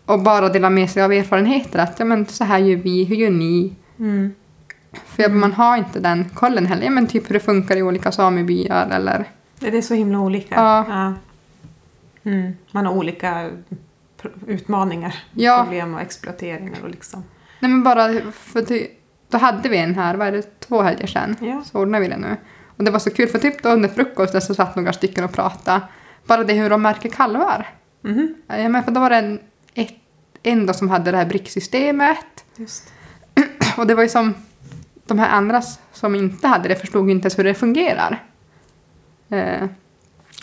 Och 0.07 0.23
bara 0.23 0.49
dela 0.49 0.71
med 0.71 0.91
sig 0.91 1.03
av 1.03 1.13
erfarenheter. 1.13 1.79
Att 1.79 1.99
ja, 1.99 2.05
men 2.05 2.27
så 2.27 2.45
här 2.45 2.59
gör 2.59 2.77
vi, 2.77 3.05
hur 3.05 3.17
gör 3.17 3.31
ni? 3.31 3.73
Mm. 3.99 4.35
För 5.05 5.29
man 5.29 5.53
har 5.53 5.77
inte 5.77 6.01
den 6.01 6.25
kollen 6.35 6.67
heller. 6.67 6.85
Ja, 6.85 6.91
men 6.91 7.07
typ 7.07 7.31
hur 7.31 7.35
det 7.35 7.41
funkar 7.41 7.77
i 7.77 7.83
olika 7.83 8.13
samebyar 8.13 8.89
eller... 8.91 9.25
Det 9.59 9.77
är 9.79 9.83
så 9.83 9.95
himla 9.95 10.19
olika. 10.19 10.55
Ja. 10.55 11.15
Mm. 12.25 12.53
Man 12.71 12.87
har 12.87 12.93
olika 12.95 13.51
utmaningar, 14.47 15.15
Ja. 15.33 15.63
problem 15.63 15.95
och 15.95 16.01
exploateringar 16.01 16.79
och 16.83 16.91
liksom. 16.91 17.25
Nej 17.61 17.71
men 17.71 17.83
bara 17.83 18.09
för 18.33 18.63
ty, 18.63 18.87
då 19.31 19.39
hade 19.39 19.69
vi 19.69 19.77
en 19.79 19.95
här, 19.95 20.15
vad 20.15 20.29
är 20.29 20.33
det, 20.33 20.61
två 20.61 20.83
helger 20.83 21.07
sedan. 21.07 21.37
Ja. 21.41 21.63
Så 21.65 21.79
ordnade 21.79 22.03
vi 22.03 22.09
det 22.11 22.17
nu. 22.17 22.37
Och 22.77 22.85
det 22.85 22.91
var 22.91 22.99
så 22.99 23.11
kul 23.11 23.29
för 23.29 23.39
typ 23.39 23.63
då 23.63 23.69
under 23.69 23.89
frukosten 23.89 24.41
så 24.41 24.55
satt 24.55 24.77
några 24.77 24.93
stycken 24.93 25.25
och 25.25 25.33
pratade. 25.33 25.81
Bara 26.27 26.45
det 26.45 26.53
hur 26.55 26.71
de 26.71 26.83
märker 26.83 27.09
kalvar. 27.09 27.67
Mhm. 28.01 28.35
Ja, 28.47 28.69
men 28.69 28.83
för 28.83 28.91
då 28.91 29.01
var 29.01 29.11
det 29.11 29.17
en, 29.17 29.41
ett, 29.75 29.95
en 30.43 30.67
då 30.67 30.73
som 30.73 30.91
hade 30.91 31.11
det 31.11 31.17
här 31.17 31.27
bricksystemet. 31.27 32.45
Just. 32.57 32.93
Och 33.77 33.87
det 33.87 33.95
var 33.95 34.03
ju 34.03 34.09
som 34.09 34.35
de 35.07 35.19
här 35.19 35.29
andra 35.29 35.63
som 35.93 36.15
inte 36.15 36.49
hade 36.49 36.69
det 36.69 36.77
förstod 36.77 37.07
ju 37.07 37.13
inte 37.13 37.27
ens 37.27 37.39
hur 37.39 37.45
det 37.45 37.55
fungerar. 37.55 38.23
Eh, 39.29 39.67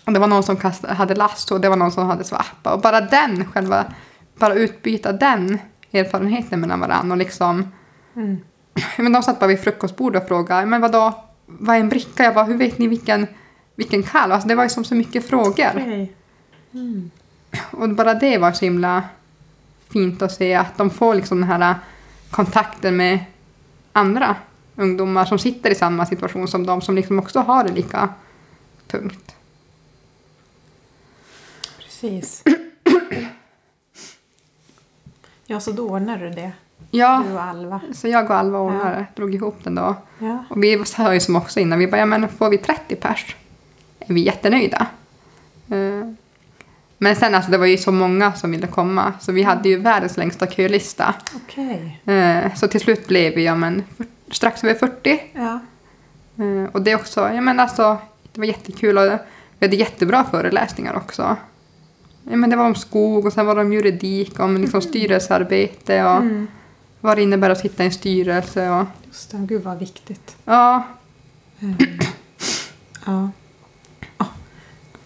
och 0.06 0.14
det 0.14 0.20
var 0.20 0.28
någon 0.28 0.44
som 0.44 0.58
kastade, 0.58 0.94
hade 0.94 1.16
last 1.16 1.52
och 1.52 1.62
det 1.62 1.70
var 1.70 1.76
någon 1.76 1.92
som 1.92 2.08
hade 2.08 2.24
svappa. 2.24 2.74
Och 2.74 2.82
bara 2.82 3.02
den 3.02 3.46
själva, 3.46 3.86
bara 4.36 4.54
utbyta 4.54 5.12
den 5.12 5.60
erfarenheten 5.92 6.60
mellan 6.60 6.80
varandra 6.80 7.14
och 7.14 7.18
liksom 7.18 7.72
Mm. 8.16 8.38
men 8.98 9.12
de 9.12 9.24
satt 9.24 9.40
bara 9.40 9.48
vid 9.48 9.60
frukostbordet 9.60 10.22
och 10.22 10.28
frågade, 10.28 10.66
men 10.66 10.82
vadå, 10.82 11.14
vad 11.46 11.76
är 11.76 11.80
en 11.80 11.90
bricka? 11.90 12.24
Jag 12.24 12.34
bara, 12.34 12.46
hur 12.46 12.58
vet 12.58 12.78
ni 12.78 12.88
vilken, 12.88 13.28
vilken 13.76 14.04
kalv? 14.04 14.32
Alltså 14.32 14.48
det 14.48 14.56
var 14.56 14.64
ju 14.64 14.70
som 14.70 14.84
så 14.84 14.96
mycket 14.96 15.28
frågor. 15.30 15.72
Okej. 15.76 16.14
Mm. 16.74 17.12
Och 17.72 17.90
bara 17.90 18.14
det 18.14 18.38
var 18.38 18.52
så 18.52 18.66
himla 18.66 19.04
fint 19.92 20.22
att 20.22 20.32
se 20.32 20.54
att 20.56 20.78
de 20.78 20.90
får 20.90 21.16
liksom 21.16 21.40
den 21.42 21.50
här 21.50 21.76
kontakten 22.32 22.98
med 22.98 23.20
andra 23.94 24.36
ungdomar 24.76 25.26
som 25.26 25.40
sitter 25.40 25.70
i 25.70 25.76
samma 25.76 26.06
situation 26.06 26.48
som 26.48 26.66
de 26.66 26.82
som 26.82 26.96
liksom 26.96 27.20
också 27.20 27.40
har 27.40 27.64
det 27.64 27.72
lika 27.72 28.10
tungt. 28.88 29.36
Precis. 31.78 32.44
Ja, 35.46 35.60
så 35.60 35.72
då 35.72 35.90
ordnar 35.90 36.18
du 36.18 36.30
det. 36.30 36.52
Ja, 36.92 37.24
Du 37.28 37.34
och 37.34 37.42
Alva. 37.44 37.82
så 37.94 38.08
jag 38.08 38.26
och 38.26 38.36
Alva 38.38 38.60
ordnade, 38.60 39.06
drog 39.16 39.36
ihop 39.36 39.64
den 39.64 39.76
då. 39.76 39.96
Ja. 40.20 40.44
Och 40.50 40.64
vi 40.64 40.86
sa 40.86 41.14
ju 41.14 41.20
som 41.20 41.36
också 41.36 41.60
innan, 41.60 41.80
vi 41.80 41.88
bara, 41.88 41.98
ja 41.98 42.06
men 42.06 42.30
får 42.30 42.50
vi 42.50 42.58
30 42.58 42.96
pers 42.96 43.36
är 44.00 44.14
vi 44.14 44.22
jättenöjda. 44.22 44.88
Eh, 45.70 46.14
Men 47.04 47.16
sen 47.16 47.36
alltså 47.36 47.52
det 47.52 47.58
var 47.58 47.66
ju 47.66 47.78
så 47.78 47.92
många 47.92 48.34
som 48.34 48.52
ville 48.52 48.68
komma 48.68 49.14
så 49.20 49.32
vi 49.32 49.44
hade 49.44 49.70
ju 49.70 49.78
världens 49.78 50.18
längsta 50.18 50.48
kölista. 50.48 51.14
Okej. 51.36 52.02
Eh, 52.06 52.56
Så 52.56 52.68
till 52.68 52.82
slut 52.82 53.08
blev 53.08 53.34
vi 53.36 53.44
ja, 53.46 53.56
men, 53.56 53.84
strax 54.32 54.64
över 54.64 54.74
40. 54.74 55.20
Ja. 55.34 55.60
Eh, 56.44 56.70
Och 56.72 56.82
det 56.82 56.96
också, 56.96 57.20
ja 57.34 57.42
men 57.42 57.60
alltså 57.60 57.98
det 58.34 58.40
var 58.40 58.46
jättekul 58.48 58.98
och 58.98 59.04
vi 59.60 59.66
hade 59.68 59.76
jättebra 59.76 60.24
föreläsningar 60.24 60.96
också. 60.96 61.36
Ja, 62.30 62.36
men 62.36 62.50
det 62.50 62.56
var 62.56 62.66
om 62.66 62.76
skog 62.76 63.26
och 63.26 63.34
sen 63.34 63.46
var 63.46 63.56
det 63.56 63.62
om 63.62 63.74
juridik, 63.74 64.40
om 64.40 64.58
liksom 64.58 64.82
styrelsearbete 64.82 66.04
och 66.06 66.18
Mm. 66.22 66.48
vad 67.00 67.18
det 67.18 67.22
innebär 67.24 67.50
att 67.50 67.60
sitta 67.60 67.84
i 67.84 67.86
en 67.86 67.92
styrelse. 67.92 68.70
Och, 68.70 68.86
Just 69.08 69.32
det. 69.32 69.38
Gud 69.38 69.64
vad 69.64 69.80
viktigt. 69.80 70.36
ja, 70.46 70.84
Mm. 71.60 71.78
Ja. 73.06 73.30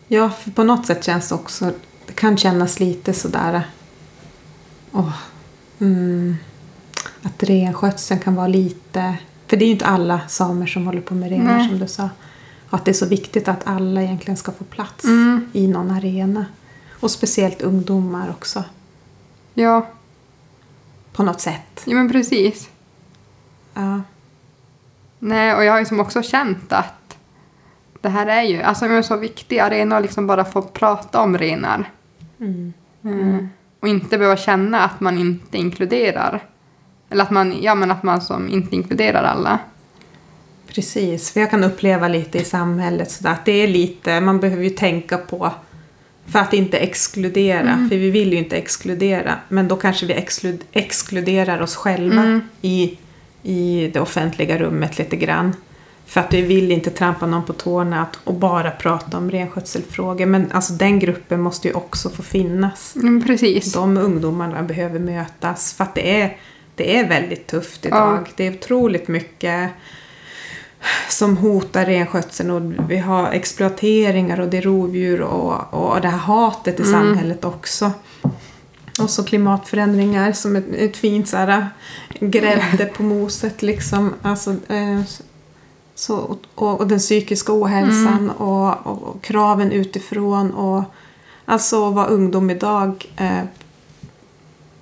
Ja, 0.08 0.30
för 0.30 0.52
på 0.52 0.64
något 0.64 0.86
sätt 0.86 1.04
känns 1.04 1.30
det 1.30 1.36
också... 1.36 1.72
Det 2.08 2.14
kan 2.14 2.38
kännas 2.38 2.80
lite 2.80 3.14
sådär... 3.14 3.62
Åh, 4.92 5.14
mm, 5.80 6.36
att 7.22 7.44
renskötseln 7.44 8.20
kan 8.20 8.36
vara 8.36 8.48
lite... 8.48 9.18
För 9.48 9.58
det 9.58 9.66
är 9.66 9.68
ju 9.68 9.74
inte 9.74 9.86
alla 9.86 10.22
samer 10.28 10.68
som 10.68 10.86
håller 10.86 11.02
på 11.02 11.14
med 11.14 11.30
renar 11.30 11.68
som 11.68 11.80
du 11.80 11.88
sa. 11.88 12.10
Och 12.70 12.78
att 12.78 12.86
det 12.86 12.92
är 12.92 12.94
så 12.94 13.06
viktigt 13.06 13.48
att 13.48 13.68
alla 13.68 14.02
egentligen 14.02 14.38
ska 14.38 14.52
få 14.52 14.64
plats 14.64 15.04
Mm. 15.04 15.50
i 15.54 15.68
någon 15.68 15.92
arena. 15.92 16.46
Och 17.00 17.12
speciellt 17.12 17.62
ungdomar 17.62 18.30
också. 18.30 18.64
ja, 19.54 19.88
På 21.14 21.24
något 21.24 21.42
sätt. 21.42 21.82
ja 21.86 21.96
men 21.96 22.12
precis. 22.12 22.70
Ja. 23.74 24.02
Nej, 25.20 25.56
och 25.56 25.64
jag 25.64 25.72
har 25.72 25.80
ju 25.80 25.86
som 25.86 26.00
också 26.00 26.22
känt 26.24 26.74
att 26.74 27.05
det 28.06 28.10
här 28.12 28.28
är 28.28 28.44
ju 28.44 28.62
alltså, 28.62 28.86
en 28.86 29.04
så 29.04 29.18
viktig 29.18 29.60
arena 29.60 29.96
att 29.98 30.02
liksom 30.02 30.28
bara 30.28 30.46
få 30.46 30.62
prata 30.62 31.22
om 31.22 31.38
renar. 31.38 31.90
Mm. 32.40 32.74
Eh, 33.04 33.46
Och 33.80 33.88
inte 33.88 34.18
behöva 34.18 34.38
känna 34.38 34.80
att 34.84 35.00
man 35.00 35.18
inte 35.18 35.58
inkluderar. 35.58 36.44
Eller 37.10 37.24
att 37.24 37.32
man, 37.32 37.56
ja, 37.62 37.76
men 37.76 37.92
att 37.92 38.04
man 38.04 38.22
som 38.22 38.50
inte 38.50 38.76
inkluderar 38.76 39.24
alla. 39.24 39.60
Precis, 40.68 41.32
för 41.32 41.40
jag 41.40 41.50
kan 41.52 41.64
uppleva 41.64 42.08
lite 42.08 42.38
i 42.38 42.44
samhället 42.44 43.12
sådär 43.12 43.32
att 43.32 43.46
det 43.46 43.52
är 43.52 43.68
lite, 43.68 44.22
man 44.22 44.40
behöver 44.40 44.64
ju 44.64 44.70
tänka 44.70 45.18
på 45.18 45.52
för 46.28 46.40
att 46.40 46.54
inte 46.54 46.78
exkludera, 46.78 47.72
Mm. 47.72 47.90
för 47.90 47.96
vi 47.98 48.10
vill 48.12 48.34
ju 48.34 48.40
inte 48.40 48.58
exkludera, 48.58 49.36
men 49.50 49.68
då 49.68 49.76
kanske 49.76 50.06
vi 50.06 50.14
exklud, 50.14 50.64
exkluderar 50.72 51.62
oss 51.62 51.76
själva 51.76 52.22
Mm. 52.24 52.42
i, 52.62 52.98
i 53.44 53.90
det 53.94 54.00
offentliga 54.00 54.58
rummet 54.58 54.98
lite 54.98 55.16
grann. 55.16 55.54
För 56.06 56.22
att 56.22 56.34
vi 56.34 56.42
vill 56.42 56.72
inte 56.72 56.90
trampa 56.90 57.26
någon 57.26 57.44
på 57.46 57.54
tårna 57.54 58.02
att, 58.02 58.20
och 58.24 58.34
bara 58.34 58.72
prata 58.72 59.18
om 59.18 59.32
renskötselfrågor, 59.32 60.26
men 60.26 60.52
alltså 60.52 60.74
den 60.74 61.00
gruppen 61.00 61.42
måste 61.42 61.68
ju 61.68 61.74
också 61.74 62.10
få 62.10 62.24
finnas. 62.24 62.96
Mm, 62.96 63.24
precis. 63.24 63.74
De 63.74 63.98
ungdomarna 63.98 64.64
behöver 64.64 65.00
mötas 65.00 65.74
för 65.74 65.84
att 65.84 65.96
det 65.96 66.22
är, 66.22 66.38
det 66.76 66.98
är 66.98 67.10
väldigt 67.10 67.48
tufft 67.48 67.86
idag. 67.86 68.20
Ja. 68.26 68.32
Det 68.36 68.48
är 68.48 68.54
otroligt 68.54 69.08
mycket 69.08 69.72
som 71.10 71.38
hotar 71.38 71.86
renskötseln 71.86 72.52
och 72.52 72.90
vi 72.90 72.98
har 72.98 73.32
exploateringar 73.32 74.40
och 74.40 74.48
det 74.48 74.58
är 74.58 74.62
rovdjur 74.62 75.22
och, 75.22 75.74
och 75.74 76.02
det 76.02 76.08
här 76.08 76.18
hatet 76.18 76.80
i 76.80 76.84
Mm. 76.84 76.94
samhället 76.94 77.46
också. 77.46 77.92
Och 79.00 79.10
så 79.10 79.24
klimatförändringar 79.24 80.32
som 80.32 80.56
ett, 80.56 80.66
ett 80.74 80.98
fint 80.98 81.28
så 81.28 81.38
här, 81.38 81.68
grädde 82.20 82.86
på 82.86 83.04
moset 83.04 83.62
liksom. 83.62 84.14
Alltså, 84.22 84.56
eh, 84.68 85.02
så, 85.96 86.38
och, 86.56 86.80
och 86.80 86.88
den 86.88 87.00
psykiska 87.00 87.54
ohälsan 87.54 88.08
Mm. 88.18 88.30
och, 88.30 88.88
och, 88.88 89.04
och 89.04 89.22
kraven 89.22 89.72
utifrån. 89.72 90.52
Och, 90.54 90.84
alltså 91.46 91.90
vad 91.90 92.10
ungdom 92.10 92.50
idag 92.50 93.06
eh, 93.18 93.44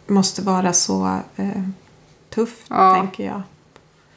måste 0.07 0.41
vara 0.41 0.73
så 0.73 1.17
eh, 1.35 1.47
tufft, 2.29 2.65
Ja. 2.69 2.95
tänker 2.95 3.25
jag. 3.25 3.41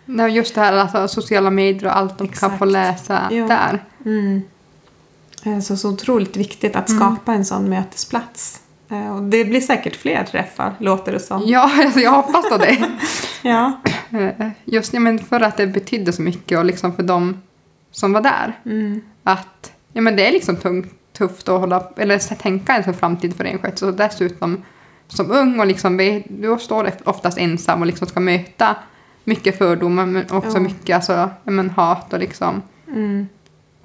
Nej, 0.04 0.32
just 0.32 0.54
det 0.54 0.60
här 0.60 0.72
alltså, 0.72 1.08
sociala 1.08 1.50
medier 1.50 1.86
och 1.86 1.96
allt 1.96 2.18
de 2.18 2.28
kan 2.28 2.58
få 2.58 2.64
Exakt. 2.64 2.72
läsa 2.72 3.28
Ja. 3.30 3.46
där. 3.46 3.84
Mm. 4.04 4.42
Eh, 5.42 5.60
Så, 5.60 5.76
så 5.76 5.90
otroligt 5.90 6.36
viktigt 6.36 6.76
att 6.76 6.90
skapa 6.90 7.34
en 7.34 7.44
sån 7.44 7.68
mötesplats. 7.68 8.60
Eh, 8.90 9.16
Och 9.16 9.22
det 9.22 9.44
blir 9.44 9.60
säkert 9.60 9.96
fler 9.96 10.24
träffar, 10.24 10.74
låter 10.78 11.12
det 11.12 11.20
som. 11.20 11.42
Ja, 11.46 11.70
alltså, 11.84 12.00
jag 12.00 12.10
hoppas 12.12 12.48
på 12.48 12.56
det. 12.56 12.76
Ja. 13.42 13.72
Eh, 14.10 14.48
Just 14.64 14.94
ja, 14.94 15.00
men 15.00 15.18
för 15.18 15.40
att 15.40 15.56
det 15.56 15.66
betydde 15.66 16.12
så 16.12 16.22
mycket 16.22 16.58
och 16.58 16.64
liksom 16.64 16.96
för 16.96 17.02
dem 17.02 17.42
som 17.90 18.12
var 18.12 18.20
där. 18.20 18.58
Mm. 18.64 19.00
Att 19.22 19.72
ja, 19.92 20.02
men 20.02 20.16
det 20.16 20.28
är 20.28 20.32
liksom 20.32 20.56
tungt, 20.56 20.92
tufft 21.18 21.48
att 21.48 21.60
hålla, 21.60 21.84
eller 21.96 22.18
tänka 22.36 22.76
en 22.76 22.84
för 22.84 22.92
framtid 22.92 23.36
för 23.36 23.44
renskötsel. 23.44 23.88
Så 23.88 23.96
dessutom 23.96 24.62
som 25.08 25.30
ung 25.30 25.60
och 25.60 25.66
liksom, 25.66 25.96
du 26.28 26.56
står 26.60 26.90
oftast 27.04 27.38
ensam 27.38 27.80
och 27.80 27.86
liksom 27.86 28.06
ska 28.06 28.20
möta 28.20 28.76
mycket 29.24 29.58
fördomar 29.58 30.06
men 30.06 30.24
också 30.30 30.56
Ja. 30.56 30.60
mycket 30.60 30.94
alltså, 30.96 31.12
ja, 31.12 31.50
men 31.50 31.70
hat 31.70 32.12
och 32.12 32.18
liksom. 32.18 32.62
Mm. 32.88 33.28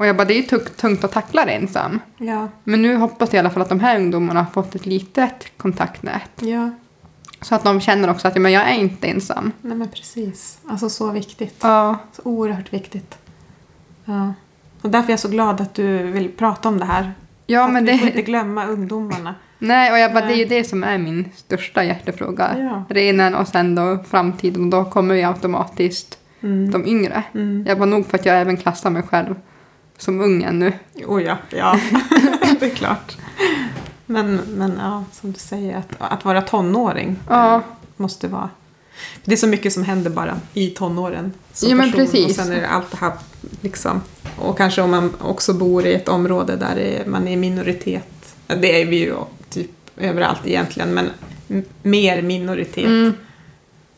Och 0.02 0.08
jag 0.08 0.16
bara, 0.18 0.26
det 0.26 0.34
är 0.34 0.36
ju 0.36 0.44
tungt, 0.44 0.78
tungt 0.78 1.04
att 1.04 1.12
tackla 1.12 1.46
det 1.46 1.52
ensam. 1.52 2.00
Ja. 2.18 2.48
Men 2.64 2.82
nu 2.82 2.96
hoppas 2.96 3.30
jag 3.30 3.36
i 3.36 3.40
alla 3.40 3.50
fall 3.50 3.62
att 3.62 3.70
de 3.70 3.80
här 3.80 3.96
ungdomarna 4.00 4.40
har 4.44 4.52
fått 4.52 4.76
ett 4.76 4.86
litet 4.86 5.58
kontaktnät. 5.58 6.32
Ja. 6.40 6.70
Så 7.42 7.56
att 7.56 7.64
de 7.64 7.82
känner 7.82 8.10
också 8.10 8.28
att 8.28 8.36
ja, 8.36 8.42
men 8.42 8.52
jag 8.52 8.70
är 8.70 8.74
inte 8.76 9.08
ensam. 9.08 9.52
Nej 9.62 9.78
men 9.78 9.88
precis. 9.90 10.58
Alltså 10.68 10.90
så 10.90 11.12
viktigt. 11.12 11.56
Ja, 11.62 11.98
Så 12.14 12.22
oerhört 12.26 12.74
viktigt. 12.74 13.18
Ja. 14.06 14.34
Och 14.82 14.90
därför 14.90 15.08
är 15.08 15.12
jag 15.12 15.20
så 15.20 15.28
glad 15.30 15.62
att 15.62 15.74
du 15.74 15.98
vill 15.98 16.32
prata 16.32 16.70
om 16.70 16.80
det 16.80 16.86
här. 16.86 17.14
ja 17.48 17.66
För 17.66 17.74
men 17.74 17.84
att 17.84 17.90
Vi 17.94 17.98
får 17.98 18.08
inte 18.08 18.18
det... 18.20 18.24
glömma 18.24 18.66
ungdomarna. 18.68 19.36
Nej, 19.60 19.92
och 19.92 19.98
jag 20.00 20.14
bara, 20.14 20.26
det 20.26 20.34
är 20.34 20.38
ju 20.38 20.46
det 20.46 20.64
som 20.64 20.84
är 20.84 20.98
min 20.98 21.30
största 21.36 21.84
hjärtefråga. 21.84 22.56
Ja. 22.58 22.84
Renen 22.90 23.36
och 23.36 23.48
sen 23.48 23.76
då 23.76 24.04
framtiden. 24.10 24.64
Och 24.64 24.70
då 24.70 24.86
kommer 24.86 25.16
ju 25.16 25.24
automatiskt 25.24 26.18
Mm. 26.44 26.72
de 26.72 26.86
yngre. 26.88 27.24
Mm. 27.34 27.66
Jag 27.68 27.76
var 27.76 27.86
nog 27.86 28.06
för 28.08 28.18
att 28.18 28.26
jag 28.26 28.42
även 28.42 28.58
klassar 28.58 28.90
mig 28.90 29.02
själv 29.04 29.36
som 30.02 30.22
ung 30.22 30.44
ännu. 30.44 30.74
Oh 31.08 31.24
ja, 31.24 31.38
ja. 31.50 31.80
det 32.60 32.66
är 32.66 32.76
klart. 32.76 33.18
Men, 34.06 34.36
men 34.36 34.74
ja, 34.80 35.04
som 35.12 35.32
du 35.32 35.40
säger, 35.40 35.78
att, 35.78 35.88
att 35.98 36.26
vara 36.26 36.42
tonåring 36.42 37.16
Ja. 37.30 37.62
måste 37.98 38.28
vara... 38.28 38.50
Det 39.26 39.34
är 39.34 39.38
så 39.38 39.48
mycket 39.48 39.74
som 39.74 39.84
händer 39.84 40.10
bara 40.10 40.40
i 40.54 40.70
tonåren. 40.70 41.34
som 41.54 41.70
Ja, 41.70 41.76
men 41.76 41.92
person. 41.92 42.06
precis. 42.06 42.26
Och 42.26 42.46
sen 42.46 42.54
är 42.54 42.62
det 42.62 42.68
allt 42.68 42.92
det 42.92 42.98
här 42.98 43.14
liksom. 43.62 44.02
Och 44.40 44.58
kanske 44.58 44.82
om 44.82 44.92
man 44.92 45.16
också 45.22 45.54
bor 45.54 45.86
i 45.86 45.94
ett 45.94 46.08
område 46.10 46.56
där 46.56 47.04
man 47.08 47.28
är 47.28 47.38
minoritet. 47.38 48.36
Det 48.48 48.82
är 48.82 48.86
vi 48.86 48.96
ju 48.96 49.16
typ 49.50 49.72
överallt 49.98 50.40
egentligen, 50.48 50.94
men 50.94 51.10
mer 51.82 52.22
minoritet. 52.22 52.86
Mm. 52.86 53.14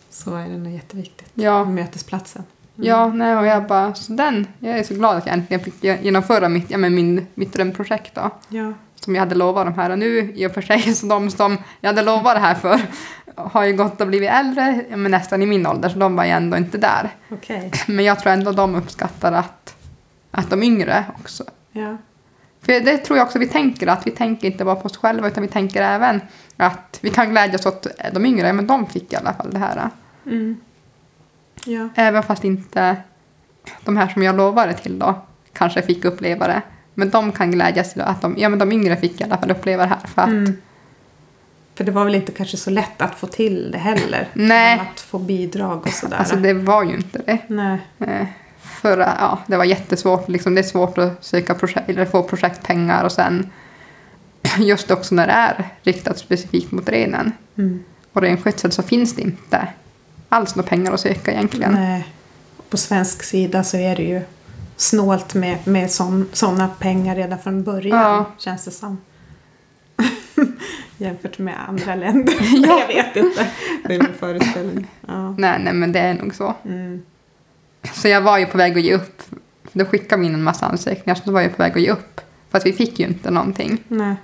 Så 0.10 0.36
är 0.36 0.50
det 0.50 0.58
nog 0.58 0.74
jätteviktigt. 0.74 1.30
Ja. 1.34 1.66
Mötesplatsen. 1.66 2.44
Mm. 2.78 2.90
Ja, 2.90 3.08
nej, 3.08 3.36
och 3.36 3.46
jag 3.46 3.68
bara, 3.68 3.94
så 3.94 4.14
den, 4.14 4.48
jag 4.60 4.80
är 4.80 4.84
så 4.84 4.94
glad 4.94 5.18
att 5.18 5.26
jag 5.26 5.34
äntligen 5.34 5.64
fick 5.64 5.84
genomföra 5.84 6.50
mitt, 6.50 6.72
ja, 6.72 6.78
men 6.78 6.96
min, 6.96 7.28
mitt 7.34 7.54
drömprojekt 7.54 8.16
då. 8.16 8.30
Ja. 8.50 8.74
Som 8.96 9.16
jag 9.16 9.22
hade 9.22 9.36
lovat 9.36 9.66
de 9.66 9.74
här. 9.74 9.90
Och 9.90 10.00
nu 10.00 10.34
i 10.36 10.48
och 10.48 10.52
för 10.52 10.62
sig, 10.62 10.82
så 10.96 11.06
de 11.06 11.30
som 11.30 11.58
jag 11.82 11.90
hade 11.90 12.02
lovat 12.02 12.36
det 12.36 12.40
här 12.40 12.56
för 12.56 12.82
har 13.36 13.64
ju 13.64 13.74
gått 13.74 14.02
och 14.02 14.08
blivit 14.08 14.30
äldre, 14.30 14.86
men 14.90 15.12
nästan 15.12 15.42
i 15.42 15.46
min 15.46 15.68
ålder, 15.68 15.90
så 15.90 16.00
de 16.00 16.16
var 16.16 16.24
ju 16.24 16.30
ändå 16.30 16.58
inte 16.58 16.78
där. 16.78 17.10
Okej. 17.30 17.72
Men 17.88 18.06
jag 18.06 18.20
tror 18.20 18.34
ändå 18.34 18.52
de 18.52 18.76
uppskattar 18.76 19.32
att, 19.32 19.76
att 20.32 20.50
de 20.50 20.64
yngre 20.64 21.06
också. 21.20 21.44
Ja. 21.72 21.98
För 22.62 22.80
det 22.80 22.98
tror 22.98 23.18
jag 23.18 23.26
också 23.26 23.40
vi 23.40 23.48
tänker, 23.48 23.88
att 23.88 24.08
vi 24.08 24.12
tänker 24.12 24.48
inte 24.48 24.66
bara 24.66 24.76
på 24.76 24.86
oss 24.86 24.98
själva 24.98 25.28
utan 25.28 25.44
vi 25.44 25.50
tänker 25.50 25.82
även 25.82 26.22
att 26.58 27.00
vi 27.02 27.10
kan 27.10 27.30
glädjas 27.30 27.66
åt 27.66 27.88
de 28.14 28.26
yngre, 28.26 28.54
men 28.54 28.68
de 28.68 28.86
fick 28.86 29.14
i 29.14 29.16
alla 29.16 29.34
fall 29.34 29.50
det 29.52 29.60
här. 29.60 29.90
Mm. 30.26 30.58
Ja. 31.66 31.90
Även 31.96 32.24
fast 32.24 32.44
inte 32.44 32.96
de 33.86 33.98
här 33.98 34.08
som 34.08 34.24
jag 34.24 34.36
lovade 34.38 34.74
till 34.74 35.00
då 35.00 35.22
kanske 35.54 35.82
fick 35.82 36.06
uppleva 36.06 36.48
det. 36.48 36.62
Men 36.94 37.10
de 37.10 37.32
kan 37.32 37.52
glädjas 37.52 37.94
till 37.94 38.02
att 38.02 38.22
de, 38.22 38.36
ja, 38.38 38.50
men 38.50 38.60
de 38.60 38.72
yngre 38.72 38.96
fick 38.98 39.22
i 39.22 39.24
alla 39.24 39.38
fall 39.38 39.52
uppleva 39.52 39.84
det 39.84 39.90
här. 39.90 40.08
För 40.08 40.22
att, 40.22 40.28
Mm. 40.28 40.58
För 41.76 41.84
det 41.84 41.92
var 41.92 42.06
väl 42.06 42.16
inte 42.16 42.32
kanske 42.32 42.58
så 42.58 42.70
lätt 42.70 43.02
att 43.02 43.16
få 43.16 43.28
till 43.28 43.72
det 43.72 43.78
heller? 43.78 44.28
Nej. 44.34 44.82
Att 44.94 45.00
få 45.00 45.20
bidrag 45.20 45.82
och 45.82 45.90
sådär. 45.94 46.18
Alltså 46.18 46.36
det 46.36 46.54
var 46.54 46.84
ju 46.84 46.96
inte 46.96 47.18
det. 47.26 47.38
Nej. 47.48 47.78
Eh, 48.00 48.28
För 48.62 48.98
ja, 48.98 49.40
det 49.48 49.58
var 49.58 49.64
jättesvårt. 49.66 50.30
Liksom, 50.30 50.56
det 50.56 50.62
är 50.62 50.64
svårt 50.64 50.98
att 50.98 51.24
söka 51.26 51.54
projekt, 51.56 51.90
eller 51.90 52.06
få 52.06 52.24
projektpengar 52.24 53.04
och 53.04 53.12
sen 53.12 53.50
just 54.58 54.92
också 54.92 55.16
när 55.16 55.28
det 55.28 55.34
är 55.34 55.70
riktat 55.84 56.18
specifikt 56.18 56.72
mot 56.72 56.90
renen 56.90 57.32
Mm. 57.58 57.84
och 58.14 58.22
renskötsel 58.22 58.72
så 58.72 58.84
finns 58.84 59.16
det 59.16 59.22
inte 59.22 59.68
alls 60.34 60.56
några 60.56 60.70
pengar 60.70 60.92
att 60.92 61.00
söka 61.00 61.32
egentligen. 61.32 61.74
Nej. 61.74 62.08
På 62.70 62.78
svensk 62.78 63.24
sida 63.24 63.64
så 63.64 63.78
är 63.78 63.96
det 63.96 64.04
ju 64.04 64.22
snålt 64.76 65.34
med, 65.34 65.68
med 65.68 65.92
sådana 66.32 66.68
pengar 66.80 67.16
redan 67.16 67.40
från 67.40 67.64
början. 67.64 68.00
Ja. 68.00 68.26
Känns 68.38 68.66
det 68.66 68.72
som. 68.72 68.98
Jämfört 70.98 71.38
med 71.38 71.56
andra 71.68 71.96
länder. 71.96 72.36
Jag 72.68 72.88
vet 72.88 73.16
inte. 73.16 73.48
Det 73.88 73.96
är 73.96 74.00
min 74.00 74.14
föreställning. 74.20 74.88
Ja. 75.08 75.36
Nej, 75.38 75.60
nej, 75.64 75.74
men 75.74 75.92
det 75.92 76.00
är 76.00 76.14
nog 76.14 76.36
så. 76.36 76.54
Mm. 76.66 77.02
Så 77.94 78.08
jag 78.08 78.22
var 78.22 78.38
ju 78.38 78.46
på 78.46 78.58
väg 78.58 78.78
att 78.78 78.84
ge 78.84 78.94
upp. 78.94 79.22
Då 79.72 79.86
skickade 79.86 80.22
vi 80.22 80.28
in 80.28 80.34
en 80.34 80.44
massa 80.44 80.66
ansökningar 80.66 81.16
så 81.16 81.22
då 81.26 81.32
var 81.32 81.42
jag 81.42 81.56
på 81.56 81.64
väg 81.64 81.72
att 81.72 81.82
ge 81.82 81.92
upp. 81.92 82.22
För 82.50 82.58
att 82.58 82.66
vi 82.66 82.74
fick 82.74 83.00
ju 83.00 83.06
inte 83.06 83.32
någonting. 83.32 83.84
Nej. 83.88 84.16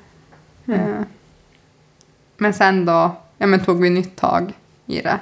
Mm. 0.67 1.05
Men 2.37 2.53
sen 2.53 2.85
då 2.85 3.15
ja, 3.37 3.47
men 3.47 3.59
tog 3.59 3.81
vi 3.81 3.89
nytt 3.89 4.15
tag 4.15 4.53
i 4.85 5.01
det. 5.01 5.19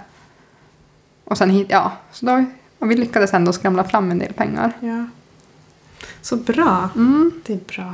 Och 1.30 1.38
sen 1.38 1.50
hit, 1.50 1.68
ja, 1.70 1.92
så 2.12 2.26
då, 2.26 2.46
och 2.80 2.92
vi 2.92 2.96
lyckades 2.96 3.34
ändå 3.34 3.54
skramla 3.54 3.84
fram 3.84 4.12
en 4.12 4.20
del 4.20 4.34
pengar. 4.34 4.72
Ja. 4.80 5.06
Så 6.22 6.36
bra. 6.36 6.90
Mm. 6.96 7.32
Det 7.46 7.54
är 7.54 7.60
bra. 7.76 7.94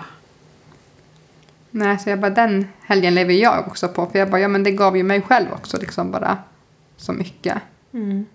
Nej, 1.72 2.00
så 2.00 2.10
jag 2.10 2.20
bara, 2.20 2.30
den 2.30 2.68
helgen 2.82 3.16
lever 3.16 3.34
jag 3.34 3.68
också 3.68 3.88
på. 3.88 4.06
För 4.06 4.20
jag 4.20 4.30
bara, 4.30 4.42
ja 4.42 4.48
men 4.48 4.64
det 4.64 4.72
gav 4.72 4.98
ju 4.98 5.04
mig 5.04 5.22
själv 5.22 5.48
också 5.54 5.78
liksom 5.78 6.12
bara 6.12 6.38
så 6.98 7.14
mycket. 7.14 7.58
Mm. 7.94 8.26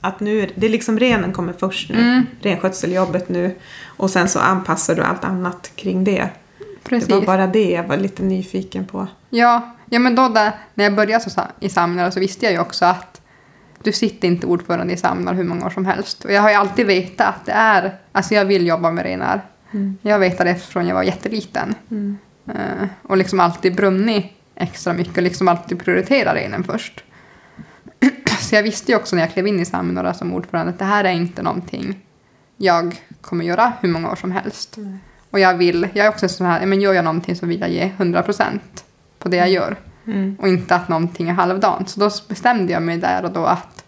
Att 0.00 0.20
nu, 0.20 0.50
det 0.54 0.66
är 0.66 0.70
liksom 0.70 0.98
renen 0.98 1.32
kommer 1.32 1.52
först 1.52 1.90
nu. 1.90 2.00
Mm. 2.00 2.26
Renskötseljobbet 2.40 3.28
nu. 3.28 3.56
Och 3.84 4.10
sen 4.10 4.28
så 4.28 4.38
anpassar 4.38 4.94
du 4.94 5.02
allt 5.02 5.24
annat 5.24 5.70
kring 5.76 6.04
det. 6.04 6.30
Precis. 6.88 7.08
Det 7.08 7.14
var 7.14 7.26
bara 7.26 7.46
det 7.46 7.70
jag 7.70 7.84
var 7.84 7.96
lite 7.96 8.22
nyfiken 8.22 8.86
på. 8.86 9.06
Ja, 9.30 9.74
ja 9.90 9.98
men 9.98 10.14
då 10.14 10.28
där, 10.28 10.52
när 10.74 10.84
jag 10.84 10.94
började 10.94 11.30
så, 11.30 11.40
i 11.60 11.68
Samlar 11.68 12.10
så 12.10 12.20
visste 12.20 12.44
jag 12.44 12.52
ju 12.52 12.58
också 12.58 12.84
att 12.84 13.20
du 13.82 13.92
sitter 13.92 14.28
inte 14.28 14.46
ordförande 14.46 14.92
i 14.92 14.96
Samlar 14.96 15.34
hur 15.34 15.44
många 15.44 15.66
år 15.66 15.70
som 15.70 15.86
helst. 15.86 16.24
Och 16.24 16.32
jag 16.32 16.42
har 16.42 16.50
ju 16.50 16.54
alltid 16.54 16.86
vetat 16.86 17.28
att 17.28 17.46
det 17.46 17.52
är, 17.52 17.96
alltså 18.12 18.34
jag 18.34 18.44
vill 18.44 18.66
jobba 18.66 18.90
med 18.90 19.04
renar. 19.04 19.40
Mm. 19.70 19.98
Jag 20.02 20.18
vet 20.18 20.38
det 20.38 20.54
från 20.54 20.86
jag 20.86 20.94
var 20.94 21.02
jätteliten. 21.02 21.74
Mm. 21.90 22.18
Eh, 22.46 22.88
och 23.02 23.16
liksom 23.16 23.40
alltid 23.40 23.74
brunnit 23.74 24.26
extra 24.54 24.92
mycket 24.92 25.16
och 25.16 25.22
liksom 25.22 25.48
alltid 25.48 25.84
prioriterat 25.84 26.34
renen 26.34 26.64
först. 26.64 27.04
så 28.40 28.54
jag 28.54 28.62
visste 28.62 28.92
ju 28.92 28.98
också 28.98 29.16
när 29.16 29.22
jag 29.22 29.32
klev 29.32 29.46
in 29.46 29.60
i 29.60 29.64
Samlar 29.64 30.12
som 30.12 30.32
ordförande 30.32 30.72
att 30.72 30.78
det 30.78 30.84
här 30.84 31.04
är 31.04 31.12
inte 31.12 31.42
någonting 31.42 32.04
jag 32.58 33.02
kommer 33.20 33.44
göra 33.44 33.72
hur 33.80 33.88
många 33.88 34.10
år 34.10 34.16
som 34.16 34.32
helst. 34.32 34.74
Nej. 34.76 34.98
Och 35.30 35.40
jag 35.40 35.54
vill, 35.54 35.88
jag 35.92 36.06
är 36.06 36.10
också 36.10 36.28
sån 36.28 36.46
här, 36.46 36.66
men 36.66 36.80
gör 36.80 36.92
jag 36.92 37.04
någonting 37.04 37.36
så 37.36 37.46
vill 37.46 37.60
jag 37.60 37.70
ge 37.70 37.90
100% 37.98 38.58
på 39.18 39.28
det 39.28 39.36
jag 39.36 39.50
gör. 39.50 39.76
Mm. 40.06 40.36
Och 40.40 40.48
inte 40.48 40.74
att 40.74 40.88
någonting 40.88 41.28
är 41.28 41.34
halvdant. 41.34 41.88
Så 41.88 42.00
då 42.00 42.10
bestämde 42.28 42.72
jag 42.72 42.82
mig 42.82 42.96
där 42.96 43.24
och 43.24 43.30
då 43.30 43.44
att 43.44 43.84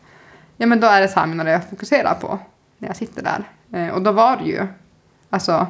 ja, 0.57 0.66
men 0.66 0.80
då 0.80 0.86
är 0.86 1.01
det 1.01 1.09
Samina 1.09 1.51
jag 1.51 1.68
fokuserar 1.70 2.14
på 2.14 2.38
när 2.78 2.88
jag 2.88 2.97
sitter 2.97 3.22
där. 3.22 3.45
Eh, 3.72 3.95
och 3.95 4.03
då 4.03 4.12
var 4.12 4.36
det 4.36 4.45
ju, 4.45 4.66
alltså, 5.30 5.66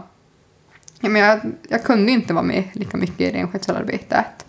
ja, 1.01 1.09
men 1.09 1.23
jag, 1.23 1.41
jag 1.69 1.85
kunde 1.85 2.13
inte 2.13 2.35
vara 2.35 2.45
med 2.45 2.65
lika 2.73 2.97
mycket 2.97 3.21
i 3.21 3.31
renskötselarbetet. 3.31 4.47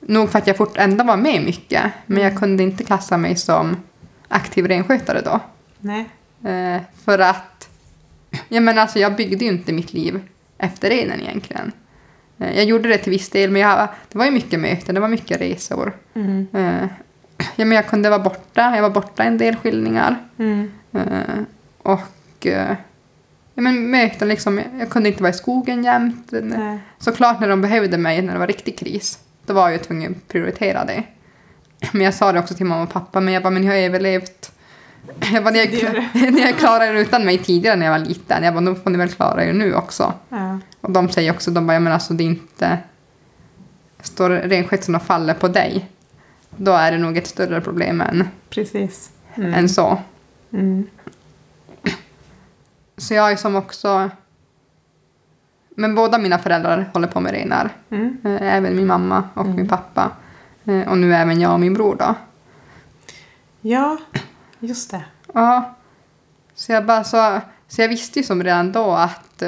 Nog 0.00 0.30
för 0.30 0.38
att 0.38 0.46
jag 0.46 0.56
fort 0.56 0.76
ändå 0.76 1.04
var 1.04 1.16
med 1.16 1.44
mycket, 1.44 1.82
men 2.06 2.22
jag 2.22 2.38
kunde 2.38 2.62
inte 2.62 2.84
klassa 2.84 3.16
mig 3.16 3.36
som 3.36 3.76
aktiv 4.28 4.66
renskötare 4.66 5.20
då. 5.20 5.40
Nej. 5.78 6.08
Eh, 6.44 6.82
för 7.04 7.18
att 7.18 7.68
ja, 8.48 8.60
men 8.60 8.78
alltså, 8.78 8.98
jag 8.98 9.16
byggde 9.16 9.44
ju 9.44 9.50
inte 9.50 9.72
mitt 9.72 9.92
liv 9.92 10.20
efter 10.62 10.90
renen 10.90 11.20
egentligen. 11.20 11.72
Eh, 12.38 12.56
jag 12.56 12.64
gjorde 12.64 12.88
det 12.88 12.98
till 12.98 13.10
viss 13.10 13.30
del, 13.30 13.50
men 13.50 13.62
jag, 13.62 13.88
det 14.12 14.18
var 14.18 14.24
ju 14.24 14.30
mycket 14.30 14.60
möten, 14.60 14.94
det 14.94 15.00
var 15.00 15.08
mycket 15.08 15.40
resor. 15.40 15.92
Mm. 16.14 16.46
Eh, 16.54 16.88
ja, 17.56 17.64
men 17.64 17.72
jag 17.72 17.86
kunde 17.86 18.10
vara 18.10 18.22
borta, 18.22 18.72
jag 18.74 18.82
var 18.82 18.90
borta 18.90 19.24
en 19.24 19.38
del 19.38 19.56
skilningar. 19.56 20.16
Mm. 20.38 20.70
Eh, 20.92 21.42
och 21.82 22.46
ja, 23.54 23.62
men 23.62 23.90
möten 23.90 24.28
liksom, 24.28 24.58
jag, 24.58 24.66
jag 24.78 24.90
kunde 24.90 25.08
inte 25.08 25.22
vara 25.22 25.30
i 25.30 25.36
skogen 25.36 25.84
jämt. 25.84 26.28
Nej. 26.30 26.78
Såklart 26.98 27.40
när 27.40 27.48
de 27.48 27.62
behövde 27.62 27.98
mig 27.98 28.22
när 28.22 28.32
det 28.32 28.38
var 28.38 28.46
riktig 28.46 28.78
kris, 28.78 29.18
då 29.46 29.54
var 29.54 29.70
jag 29.70 29.82
tvungen 29.82 30.12
att 30.12 30.28
prioritera 30.28 30.84
det. 30.84 31.02
Men 31.92 32.02
jag 32.02 32.14
sa 32.14 32.32
det 32.32 32.38
också 32.38 32.54
till 32.54 32.66
mamma 32.66 32.82
och 32.82 32.92
pappa, 32.92 33.20
men 33.20 33.34
jag 33.34 33.42
bara, 33.42 33.50
men 33.50 33.64
jag 33.64 33.72
har 33.72 33.78
överlevt. 33.78 34.51
Jag 35.32 35.44
bara, 35.44 35.50
ni 35.50 35.58
har, 35.84 36.30
ni 36.30 36.42
har 36.42 36.52
klarat 36.52 36.82
er 36.88 36.94
utan 36.94 37.24
mig 37.24 37.38
tidigare 37.38 37.76
när 37.76 37.86
jag 37.86 37.92
var 37.98 38.06
liten. 38.06 38.44
Jag 38.44 38.54
bara, 38.54 38.64
då 38.64 38.74
får 38.74 38.90
ni 38.90 38.98
väl 38.98 39.08
klara 39.08 39.44
er 39.44 39.52
nu 39.52 39.74
också. 39.74 40.12
Ja. 40.28 40.58
Och 40.80 40.90
de 40.92 41.08
säger 41.08 41.32
också, 41.32 41.50
de 41.50 41.66
bara, 41.66 41.74
ja, 41.74 41.80
men 41.80 41.92
alltså 41.92 42.14
det 42.14 42.24
är 42.24 42.26
inte 42.26 42.78
står 44.02 44.30
renskötseln 44.30 44.94
och 44.96 45.02
faller 45.02 45.34
på 45.34 45.48
dig, 45.48 45.88
då 46.56 46.72
är 46.72 46.92
det 46.92 46.98
nog 46.98 47.16
ett 47.16 47.26
större 47.26 47.60
problem 47.60 48.00
än, 48.00 48.28
Precis. 48.50 49.10
än 49.34 49.68
så. 49.68 49.98
Mm. 50.52 50.86
Så 52.96 53.14
jag 53.14 53.32
är 53.32 53.36
som 53.36 53.56
också... 53.56 54.10
Men 55.76 55.94
båda 55.94 56.18
mina 56.18 56.38
föräldrar 56.38 56.90
håller 56.92 57.08
på 57.08 57.20
med 57.20 57.32
renar. 57.32 57.70
Mm. 57.90 58.16
Eh, 58.24 58.54
Även 58.56 58.76
min 58.76 58.86
mamma 58.86 59.24
och 59.34 59.46
min 59.46 59.68
pappa. 59.68 60.10
Eh, 60.64 60.88
Och 60.88 60.98
nu 60.98 61.14
även 61.14 61.40
jag 61.40 61.52
och 61.52 61.60
min 61.60 61.74
bror 61.74 61.96
då. 61.98 62.14
Ja, 63.60 63.98
just 64.62 64.90
det. 64.90 65.04
Ja. 65.34 65.74
Så 66.54 66.72
jag, 66.72 66.86
bara, 66.86 67.04
så, 67.04 67.40
så 67.68 67.82
jag 67.82 67.88
visste 67.88 68.18
ju 68.18 68.24
som 68.24 68.42
redan 68.44 68.72
då 68.72 68.90
att, 68.90 69.42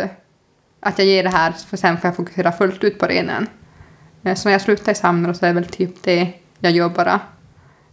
att 0.81 0.99
jag 0.99 1.07
ger 1.09 1.23
det 1.23 1.29
här 1.29 1.53
för 1.53 1.77
sen 1.77 1.97
får 2.01 2.09
jag 2.09 2.17
fokusera 2.17 2.53
fullt 2.53 2.85
ut 2.85 2.99
på 2.99 3.07
renen. 3.07 3.47
Eh, 4.23 4.35
Så 4.35 4.49
när 4.49 4.53
jag 4.55 4.61
slutar 4.61 4.93
i 4.93 4.95
Samnor 4.95 5.33
så 5.33 5.45
är 5.47 5.49
det 5.49 5.61
väl 5.61 5.69
typ 5.69 6.03
det 6.03 6.33
jag 6.59 6.73
gör 6.73 6.89
bara. 6.89 7.21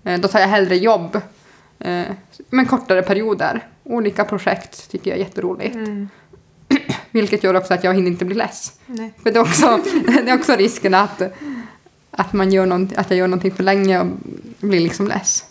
Eh, 0.03 0.19
Då 0.19 0.27
tar 0.27 0.39
jag 0.39 0.47
hellre 0.47 0.77
jobb. 0.77 1.21
eh, 1.79 2.05
Men 2.49 2.65
kortare 2.65 3.01
perioder. 3.01 3.67
Olika 3.83 4.23
projekt 4.25 4.91
tycker 4.91 5.11
jag 5.11 5.19
är 5.19 5.23
jätteroligt. 5.23 5.75
Mm. 5.75 6.09
Vilket 7.11 7.43
gör 7.43 7.53
också 7.55 7.73
att 7.73 7.83
jag 7.83 7.93
hinner 7.93 8.11
inte 8.11 8.25
bli 8.25 8.35
less. 8.35 8.79
Nej. 8.85 9.13
För 9.23 9.31
det 9.31 9.39
är 9.39 9.41
också, 9.41 9.79
det 10.05 10.29
är 10.31 10.37
också 10.37 10.55
risken 10.55 10.93
att, 10.93 11.21
att, 12.11 12.33
man 12.33 12.51
gör 12.51 12.87
att 12.95 13.09
jag 13.09 13.19
gör 13.19 13.27
någonting 13.27 13.51
för 13.51 13.63
länge 13.63 13.99
och 13.99 14.07
blir 14.59 14.79
liksom 14.79 15.07
less. 15.07 15.45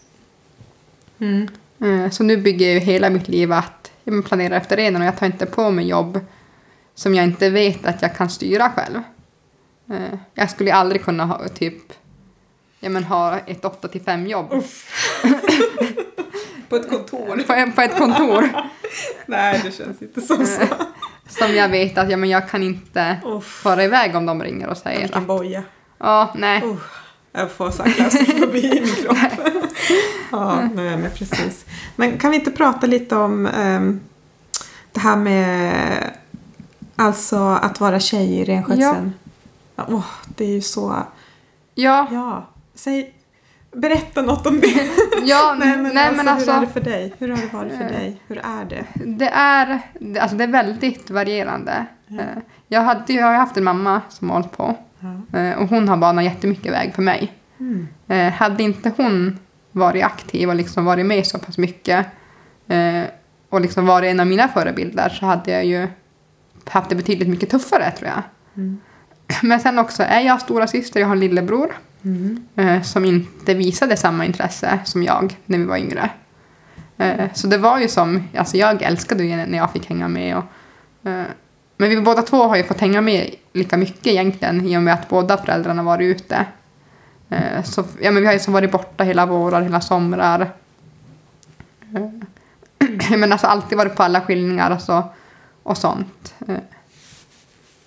Mm. 1.18 1.49
Eh, 1.83 2.11
Så 2.11 2.22
nu 2.22 2.37
bygger 2.37 2.66
jag 2.66 2.74
ju 2.74 2.81
hela 2.81 3.11
mitt 3.11 3.28
liv 3.28 3.53
att 3.53 3.91
jag 4.05 4.24
planerar 4.24 4.57
efter 4.57 4.76
renen 4.76 5.03
och 5.03 5.09
jag 5.09 5.16
tar 5.18 5.26
inte 5.26 5.47
på 5.47 5.70
mig 5.70 5.89
jobb 5.89 6.20
som 6.95 7.14
jag 7.14 7.24
inte 7.24 7.51
vet 7.51 7.87
att 7.87 8.03
jag 8.03 8.16
kan 8.16 8.31
styra 8.31 8.70
själv. 8.70 9.03
Eh, 9.91 10.18
Jag 10.35 10.51
skulle 10.51 10.74
aldrig 10.74 11.05
kunna 11.05 11.24
ha 11.24 11.49
typ 11.49 11.93
ja, 12.81 12.89
men 12.89 13.05
ha 13.05 13.39
ett 13.39 13.64
8 13.64 13.89
till 13.89 14.01
5 14.01 14.26
jobb 14.26 14.49
På 16.68 16.76
ett 16.76 16.91
kontor. 16.91 17.37
på, 17.66 17.72
på 17.74 17.81
ett 17.83 17.99
kontor 17.99 18.49
Nej, 19.26 19.61
det 19.64 19.70
känns 19.72 20.03
inte 20.03 20.20
som 20.20 20.47
så. 20.47 20.62
som 21.28 21.55
jag 21.55 21.68
vet 21.68 21.99
att 21.99 22.11
ja, 22.11 22.16
men 22.16 22.28
jag 22.31 22.49
kan 22.49 22.62
inte 22.62 23.16
Uff, 23.24 23.45
fara 23.62 23.85
iväg 23.85 24.16
om 24.16 24.26
de 24.26 24.43
ringer 24.43 24.68
och 24.68 24.76
säger 24.76 25.01
vilken 25.03 25.26
boja. 25.26 25.62
ja, 25.99 26.35
nej, 26.37 26.62
Uh, 26.62 26.76
jag 27.33 27.51
får 27.51 27.70
sakta 27.70 28.11
förbi 28.11 28.76
i 28.76 28.81
min 28.81 28.95
kropp. 28.95 29.16
ja, 30.33 30.68
nej, 30.74 30.97
men 30.97 31.11
precis. 31.11 31.64
Men 31.97 32.18
kan 32.18 32.31
vi 32.31 32.37
inte 32.37 32.51
prata 32.51 32.87
lite 32.87 33.16
om 33.16 33.47
ehm, 33.47 34.01
det 34.93 35.01
här 35.01 35.16
med 35.16 36.11
alltså 36.97 37.39
att 37.39 37.81
vara 37.81 38.01
tjej 38.01 38.35
i 38.41 38.45
renskötseln? 38.45 39.12
Ja. 39.76 39.85
Åh, 39.89 40.05
det 40.37 40.45
är 40.45 40.49
ju 40.55 40.61
så... 40.62 41.03
ja, 41.74 42.07
Ja, 42.11 42.47
säg... 42.74 43.14
Berätta 43.72 44.22
något 44.22 44.47
om 44.47 44.61
det. 44.61 44.89
ja, 45.22 45.55
nej, 45.59 45.76
men, 45.76 45.95
nej, 45.95 46.07
alltså, 46.09 46.16
men 46.24 46.28
alltså, 46.35 46.51
hur 46.53 46.57
är 46.57 46.66
det 46.66 46.72
för 46.72 46.81
dig? 46.81 47.14
Hur 47.18 47.28
har 47.28 47.37
det 47.37 47.53
varit 47.53 47.72
för 47.72 47.85
dig? 47.85 48.20
Hur 48.26 48.39
är 48.39 48.64
det? 48.64 48.85
Det 49.07 49.28
är, 49.28 49.81
alltså 50.20 50.37
det 50.37 50.45
är 50.45 50.49
väldigt 50.49 51.11
varierande. 51.11 51.87
Eh, 52.09 52.43
Jag, 52.68 52.81
hade, 52.81 53.12
jag 53.12 53.26
har 53.26 53.35
haft 53.35 53.57
en 53.57 53.64
mamma 53.64 54.01
som 54.09 54.31
har 54.31 54.37
hållit 54.37 54.57
på 54.57 54.76
Eh, 55.32 55.59
och 55.59 55.68
hon 55.68 55.88
har 55.88 55.96
banat 55.96 56.24
jättemycket 56.24 56.72
väg 56.72 56.94
för 56.94 57.03
mig. 57.03 57.32
Mm. 57.61 57.88
Eh, 58.09 58.32
Hade 58.32 58.62
inte 58.62 58.92
hon 58.96 59.38
varit 59.72 60.05
aktiv 60.05 60.48
och 60.48 60.55
liksom 60.55 60.84
varit 60.84 61.07
med 61.07 61.26
så 61.26 61.38
pass 61.38 61.59
mycket 61.59 62.07
eh, 62.68 63.03
och 63.48 63.61
liksom 63.61 63.86
varit 63.86 64.11
en 64.11 64.20
av 64.20 64.26
mina 64.26 64.48
förebilder 64.48 65.09
så 65.09 65.26
hade 65.26 65.51
jag 65.51 65.64
ju 65.64 65.88
haft 66.64 66.88
det 66.90 66.96
betydligt 66.96 67.28
mycket 67.28 67.51
tuffare 67.51 67.90
tror 67.90 68.09
jag. 68.11 68.22
Mm. 68.57 68.80
Men 69.42 69.61
sen 69.61 69.78
också 69.78 70.03
är 70.03 70.20
jag 70.20 70.40
stora 70.40 70.66
syster, 70.66 71.01
jag 71.01 71.07
har 71.07 71.14
en 71.14 71.20
lillebror 71.20 71.72
Mm. 72.05 72.44
eh, 72.57 72.82
som 72.82 73.05
inte 73.05 73.55
visade 73.55 73.96
samma 73.96 74.24
intresse 74.24 74.78
som 74.84 75.03
jag 75.03 75.36
när 75.46 75.59
vi 75.59 75.64
var 75.64 75.76
yngre. 75.76 76.11
Så 77.32 77.46
det 77.46 77.59
var 77.59 77.78
ju 77.78 77.88
som, 77.88 78.28
alltså 78.36 78.57
jag 78.57 78.82
älskade 78.82 79.24
ju 79.24 79.36
när 79.36 79.59
jag 79.59 79.72
fick 79.72 79.88
hänga 79.88 80.09
med. 80.09 80.36
Och, 80.36 80.44
men 81.81 81.89
vi 81.89 82.01
båda 82.01 82.22
två 82.22 82.43
har 82.43 82.57
ju 82.57 82.64
fått 82.64 82.81
hänga 82.81 83.01
med 83.01 83.35
lika 83.53 83.76
mycket 83.76 84.07
egentligen 84.07 84.66
i 84.66 84.76
och 84.76 84.83
med 84.83 84.95
att 84.95 85.09
båda 85.09 85.37
föräldrarna 85.37 85.83
var 85.83 85.99
ute. 85.99 86.47
Eh, 87.28 87.62
så, 87.62 87.85
ja, 88.01 88.11
men 88.11 88.22
vi 88.22 88.26
har 88.26 88.33
ju 88.33 88.39
som 88.39 88.53
varit 88.53 88.72
borta 88.72 89.05
hela 89.05 89.26
vårar, 89.26 89.62
hela 89.62 89.81
somrar. 89.81 90.51
Eh, 91.95 93.11
men 93.18 93.33
alltså 93.33 93.47
alltid 93.47 93.78
varit 93.78 93.97
på 93.97 94.03
alla 94.03 94.20
skilningar 94.20 94.70
och, 94.70 94.81
så, 94.81 95.05
och 95.62 95.78
sånt. 95.78 96.35
Eh, 96.49 96.57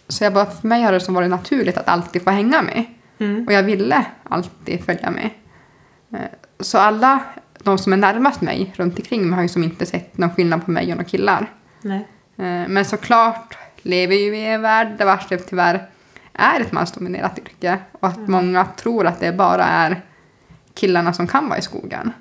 så 0.08 0.24
jag 0.24 0.34
bara, 0.34 0.46
för 0.46 0.68
mig 0.68 0.84
har 0.84 0.92
det 0.92 1.00
som 1.00 1.14
varit 1.14 1.30
naturligt 1.30 1.78
att 1.78 1.88
alltid 1.88 2.24
få 2.24 2.30
hänga 2.30 2.62
med. 2.62 2.86
Mm. 3.18 3.48
Och 3.48 3.54
jag 3.54 3.64
ville 3.64 4.06
alltid 4.24 4.86
följa 4.86 5.12
med. 5.12 5.30
Så 6.60 6.78
alla 6.78 7.20
de 7.64 7.78
som 7.78 7.94
är 7.94 7.98
närmast 7.98 8.42
mig 8.42 8.74
runt 8.76 9.00
omkring 9.00 9.30
mig 9.30 9.36
har 9.36 9.44
ju 9.44 9.50
som 9.50 9.64
inte 9.64 9.86
sett 9.86 10.18
någon 10.18 10.30
skillnad 10.30 10.66
på 10.66 10.72
mig 10.72 10.84
och 10.84 10.90
några 10.90 11.04
killar. 11.04 11.52
Nej. 11.82 12.08
Men 12.68 12.86
såklart 12.86 13.58
lever 13.84 14.16
ju 14.16 14.38
i 14.38 14.46
en 14.46 14.62
värld 14.62 14.88
där 14.98 15.06
varselv 15.06 15.40
tyvärr 15.40 15.88
är 16.34 16.60
ett 16.60 16.72
mansdominerat 16.72 17.40
yrke 17.40 17.78
och 17.92 18.08
att 18.08 18.28
många 18.28 18.66
tror 18.66 19.08
att 19.08 19.20
det 19.20 19.32
bara 19.32 19.66
är 19.66 20.02
killarna 20.74 21.14
som 21.14 21.28
kan 21.28 21.50
vara 21.50 21.60
i 21.60 21.62
skogen. 21.62 22.14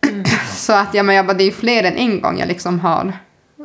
Så 0.50 0.72
att 0.72 0.94
ja, 0.94 1.02
men 1.02 1.14
jag 1.14 1.26
bara, 1.26 1.36
det 1.36 1.44
är 1.44 1.46
ju 1.46 1.52
fler 1.52 1.84
än 1.84 1.96
en 1.96 2.20
gång 2.20 2.38
jag 2.38 2.48
liksom 2.48 2.80
har 2.80 3.12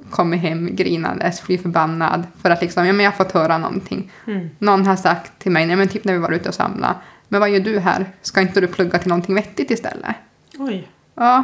kommit 0.10 0.42
hem 0.42 0.76
grinandes, 0.76 1.40
fly 1.40 1.58
förbannad 1.58 2.24
för 2.42 2.50
att 2.50 2.62
liksom, 2.62 2.86
ja, 2.86 2.94
men 2.94 3.04
jag 3.04 3.12
har 3.12 3.18
fått 3.18 3.32
höra 3.32 3.58
någonting. 3.58 4.12
Mm. 4.28 4.50
Någon 4.60 4.86
har 4.86 4.96
sagt 4.96 5.40
till 5.40 5.52
mig, 5.52 5.66
nej, 5.66 5.76
men 5.76 5.88
typ 5.88 6.04
när 6.04 6.14
vi 6.14 6.20
var 6.20 6.32
ute 6.32 6.50
och 6.50 6.56
samlade, 6.56 6.96
men 7.28 7.40
vad 7.40 7.50
gör 7.50 7.60
du 7.60 7.80
här? 7.80 8.06
Ska 8.22 8.42
inte 8.42 8.62
du 8.62 8.68
plugga 8.68 9.00
till 9.00 9.10
någonting 9.10 9.36
vettigt 9.36 9.72
istället? 9.72 10.16
Oj. 10.58 10.88
Ja, 11.16 11.44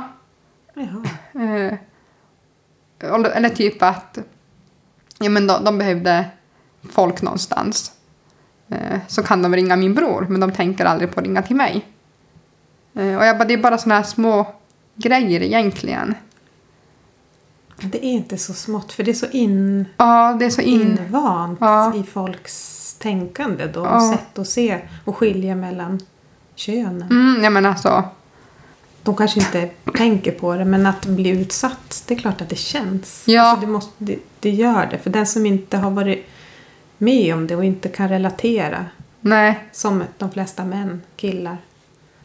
Jaha. 0.73 1.03
Eh, 1.33 1.73
eller 3.35 3.49
typ 3.49 3.83
att 3.83 4.17
ja, 5.21 5.29
men 5.29 5.47
de, 5.47 5.63
de 5.63 5.77
behövde 5.77 6.25
folk 6.89 7.21
någonstans. 7.21 7.91
Eh, 8.69 8.99
så 9.07 9.23
kan 9.23 9.41
de 9.41 9.55
ringa 9.55 9.75
min 9.75 9.93
bror, 9.93 10.25
men 10.29 10.41
de 10.41 10.51
tänker 10.51 10.85
aldrig 10.85 11.11
på 11.11 11.19
att 11.19 11.25
ringa 11.25 11.41
till 11.41 11.55
mig. 11.55 11.85
Eh, 12.93 13.15
och 13.17 13.25
jag 13.25 13.37
bara, 13.37 13.45
det 13.45 13.53
är 13.53 13.57
bara 13.57 13.77
såna 13.77 13.95
här 13.95 14.03
små 14.03 14.47
grejer 14.95 15.41
egentligen. 15.41 16.15
Det 17.81 17.97
är 18.05 18.09
inte 18.11 18.37
så 18.37 18.53
smått, 18.53 18.91
för 18.91 19.03
det 19.03 19.11
är 19.11 19.15
så 19.15 19.27
in, 19.31 19.85
Ja, 19.97 20.35
det 20.39 20.45
är 20.45 20.49
så 20.49 20.61
in... 20.61 20.81
invant 20.81 21.57
Ja. 21.61 21.95
i 21.95 22.03
folks 22.03 22.93
tänkande 22.99 23.67
då. 23.67 23.79
Ja. 23.85 24.13
Sätt 24.13 24.39
att 24.39 24.47
se 24.47 24.79
och 25.05 25.17
skilja 25.17 25.55
mellan 25.55 25.99
könen. 26.55 27.01
Mm, 27.11 27.43
ja, 27.43 27.49
men 27.49 27.65
alltså, 27.65 28.03
De 29.03 29.15
kanske 29.15 29.39
inte 29.39 29.69
tänker 29.97 30.31
på 30.31 30.55
det, 30.55 30.65
men 30.65 30.85
att 30.85 31.05
bli 31.05 31.29
utsatt, 31.29 32.03
det 32.07 32.13
är 32.13 32.19
klart 32.19 32.41
att 32.41 32.49
det 32.49 32.55
känns. 32.55 33.23
Ja. 33.27 33.41
Alltså 33.41 33.65
det, 33.65 33.71
måste, 33.71 33.91
det, 33.97 34.19
det 34.39 34.49
gör 34.49 34.87
det. 34.91 34.97
För 34.97 35.09
den 35.09 35.27
som 35.27 35.45
inte 35.45 35.77
har 35.77 35.91
varit 35.91 36.25
med 36.97 37.33
om 37.33 37.47
det 37.47 37.55
och 37.55 37.65
inte 37.65 37.89
kan 37.89 38.09
relatera, 38.09 38.85
nej, 39.21 39.59
som 39.71 40.03
de 40.17 40.31
flesta 40.31 40.65
män, 40.65 41.01
killar, 41.15 41.57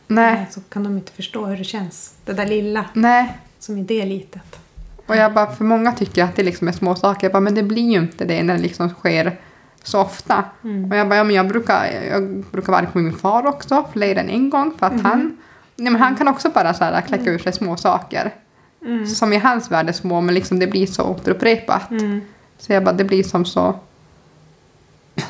nej, 0.07 0.47
så 0.51 0.61
kan 0.61 0.85
de 0.85 0.97
inte 0.97 1.13
förstå 1.13 1.47
hur 1.47 1.57
det 1.57 1.65
känns. 1.65 2.15
Det 2.25 2.33
där 2.33 2.47
lilla, 2.47 2.85
nej. 2.93 3.39
som 3.59 3.79
är 3.79 3.83
det 3.83 4.05
litet. 4.05 4.59
Och 5.07 5.17
jag 5.17 5.35
bara, 5.35 5.53
för 5.53 5.65
många 5.65 5.93
tycker 5.93 6.25
att 6.25 6.37
det 6.37 6.43
liksom 6.43 6.69
är 6.69 6.73
små 6.73 6.95
saker. 6.95 7.25
Jag 7.25 7.33
bara, 7.33 7.41
men 7.41 7.55
det 7.55 7.63
blir 7.63 7.91
ju 7.91 7.99
inte 7.99 8.25
det 8.25 8.43
när 8.43 8.55
det 8.57 8.63
liksom 8.63 8.89
sker 8.89 9.39
så 9.83 10.01
ofta. 10.01 10.45
Mm. 10.65 10.91
Och 10.91 10.97
jag 10.97 11.09
bara, 11.09 11.17
ja, 11.17 11.25
men 11.25 11.37
jag 11.37 11.49
brukar, 11.49 11.87
jag 12.11 12.45
brukar 12.53 12.73
vara 12.73 12.83
arg 12.83 12.89
på 12.93 12.99
min 12.99 13.13
far 13.13 13.47
också, 13.47 13.85
fler 13.93 14.17
än 14.17 14.29
en 14.29 14.51
gång. 14.51 14.75
För 14.79 14.87
att 14.87 15.01
han, 15.01 15.39
nej, 15.77 15.93
men 15.93 16.03
han 16.03 16.17
kan 16.17 16.29
också 16.29 16.51
bara 16.51 16.75
så 16.75 16.85
här, 16.85 17.01
kläcka 17.01 17.31
ur 17.31 17.39
sig 17.39 17.53
små 17.53 17.77
saker. 17.77 18.35
Mm. 18.83 19.07
Som 19.07 19.33
i 19.33 19.39
hans 19.39 19.71
värld 19.71 19.89
är 19.89 19.93
små, 19.93 20.21
men 20.21 20.35
liksom 20.35 20.59
det 20.59 20.67
blir 20.67 20.87
så 20.87 21.03
återupprepat. 21.05 21.91
Mm. 21.91 22.21
Så 22.59 22.73
jag 22.73 22.85
bara, 22.85 22.93
det 22.95 23.05
blir 23.05 23.23
som 23.23 23.45
så, 23.45 23.79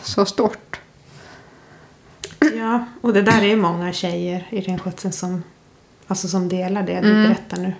så 0.02 0.24
stort. 0.24 0.80
Ja, 2.54 2.84
och 3.00 3.12
det 3.12 3.22
där 3.22 3.42
är 3.44 3.56
många 3.56 3.92
tjejer 3.92 4.46
i 4.50 4.60
renskötseln 4.60 5.12
som, 5.12 5.42
alltså 6.06 6.28
som 6.28 6.48
delar 6.48 6.82
det 6.82 7.00
du 7.00 7.10
Mm. 7.10 7.22
berättar 7.22 7.56
nu. 7.56 7.72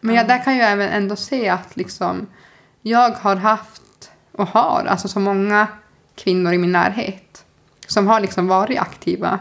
Men 0.00 0.14
jag, 0.14 0.28
där 0.28 0.44
kan 0.44 0.56
jag 0.56 0.70
även 0.72 0.88
ändå 0.88 1.16
se 1.16 1.48
att 1.48 1.76
liksom, 1.76 2.26
jag 2.82 3.10
har 3.10 3.36
haft 3.36 4.10
och 4.32 4.48
har 4.48 4.84
alltså 4.88 5.08
så 5.08 5.20
många 5.20 5.66
kvinnor 6.14 6.52
i 6.52 6.58
min 6.58 6.72
närhet 6.72 7.44
som 7.86 8.06
har 8.06 8.20
liksom 8.20 8.46
varit 8.46 8.78
aktiva. 8.80 9.38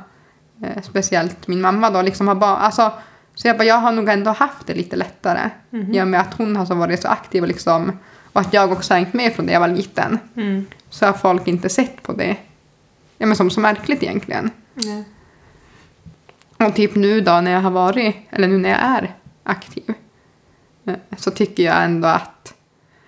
Eh, 0.64 0.82
speciellt 0.82 1.47
min 1.47 1.62
mamma 1.62 1.89
då. 1.89 2.01
Liksom 2.01 2.28
har 2.28 2.36
bara, 2.36 2.57
alltså, 2.57 2.91
så 3.36 3.47
jag, 3.47 3.57
bara, 3.57 3.64
jag 3.64 3.76
har 3.76 3.91
nog 3.91 4.10
ändå 4.10 4.32
haft 4.32 4.68
det 4.68 4.74
lite 4.74 4.95
lättare 4.95 5.49
Mhm. 5.70 5.93
i 5.93 6.01
och 6.01 6.07
med 6.07 6.22
att 6.22 6.34
hon 6.34 6.55
har 6.55 6.66
så 6.66 6.76
varit 6.76 7.01
så 7.01 7.07
aktiv 7.07 7.41
och, 7.43 7.47
liksom, 7.47 7.99
och 8.34 8.41
att 8.41 8.53
jag 8.53 8.72
också 8.72 8.93
hängt 8.93 9.14
med 9.14 9.34
från 9.34 9.45
det 9.45 9.53
jag 9.53 9.60
var 9.60 9.68
liten. 9.68 10.20
Mm. 10.36 10.66
Så 10.89 11.05
har 11.05 11.14
folk 11.14 11.47
inte 11.47 11.70
sett 11.70 12.03
på 12.03 12.14
det 12.14 12.38
ja, 13.18 13.26
men 13.26 13.36
som 13.36 13.49
så 13.49 13.60
märkligt 13.60 14.03
egentligen. 14.03 14.51
Ja. 14.74 15.03
Och 16.68 16.76
typ 16.76 16.95
nu 16.95 17.22
då 17.22 17.41
när 17.41 17.51
jag 17.51 17.62
har 17.62 17.72
varit, 17.72 18.16
eller 18.30 18.47
nu 18.47 18.57
när 18.57 18.70
jag 18.70 18.80
är 18.80 19.14
aktiv, 19.43 19.93
eh, 20.86 20.95
så 21.18 21.32
tycker 21.32 21.64
jag 21.64 21.84
ändå 21.84 22.07
att, 22.07 22.53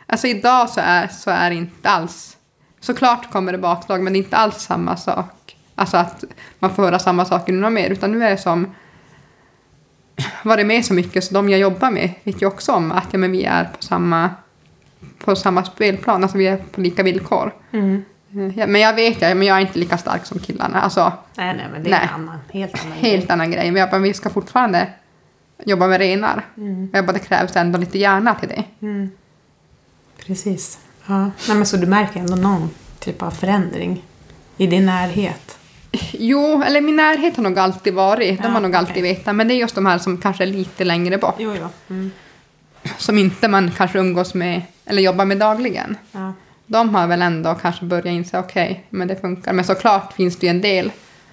alltså 0.05 0.27
idag 0.27 0.69
så 0.69 0.81
är, 0.83 1.07
så 1.07 1.31
är 1.31 1.51
inte 1.51 1.89
alls 1.89 2.37
Såklart 2.83 3.31
kommer 3.31 3.51
det 3.51 3.57
bakslag, 3.57 4.03
men 4.03 4.13
det 4.13 4.19
är 4.19 4.23
inte 4.23 4.37
alls 4.37 4.55
samma 4.61 4.97
sak. 4.97 5.25
Alltså 5.75 5.97
att 5.97 6.23
man 6.59 6.75
får 6.75 6.83
höra 6.83 6.99
samma 6.99 7.25
saker 7.25 7.53
några 7.53 7.69
mer, 7.69 7.89
utan 7.89 8.11
nu 8.11 8.25
är 8.25 8.29
det 8.29 8.37
som 8.37 8.75
varit 10.43 10.67
med 10.67 10.85
så 10.85 10.93
mycket 10.93 11.23
så 11.23 11.33
de 11.33 11.49
jag 11.49 11.59
jobbar 11.59 11.91
med 11.91 12.13
vet 12.23 12.41
ju 12.41 12.45
också 12.45 12.71
om 12.71 12.91
att 12.91 13.07
ja, 13.11 13.17
men 13.17 13.31
vi 13.31 13.43
är 13.43 13.63
på 13.63 13.81
samma, 13.83 14.29
på 15.25 15.35
samma 15.35 15.63
spelplan, 15.65 16.23
alltså 16.23 16.37
vi 16.37 16.47
är 16.47 16.57
på 16.57 16.81
lika 16.81 17.03
villkor. 17.03 17.53
Mm. 17.71 17.95
Eh, 17.95 18.59
Ja, 18.59 18.67
men 18.67 18.81
jag 18.81 18.93
vet, 18.93 19.21
ja, 19.21 19.35
men 19.35 19.47
jag 19.47 19.57
är 19.57 19.61
inte 19.61 19.79
lika 19.79 19.97
stark 19.97 20.25
som 20.25 20.39
killarna. 20.39 20.81
Alltså, 20.81 21.13
Nej, 21.35 21.55
nej, 21.57 21.65
men 21.73 21.83
det 21.83 21.89
är 21.89 21.91
Nej. 21.91 22.09
en 22.13 22.21
annan, 22.21 22.39
helt 22.53 22.85
annan 22.85 22.97
helt 22.97 23.23
grej. 23.23 23.33
annan 23.33 23.51
grej. 23.51 23.71
Men 23.71 23.79
jag 23.79 23.89
bara, 23.89 23.99
vi 24.01 24.13
ska 24.13 24.29
fortfarande 24.29 24.87
jobba 25.65 25.87
med 25.87 25.99
renar. 25.99 26.45
Mm. 26.57 26.89
Jag 26.93 27.05
bara, 27.05 27.13
det 27.13 27.19
krävs 27.19 27.55
ändå 27.55 27.79
lite 27.79 27.97
hjärna 27.99 28.35
till 28.35 28.49
det. 28.49 28.63
Mm. 28.81 29.09
Precis. 30.25 30.79
Ja. 31.07 31.19
Nej, 31.47 31.57
men 31.57 31.65
så 31.65 31.77
du 31.77 31.87
märker 31.87 32.19
ändå 32.19 32.35
någon 32.35 32.69
typ 32.99 33.21
av 33.21 33.31
förändring 33.31 34.05
i 34.57 34.67
din 34.67 34.85
närhet? 34.85 35.57
Jo, 36.13 36.63
eller 36.63 36.81
min 36.81 36.95
närhet 36.95 37.35
har 37.35 37.43
nog 37.43 37.59
alltid 37.59 37.93
varit. 37.93 38.37
De 38.41 38.43
Ja, 38.47 38.49
har 38.49 38.61
nog 38.61 38.75
alltid 38.75 38.91
okej. 38.91 39.01
vetat. 39.01 39.35
Men 39.35 39.47
det 39.47 39.53
är 39.53 39.55
just 39.55 39.75
de 39.75 39.85
här 39.85 39.97
som 39.97 40.17
kanske 40.17 40.43
är 40.43 40.47
lite 40.47 40.83
längre 40.83 41.17
bort. 41.17 41.35
Jo, 41.39 41.55
jo. 41.59 41.67
Mm. 41.89 42.11
Som 42.97 43.17
inte 43.17 43.47
man 43.47 43.71
kanske 43.77 43.99
umgås 43.99 44.33
med 44.33 44.61
eller 44.85 45.01
jobbar 45.01 45.25
med 45.25 45.37
dagligen. 45.37 45.97
Ja. 46.11 46.33
De 46.65 46.95
har 46.95 47.07
väl 47.07 47.21
ändå 47.21 47.55
kanske 47.55 47.85
börjat 47.85 48.05
inse, 48.05 48.39
okej, 48.39 48.85
men 48.89 49.07
det 49.07 49.15
funkar. 49.21 49.53
Men 49.53 49.65
såklart 49.65 50.13
finns 50.13 50.37
det 50.37 50.45
ju 50.45 50.49
en 50.49 50.61
del 50.61 50.91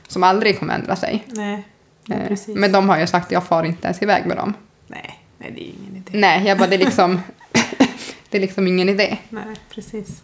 som 0.08 0.22
aldrig 0.22 0.58
kommer 0.58 0.74
ändra 0.74 0.96
sig. 0.96 1.24
Nej, 1.26 1.66
ja, 2.04 2.14
Eh, 2.16 2.28
precis. 2.28 2.56
Men 2.56 2.72
de 2.72 2.88
har 2.88 2.98
ju 2.98 3.06
sagt 3.06 3.26
att 3.26 3.32
jag 3.32 3.44
far 3.44 3.64
inte 3.64 3.84
ens 3.86 4.02
iväg 4.02 4.26
med 4.26 4.36
dem. 4.36 4.54
Nej, 4.86 5.20
nej, 5.38 5.50
det 5.54 5.60
är 5.60 5.64
ju 5.64 5.72
ingen 5.82 5.96
idé. 5.96 6.18
Nej, 6.18 6.46
jag 6.46 6.58
bara, 6.58 6.68
det 6.68 6.74
är 6.76 6.78
liksom, 6.78 7.20
det 8.30 8.36
är 8.36 8.40
liksom 8.40 8.66
ingen 8.66 8.88
idé. 8.88 9.18
Nej, 9.28 9.42
precis. 9.74 10.22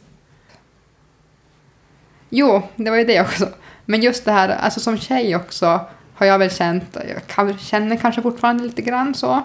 Jo, 2.31 2.63
det 2.77 2.91
var 2.91 2.97
ju 2.97 3.05
det 3.05 3.21
också. 3.21 3.49
Men 3.85 4.03
just 4.03 4.25
det 4.25 4.33
här, 4.33 4.49
alltså 4.49 4.81
som 4.81 4.99
tjej 4.99 5.37
också 5.37 5.81
har 6.15 6.27
jag 6.27 6.39
väl 6.39 6.51
känt, 6.51 6.97
jag 7.09 7.27
kan, 7.27 7.59
känner 7.59 7.97
kanske 7.97 8.23
fortfarande 8.23 8.65
lite 8.65 8.83
grann 8.83 9.15
så, 9.15 9.43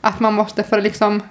att 0.00 0.20
man 0.20 0.34
måste 0.34 0.62
för 0.62 0.78
att 0.78 0.84
liksom 0.84 1.22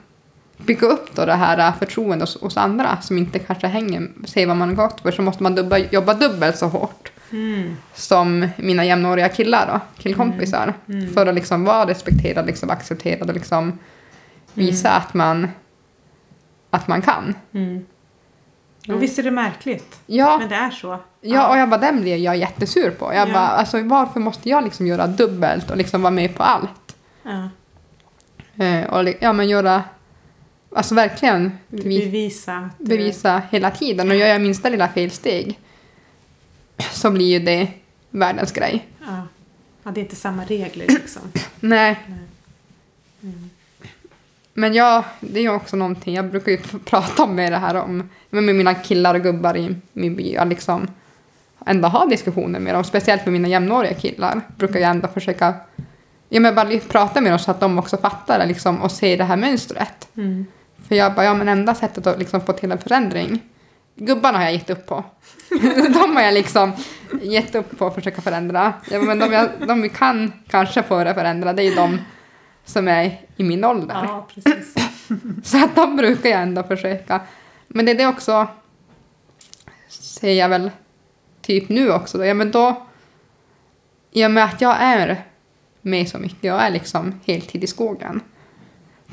bygga 0.57 0.88
upp 0.88 1.16
då 1.16 1.26
det 1.26 1.34
här 1.34 1.72
förtroendet 1.72 2.30
hos, 2.30 2.41
hos 2.41 2.57
andra 2.57 3.01
som 3.01 3.18
inte 3.18 3.39
kanske 3.39 3.68
hänger, 3.68 4.07
ser 4.26 4.47
vad 4.47 4.57
man 4.57 4.70
har 4.70 4.76
gått 4.76 5.01
för, 5.01 5.12
så 5.12 5.22
måste 5.22 5.43
man 5.43 5.55
dubba, 5.55 5.78
jobba 5.78 6.14
dubbelt 6.14 6.57
så 6.57 6.68
hårt 6.68 7.12
Mm. 7.32 7.78
som 7.93 8.47
mina 8.57 8.86
jämnåriga 8.86 9.30
killar 9.30 9.68
då, 9.68 10.01
killkompisar. 10.03 10.74
Mm. 10.88 11.14
För 11.14 11.26
att 11.26 11.36
liksom 11.36 11.64
vara 11.64 11.88
respekterad, 11.88 12.45
liksom 12.45 12.70
accepterad 12.70 13.30
och 13.30 13.36
liksom 13.36 13.80
visa 14.53 14.91
att 14.91 15.14
man 15.14 15.47
att 16.70 16.88
man 16.88 17.01
kan. 17.01 17.36
Mm. 17.53 17.86
Och 18.88 19.03
visst 19.03 19.19
är 19.19 19.23
det 19.23 19.32
märkligt? 19.32 19.99
Ja, 20.05 20.38
Men 20.38 20.49
det 20.49 20.55
är 20.55 20.71
så. 20.71 20.99
Ja, 21.21 21.47
och 21.49 21.57
jag 21.57 21.69
bara, 21.69 21.79
den 21.82 22.01
blir 22.01 22.15
jag 22.17 22.38
jättesur 22.38 22.91
på. 22.91 23.13
Jag 23.13 23.29
Ja. 23.29 23.34
bara, 23.34 23.47
alltså 23.47 23.82
varför 23.84 24.19
måste 24.19 24.49
jag 24.49 24.63
liksom 24.63 24.88
göra 24.88 25.07
dubbelt 25.07 25.69
och 25.71 25.77
liksom 25.77 26.01
vara 26.01 26.11
med 26.11 26.36
på 26.36 26.43
allt? 26.43 26.95
Ja. 27.23 27.49
Eh, 28.65 28.84
och 28.93 29.13
ja, 29.19 29.34
men 29.34 29.49
göra, 29.49 29.84
alltså 30.75 30.95
verkligen 30.95 31.57
bevi- 31.69 31.99
Bevisa. 32.05 32.69
bevisa 32.77 33.41
hela 33.51 33.71
tiden. 33.71 34.09
Och 34.11 34.15
gör 34.17 34.27
jag 34.27 34.41
minsta 34.41 34.69
lilla 34.69 34.88
felsteg 34.88 35.59
så 36.91 37.11
blir 37.11 37.25
ju 37.25 37.39
det 37.39 37.67
världens 38.09 38.51
grej. 38.51 38.88
Ja. 39.07 39.27
ja, 39.84 39.91
det 39.91 39.99
är 39.99 40.03
inte 40.03 40.15
samma 40.15 40.43
regler 40.45 40.88
liksom. 40.88 41.21
Nej. 41.59 41.99
Nej. 42.07 42.17
Mm. 43.23 43.49
Men 44.54 44.74
jag, 44.74 45.04
det 45.20 45.39
är 45.39 45.56
också 45.56 45.76
någonting, 45.76 46.16
jag 46.16 46.26
brukar 46.26 46.52
ju 46.52 46.58
prata 46.86 47.26
med 47.26 47.52
det 47.52 47.58
här 47.58 47.76
om, 47.76 48.10
med 48.30 48.43
mina 48.43 48.74
killar 48.74 49.16
och 49.16 49.22
gubbar 49.22 49.58
i 49.58 49.76
min 49.93 50.16
by, 50.16 50.38
att 50.38 50.47
liksom 50.47 50.88
ändå 51.66 51.88
ha 51.88 52.06
diskussioner 52.06 52.60
med 52.60 52.76
dem, 52.76 52.84
speciellt 52.84 53.26
med 53.26 53.34
mina 53.34 53.47
jämnåriga 53.47 53.93
killar, 53.93 54.41
brukar 54.58 54.80
jag 54.80 54.89
ändå 54.89 55.08
försöka, 55.08 55.54
ja 56.30 56.39
men 56.39 56.56
bara 56.56 56.80
prata 56.89 57.22
med 57.22 57.32
dem 57.32 57.39
så 57.39 57.52
att 57.52 57.60
de 57.60 57.80
också 57.80 57.97
fattar 57.97 58.39
det 58.39 58.45
liksom 58.45 58.82
och 58.82 58.91
ser 58.91 59.18
det 59.18 59.24
här 59.24 59.38
mönstret. 59.38 60.08
Mm. 60.18 60.45
För 60.88 60.95
jag 60.95 61.14
bara, 61.14 61.26
ja 61.26 61.34
men 61.34 61.47
enda 61.47 61.76
sättet 61.76 62.08
att 62.08 62.20
liksom 62.20 62.41
få 62.41 62.54
till 62.54 62.72
en 62.72 62.78
förändring, 62.78 63.39
gubbarna 63.95 64.38
har 64.38 64.45
jag 64.45 64.54
gett 64.54 64.70
upp 64.70 64.86
på. 64.86 65.04
de 65.93 66.16
har 66.16 66.22
jag 66.22 66.34
liksom 66.34 66.72
gett 67.22 67.56
upp 67.56 67.78
på 67.78 67.88
att 67.88 67.95
försöka 67.95 68.22
förändra. 68.22 68.74
Ja, 68.91 69.02
men 69.02 69.20
de, 69.20 69.34
jag, 69.34 69.49
de 69.68 69.82
vi 69.82 69.89
kan 69.89 70.34
kanske 70.47 70.84
få 70.84 71.04
det 71.04 71.14
förändra, 71.14 71.54
det 71.54 71.62
är 71.62 71.70
ju 71.70 71.76
de 71.76 71.97
som 72.66 72.88
är 72.88 73.22
i 73.38 73.43
min 73.43 73.64
ålder. 73.64 74.01
Ja, 74.03 74.28
precis. 74.34 74.76
Så 75.43 75.64
att 75.64 75.76
de 75.76 75.95
brukar 75.95 76.30
jag 76.30 76.41
ändå 76.41 76.64
försöka. 76.64 77.22
Men 77.68 77.86
det 77.86 77.91
är 77.91 77.95
det 77.95 78.07
också, 78.07 78.47
ser 79.89 80.34
jag 80.34 80.49
väl 80.49 80.72
typ 81.41 81.70
nu 81.70 81.91
också. 81.91 82.18
Då. 82.18 82.26
Ja, 82.26 82.34
men 82.34 82.51
då, 82.51 82.88
i 84.12 84.26
och 84.26 84.32
med 84.32 84.43
att 84.43 84.62
jag 84.62 84.76
är 84.80 85.24
med 85.82 86.09
så 86.09 86.18
mycket, 86.18 86.43
jag 86.43 86.62
är 86.62 86.70
liksom 86.70 87.20
heltid 87.26 87.64
i 87.64 87.68
skogen. 87.68 88.22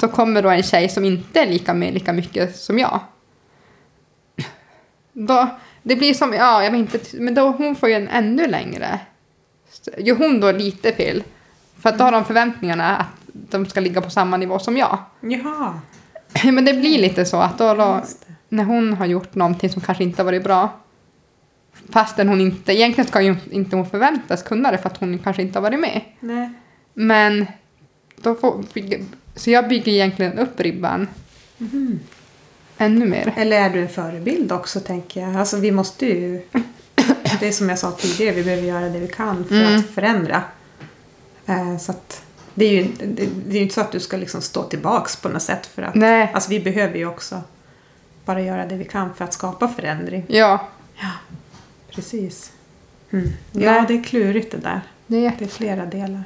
Så 0.00 0.08
kommer 0.08 0.42
då 0.42 0.48
en 0.48 0.62
tjej 0.62 0.88
som 0.88 1.04
inte 1.04 1.40
är 1.40 1.46
lika 1.46 1.74
med 1.74 1.94
lika 1.94 2.12
mycket 2.12 2.56
som 2.56 2.78
jag. 2.78 3.00
Då, 5.12 5.48
det 5.82 5.96
blir 5.96 6.14
som, 6.14 6.32
ja, 6.32 6.64
jag 6.64 6.70
vet 6.70 6.80
inte, 6.80 6.98
men 7.12 7.34
då 7.34 7.50
hon 7.50 7.76
får 7.76 7.88
ju 7.88 7.94
en 7.94 8.08
ännu 8.08 8.46
längre. 8.46 9.00
Gör 9.98 10.16
hon 10.16 10.40
då 10.40 10.52
lite 10.52 10.92
fel? 10.92 11.24
För 11.78 11.88
att 11.88 11.98
då 11.98 12.04
har 12.04 12.12
de 12.12 12.24
förväntningarna 12.24 12.96
att 12.96 13.17
de 13.50 13.66
ska 13.66 13.80
ligga 13.80 14.00
på 14.00 14.10
samma 14.10 14.36
nivå 14.36 14.58
som 14.58 14.76
jag. 14.76 14.98
Jaha. 15.20 15.80
Men 16.52 16.64
det 16.64 16.74
blir 16.74 16.98
lite 16.98 17.24
så 17.24 17.36
att 17.36 17.58
då, 17.58 17.74
då 17.74 18.02
när 18.48 18.64
hon 18.64 18.92
har 18.92 19.06
gjort 19.06 19.34
någonting 19.34 19.70
som 19.70 19.82
kanske 19.82 20.04
inte 20.04 20.22
har 20.22 20.24
varit 20.24 20.44
bra 20.44 20.70
fastän 21.90 22.28
hon 22.28 22.40
inte, 22.40 22.72
egentligen 22.72 23.08
ska 23.08 23.20
ju 23.22 23.36
inte 23.50 23.76
hon 23.76 23.90
förväntas 23.90 24.42
kunna 24.42 24.70
det 24.70 24.78
för 24.78 24.88
att 24.90 24.96
hon 24.96 25.18
kanske 25.18 25.42
inte 25.42 25.58
har 25.58 25.62
varit 25.62 25.80
med. 25.80 26.00
Nej. 26.20 26.50
Men 26.94 27.46
då 28.16 28.34
får, 28.34 28.64
så 29.34 29.50
jag 29.50 29.68
bygger 29.68 29.92
egentligen 29.92 30.38
upp 30.38 30.60
ribban 30.60 31.08
Mhm. 31.60 32.00
ännu 32.78 33.06
mer. 33.06 33.32
Eller 33.36 33.60
är 33.60 33.70
du 33.70 33.82
en 33.82 33.88
förebild 33.88 34.52
också 34.52 34.80
tänker 34.80 35.20
jag? 35.20 35.36
Alltså 35.36 35.56
vi 35.56 35.70
måste 35.72 36.06
ju... 36.06 36.42
Det 37.40 37.48
är 37.48 37.52
som 37.52 37.68
jag 37.68 37.78
sa 37.78 37.92
tidigare, 37.92 38.34
vi 38.34 38.44
behöver 38.44 38.62
göra 38.66 38.88
det 38.88 38.98
vi 38.98 39.08
kan 39.08 39.44
för 39.44 39.54
Mm. 39.54 39.78
att 39.78 39.86
förändra. 39.90 40.42
Eh, 41.46 41.76
så 41.78 41.92
att 41.92 42.22
det 42.58 42.64
är 42.64 42.72
ju 42.82 42.88
det, 43.06 43.28
det 43.46 43.58
är 43.58 43.62
inte 43.62 43.74
så 43.74 43.80
att 43.80 43.92
du 43.92 44.00
ska 44.00 44.16
liksom 44.16 44.40
stå 44.42 44.62
tillbaks 44.62 45.16
på 45.16 45.28
något 45.28 45.42
sätt 45.42 45.66
för 45.66 45.82
att... 45.82 45.94
Nej, 45.94 46.30
Alltså 46.34 46.50
vi 46.50 46.60
behöver 46.60 46.96
ju 46.98 47.06
också 47.06 47.40
bara 48.24 48.40
göra 48.40 48.66
det 48.66 48.74
vi 48.76 48.84
kan 48.84 49.14
för 49.14 49.24
att 49.24 49.32
skapa 49.32 49.68
förändring. 49.68 50.24
ja, 50.28 50.60
Precis. 51.90 52.52
Mm. 53.10 53.28
Ja, 53.52 53.72
Nej. 53.72 53.84
det 53.88 53.94
är 53.94 54.04
klurigt 54.04 54.50
det 54.52 54.56
där. 54.58 54.80
det 55.06 55.26
är, 55.26 55.32
Det 55.38 55.44
är 55.44 55.48
flera 55.48 55.86
delar. 55.86 56.24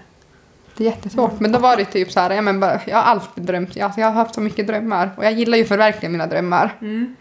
det 0.77 0.85
är 0.87 0.91
jättesvårt. 0.91 1.41
Men 1.41 1.53
då 1.53 1.59
var 1.59 1.77
det 1.77 1.85
typ 1.85 2.13
så 2.13 2.21
här, 2.21 2.31
ja, 2.31 2.43
men 2.43 2.61
bara, 2.61 2.81
jag 2.87 2.97
har 2.97 3.03
alltid 3.03 3.45
drömt, 3.45 3.81
alltså 3.81 4.01
jag 4.01 4.07
har 4.07 4.13
haft 4.15 4.35
så 4.35 4.41
mycket 4.41 4.67
drömmar 4.67 5.11
och 5.17 5.25
jag 5.25 5.33
gillar 5.33 5.57
ju 5.57 5.63
att 5.63 5.69
förverkliga 5.69 6.11
mina 6.11 6.27
drömmar. 6.27 6.77
Mm. 6.81 7.17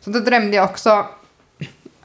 Så 0.00 0.10
då 0.10 0.18
drömde 0.18 0.56
jag 0.56 0.64
också 0.70 1.06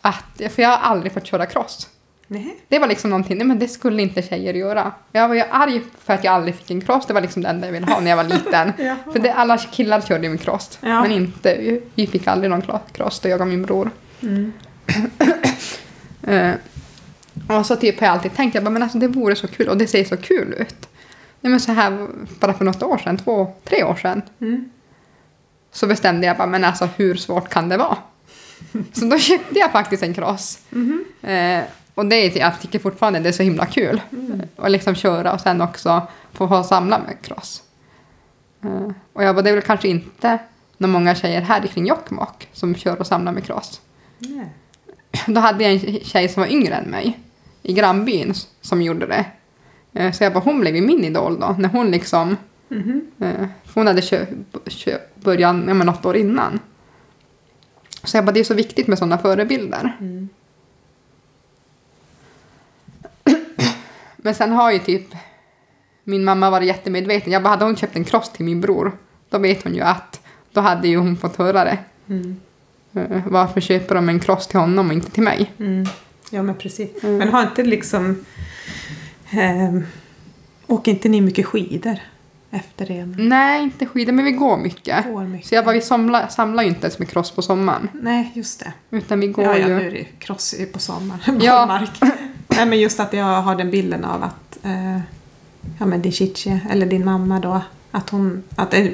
att, 0.01 0.41
för 0.49 0.61
jag 0.61 0.69
har 0.69 0.77
aldrig 0.77 1.11
fått 1.13 1.25
köra 1.25 1.45
cross. 1.45 1.89
Nej. 2.33 2.55
Det 2.67 2.79
var 2.79 2.87
liksom 2.87 3.09
någonting, 3.09 3.37
nej 3.37 3.47
men 3.47 3.59
det 3.59 3.67
skulle 3.67 4.01
inte 4.01 4.21
tjejer 4.21 4.53
göra. 4.53 4.91
Jag 5.11 5.27
var 5.27 5.35
ju 5.35 5.41
arg 5.51 5.81
för 6.03 6.13
att 6.13 6.23
jag 6.23 6.33
aldrig 6.33 6.55
fick 6.55 6.71
en 6.71 6.81
cross, 6.81 7.05
det 7.05 7.13
var 7.13 7.21
liksom 7.21 7.41
det 7.43 7.49
enda 7.49 7.67
jag 7.67 7.71
ville 7.73 7.85
ha 7.85 7.99
när 7.99 8.09
jag 8.09 8.17
var 8.17 8.23
liten. 8.23 8.73
För 9.13 9.19
det, 9.19 9.33
alla 9.33 9.57
killar 9.57 10.01
körde 10.01 10.23
ju 10.23 10.29
med 10.29 10.41
cross, 10.41 10.79
Ja. 10.81 11.01
men 11.01 11.11
inte, 11.11 11.57
vi- 11.59 11.81
vi 11.95 12.07
fick 12.07 12.27
aldrig 12.27 12.49
någon 12.49 12.63
cross, 12.93 13.19
då 13.19 13.29
jag 13.29 13.41
och 13.41 13.47
min 13.47 13.61
bror. 13.63 13.91
Mm. 14.21 14.53
Eh, 16.27 16.51
och 17.59 17.65
så 17.65 17.75
typ 17.75 17.99
har 17.99 18.07
jag 18.07 18.13
alltid 18.13 18.33
tänkt, 18.35 18.55
jag 18.55 18.63
bara, 18.63 18.69
men 18.69 18.83
alltså 18.83 18.97
det 18.97 19.07
vore 19.07 19.35
så 19.35 19.47
kul 19.47 19.69
och 19.69 19.77
det 19.77 19.87
ser 19.87 20.03
så 20.03 20.17
kul 20.17 20.53
ut. 20.59 20.89
Nej 21.41 21.51
men 21.51 21.59
så 21.59 21.71
här, 21.71 22.07
bara 22.39 22.53
för 22.53 22.65
något 22.65 22.83
år 22.83 22.97
sedan, 22.97 23.17
två, 23.17 23.53
tre 23.63 23.83
år 23.83 23.95
sedan, 23.95 24.21
Mm. 24.41 24.69
så 25.71 25.87
bestämde 25.87 26.27
jag 26.27 26.37
bara, 26.37 26.47
men 26.47 26.63
alltså 26.63 26.89
hur 26.95 27.15
svårt 27.15 27.49
kan 27.49 27.69
det 27.69 27.77
vara? 27.77 27.97
så 28.93 29.05
då 29.05 29.17
köpte 29.17 29.59
jag 29.59 29.71
faktiskt 29.71 30.03
en 30.03 30.13
cross. 30.13 30.59
Mhm. 30.69 31.05
Eh, 31.21 31.63
och 31.95 32.05
det 32.05 32.15
är, 32.15 32.39
jag 32.39 32.61
tycker 32.61 32.79
fortfarande 32.79 33.19
det 33.19 33.29
är 33.29 33.33
så 33.33 33.43
himla 33.43 33.65
kul. 33.65 34.01
Mm. 34.11 34.41
Och 34.55 34.69
liksom 34.69 34.95
köra 34.95 35.33
och 35.33 35.41
sen 35.41 35.61
också 35.61 36.07
få, 36.33 36.47
få 36.47 36.63
samla 36.63 36.99
med 36.99 37.21
cross. 37.21 37.63
Eh, 38.63 38.91
och 39.13 39.23
jag 39.23 39.35
bara, 39.35 39.41
det 39.41 39.49
är 39.49 39.53
väl 39.53 39.63
kanske 39.63 39.87
inte 39.87 40.39
några 40.77 40.93
många 40.93 41.15
tjejer 41.15 41.41
här 41.41 41.67
kring 41.67 41.87
Jokkmokk 41.87 42.47
som 42.53 42.75
kör 42.75 42.99
och 42.99 43.07
samlar 43.07 43.31
med 43.31 43.43
cross. 43.43 43.81
Nej. 44.19 44.49
Då 45.27 45.41
hade 45.41 45.63
jag 45.63 45.73
en 45.73 45.99
tjej 45.99 46.29
som 46.29 46.41
var 46.41 46.49
yngre 46.49 46.75
än 46.75 46.89
mig 46.89 47.19
i 47.63 47.73
grannbyn 47.73 48.33
som 48.61 48.81
gjorde 48.81 49.07
det. 49.07 49.25
Eh, 49.93 50.11
så 50.11 50.23
jag 50.23 50.33
bara, 50.33 50.43
hon 50.43 50.59
blev 50.59 50.75
ju 50.75 50.81
min 50.81 51.03
idol 51.03 51.39
då, 51.39 51.55
när 51.59 51.69
hon 51.69 51.91
liksom 51.91 52.37
Mhm. 52.71 53.01
Eh, 53.19 53.47
Hon 53.73 53.87
hade 53.87 54.01
kö, 54.01 54.25
kö, 54.65 54.97
börjat 55.15 55.55
ja, 55.67 55.73
något 55.73 56.05
år 56.05 56.17
innan. 56.17 56.59
Så 58.03 58.17
jag 58.17 58.25
bara, 58.25 58.31
det 58.31 58.39
är 58.39 58.43
så 58.43 58.53
viktigt 58.53 58.87
med 58.87 58.97
sådana 58.97 59.17
förebilder. 59.17 59.97
Mm. 59.99 60.29
Men 64.21 64.35
sen 64.35 64.51
har 64.51 64.71
ju 64.71 64.79
typ 64.79 65.15
min 66.03 66.23
mamma 66.23 66.49
varit 66.49 66.67
jättemedveten. 66.67 67.33
Jag 67.33 67.43
bara, 67.43 67.49
hade 67.49 67.65
hon 67.65 67.75
köpt 67.75 67.95
en 67.95 68.03
cross 68.03 68.29
till 68.29 68.45
min 68.45 68.61
bror, 68.61 68.97
då 69.29 69.37
vet 69.37 69.63
hon 69.63 69.75
ju 69.75 69.81
att 69.81 70.21
då 70.51 70.61
hade 70.61 70.87
ju 70.87 70.97
hon 70.97 71.17
fått 71.17 71.35
höra 71.35 71.63
det. 71.63 71.77
Mm. 72.09 72.39
Eh, 72.93 73.21
Varför 73.27 73.61
köper 73.61 73.95
de 73.95 74.09
en 74.09 74.19
kross 74.19 74.47
till 74.47 74.59
honom 74.59 74.87
och 74.87 74.93
inte 74.93 75.11
till 75.11 75.23
mig? 75.23 75.51
Mm. 75.59 75.85
Ja, 76.31 76.43
men 76.43 76.55
precis. 76.55 77.03
Mm. 77.03 77.17
Men 77.17 77.27
har 77.29 77.41
inte 77.41 77.63
liksom... 77.63 78.25
ehm, 79.31 79.83
åker 80.67 80.91
inte 80.91 81.09
ni 81.09 81.21
mycket 81.21 81.45
skidor 81.45 81.95
efter 82.51 82.85
det? 82.85 83.05
Nej, 83.05 83.63
inte 83.63 83.85
skidor, 83.85 84.13
men 84.13 84.25
vi 84.25 84.31
går 84.31 84.57
mycket. 84.57 85.05
Går 85.05 85.23
mycket. 85.23 85.47
Så 85.49 85.55
jag 85.55 85.65
bara, 85.65 85.75
vi 85.75 85.81
samlar, 85.81 86.27
samlar 86.27 86.63
ju 86.63 86.69
inte 86.69 86.81
ens 86.81 86.99
med 86.99 87.09
cross 87.09 87.31
på 87.31 87.41
sommaren. 87.41 87.89
Nej, 87.93 88.31
just 88.35 88.59
det. 88.59 88.73
Utan 88.97 89.19
vi 89.19 89.27
går 89.27 89.45
Ja, 89.45 89.57
ja, 89.57 89.67
ju... 89.67 89.75
nu 89.75 89.87
är 89.87 89.91
det 89.91 90.03
cross 90.19 90.55
på 90.73 90.79
sommaren. 90.79 91.39
Ja. 91.41 91.87
Nej, 92.55 92.65
men 92.65 92.79
just 92.79 92.99
att 92.99 93.13
jag 93.13 93.41
har 93.41 93.55
den 93.55 93.71
bilden 93.71 94.05
av 94.05 94.23
att 94.23 94.57
eh, 94.65 94.97
ja, 95.79 95.85
men 95.85 96.01
din 96.01 96.11
chichi, 96.11 96.59
eller 96.69 96.85
din 96.85 97.05
mamma 97.05 97.39
då, 97.39 97.61
att 97.91 98.09
hon, 98.09 98.43
att, 98.55 98.73
eh, 98.73 98.85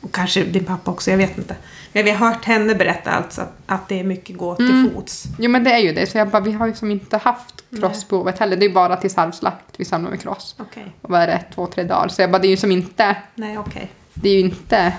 och 0.00 0.12
kanske 0.14 0.44
din 0.44 0.64
pappa 0.64 0.90
också, 0.90 1.10
jag 1.10 1.18
vet 1.18 1.38
inte. 1.38 1.56
Men 1.92 2.04
vi 2.04 2.10
har 2.10 2.28
hört 2.28 2.44
henne 2.44 2.74
berätta 2.74 3.10
alltså 3.10 3.40
att, 3.40 3.52
att 3.66 3.88
det 3.88 4.00
är 4.00 4.04
mycket 4.04 4.36
gå 4.36 4.54
till 4.54 4.70
Mm. 4.70 4.90
fots. 4.94 5.24
Jo 5.38 5.50
men 5.50 5.64
det 5.64 5.72
är 5.72 5.78
ju 5.78 5.92
det, 5.92 6.06
så 6.06 6.18
jag 6.18 6.28
bara, 6.28 6.42
vi 6.42 6.52
har 6.52 6.66
ju 6.66 6.74
som 6.74 6.90
inte 6.90 7.16
haft 7.16 7.64
crossbehovet 7.80 8.38
heller. 8.38 8.56
Det 8.56 8.64
är 8.64 8.68
ju 8.68 8.74
bara 8.74 8.96
till 8.96 9.10
salvslakt 9.10 9.64
vi 9.76 9.84
samlar 9.84 10.10
med 10.10 10.20
cross. 10.20 10.56
Okej. 10.58 10.92
Och 11.02 11.10
vad 11.10 11.20
är 11.20 11.26
det, 11.26 11.44
två, 11.54 11.66
tre 11.66 11.84
dagar. 11.84 12.08
Så 12.08 12.22
jag 12.22 12.30
bara, 12.30 12.38
det 12.38 12.46
är 12.46 12.50
ju 12.50 12.56
som 12.56 12.72
inte, 12.72 13.16
Nej, 13.34 13.58
okej. 13.58 13.90
det 14.14 14.28
är 14.28 14.34
ju 14.34 14.40
inte 14.40 14.92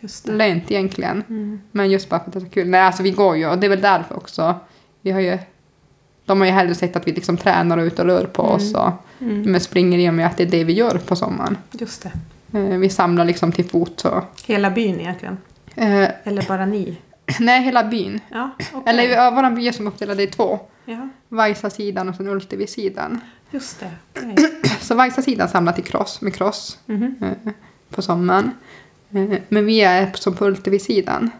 Just 0.00 0.26
lönt 0.26 0.70
egentligen. 0.70 1.24
Mm. 1.28 1.60
Men 1.70 1.90
just 1.90 2.08
bara 2.08 2.20
för 2.20 2.26
att 2.26 2.32
det 2.32 2.38
är 2.38 2.40
så 2.40 2.48
kul. 2.50 2.68
Nej, 2.68 2.80
alltså 2.80 3.02
vi 3.02 3.10
går 3.10 3.36
ju 3.36 3.48
och 3.48 3.58
det 3.58 3.66
är 3.66 3.68
väl 3.68 3.80
därför 3.80 4.16
också. 4.16 4.54
Vi 5.00 5.10
har 5.10 5.20
ju, 5.20 5.38
de 6.24 6.40
har 6.40 6.46
ju 6.46 6.52
hellre 6.52 6.74
sett 6.74 6.96
att 6.96 7.06
vi 7.08 7.12
liksom 7.12 7.36
tränar 7.36 7.78
och 7.78 7.82
ute 7.84 8.02
och 8.02 8.08
rör 8.08 8.24
på 8.26 8.42
oss 8.42 8.74
och 8.74 8.90
Mm. 9.20 9.42
men 9.52 9.60
springer 9.60 9.98
i 9.98 10.10
och 10.10 10.14
med 10.14 10.26
att 10.26 10.36
det 10.36 10.42
är 10.42 10.46
det 10.50 10.64
vi 10.64 10.72
gör 10.72 10.98
på 10.98 11.16
sommaren. 11.16 11.56
Just 11.72 12.02
det. 12.02 12.58
Eh, 12.58 12.78
Vi 12.78 12.88
samlar 12.88 13.24
liksom 13.24 13.52
till 13.52 13.64
fot 13.64 14.00
så. 14.00 14.24
Hela 14.46 14.70
byn 14.70 15.00
egentligen? 15.00 15.38
Eh, 15.74 16.08
Eller 16.24 16.48
bara 16.48 16.66
ni? 16.66 16.98
nej, 17.40 17.62
hela 17.62 17.84
byn. 17.84 18.20
Ja, 18.30 18.50
okej. 18.72 18.82
Eller 18.86 19.02
ja, 19.08 19.30
vår 19.30 19.50
by 19.56 19.68
är 19.68 19.72
som 19.72 19.86
uppdelad 19.86 20.20
i 20.20 20.26
två. 20.26 20.58
Ja, 20.84 21.08
Vajsa-sidan 21.28 22.08
och 22.08 22.14
sen 22.14 22.28
Ultevi-sidan. 22.28 23.20
just 23.50 23.80
det. 23.80 23.90
Okej. 24.32 24.36
Så 24.80 24.94
Vajsa-sidan 24.94 25.48
samlar 25.48 25.72
till 25.72 25.84
cross 25.84 26.20
med 26.20 26.34
cross 26.34 26.78
Mhm. 26.86 27.14
eh, 27.20 27.52
på 27.90 28.02
sommaren. 28.02 28.50
Eh, 29.10 29.38
Men 29.48 29.66
vi 29.66 29.80
är 29.80 30.10
som 30.14 30.34
på 30.34 30.46
Ultevi-sidan. 30.46 31.30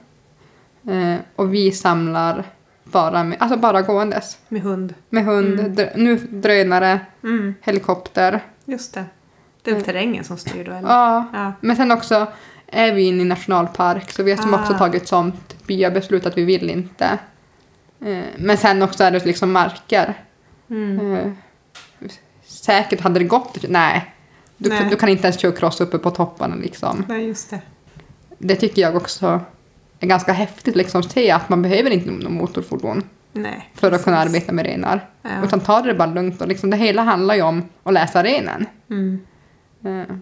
Eh, 0.91 1.14
Och 1.37 1.55
vi 1.55 1.72
samlar 1.72 2.45
bara, 2.85 3.24
med, 3.24 3.37
alltså 3.41 3.59
bara 3.59 3.83
gåendes. 3.83 4.39
Med 4.49 4.62
hund? 4.62 4.95
Med 5.09 5.24
hund, 5.24 5.61
Mm. 5.61 5.72
dr- 5.74 5.97
nu 5.97 6.16
drönare, 6.16 7.01
Mm. 7.24 7.55
helikopter. 7.62 8.41
Just 8.64 8.95
det. 8.95 9.05
Det 9.62 9.70
är 9.70 9.74
väl 9.74 9.85
terrängen 9.85 10.24
som 10.24 10.37
styr 10.39 10.64
då, 10.64 10.72
eller? 10.72 10.89
Ja, 10.89 11.28
Ja. 11.33 11.53
men 11.61 11.76
sen 11.76 11.91
också 11.91 12.26
är 12.66 12.93
vi 12.93 13.03
inne 13.03 13.22
i 13.22 13.24
nationalpark 13.24 14.11
så 14.12 14.22
vi 14.22 14.30
har 14.30 14.43
som 14.43 14.55
Ah. 14.55 14.61
också 14.61 14.74
tagit 14.74 15.09
sånt 15.09 15.66
byabeslut 15.66 16.26
att 16.26 16.39
vi 16.39 16.45
vill 16.45 16.70
inte. 16.70 17.18
Eh, 18.05 18.22
Men 18.37 18.57
sen 18.57 18.83
också 18.83 19.05
är 19.05 19.11
det 19.11 19.24
liksom 19.26 19.53
marker. 19.53 20.14
Mm. 20.70 21.14
Eh, 21.16 21.33
Säkert 22.45 23.01
hade 23.01 23.18
det 23.18 23.24
gått. 23.24 23.59
Nej. 23.68 24.14
Du, 24.57 24.68
Nej. 24.68 24.87
du 24.91 24.97
kan 24.97 25.09
inte 25.09 25.22
ens 25.26 25.39
köra 25.41 25.53
cross 25.53 25.80
uppe 25.80 25.99
på 25.99 26.11
topparna 26.11 26.55
liksom. 26.55 27.05
Nej, 27.09 27.26
just 27.26 27.51
det. 27.51 27.61
Det 28.39 28.57
tycker 28.57 28.83
jag 28.83 28.97
också 28.97 29.41
ganska 30.09 30.33
häftigt 30.33 30.77
liksom 30.77 31.01
att 31.01 31.11
se 31.13 31.31
att 31.31 31.49
man 31.49 31.63
behöver 31.63 31.91
inte 31.91 32.11
någon 32.11 32.35
motorfordon 32.35 33.03
Nej. 33.33 33.71
för 33.75 33.93
att 33.93 34.05
kunna 34.05 34.19
arbeta 34.19 34.53
med 34.53 34.67
renar. 34.67 35.09
Ja. 35.23 35.31
Utan 35.45 35.61
ta 35.61 35.81
det 35.83 35.95
bara 35.95 36.11
lugnt 36.15 36.41
och 36.41 36.49
liksom 36.49 36.71
det 36.71 36.77
hela 36.77 37.03
handlar 37.03 37.35
ju 37.35 37.43
om 37.43 37.63
att 37.83 37.93
läsa 37.95 38.23
renen. 38.25 38.67
Mm. 38.91 39.21
Eh, 39.85 40.17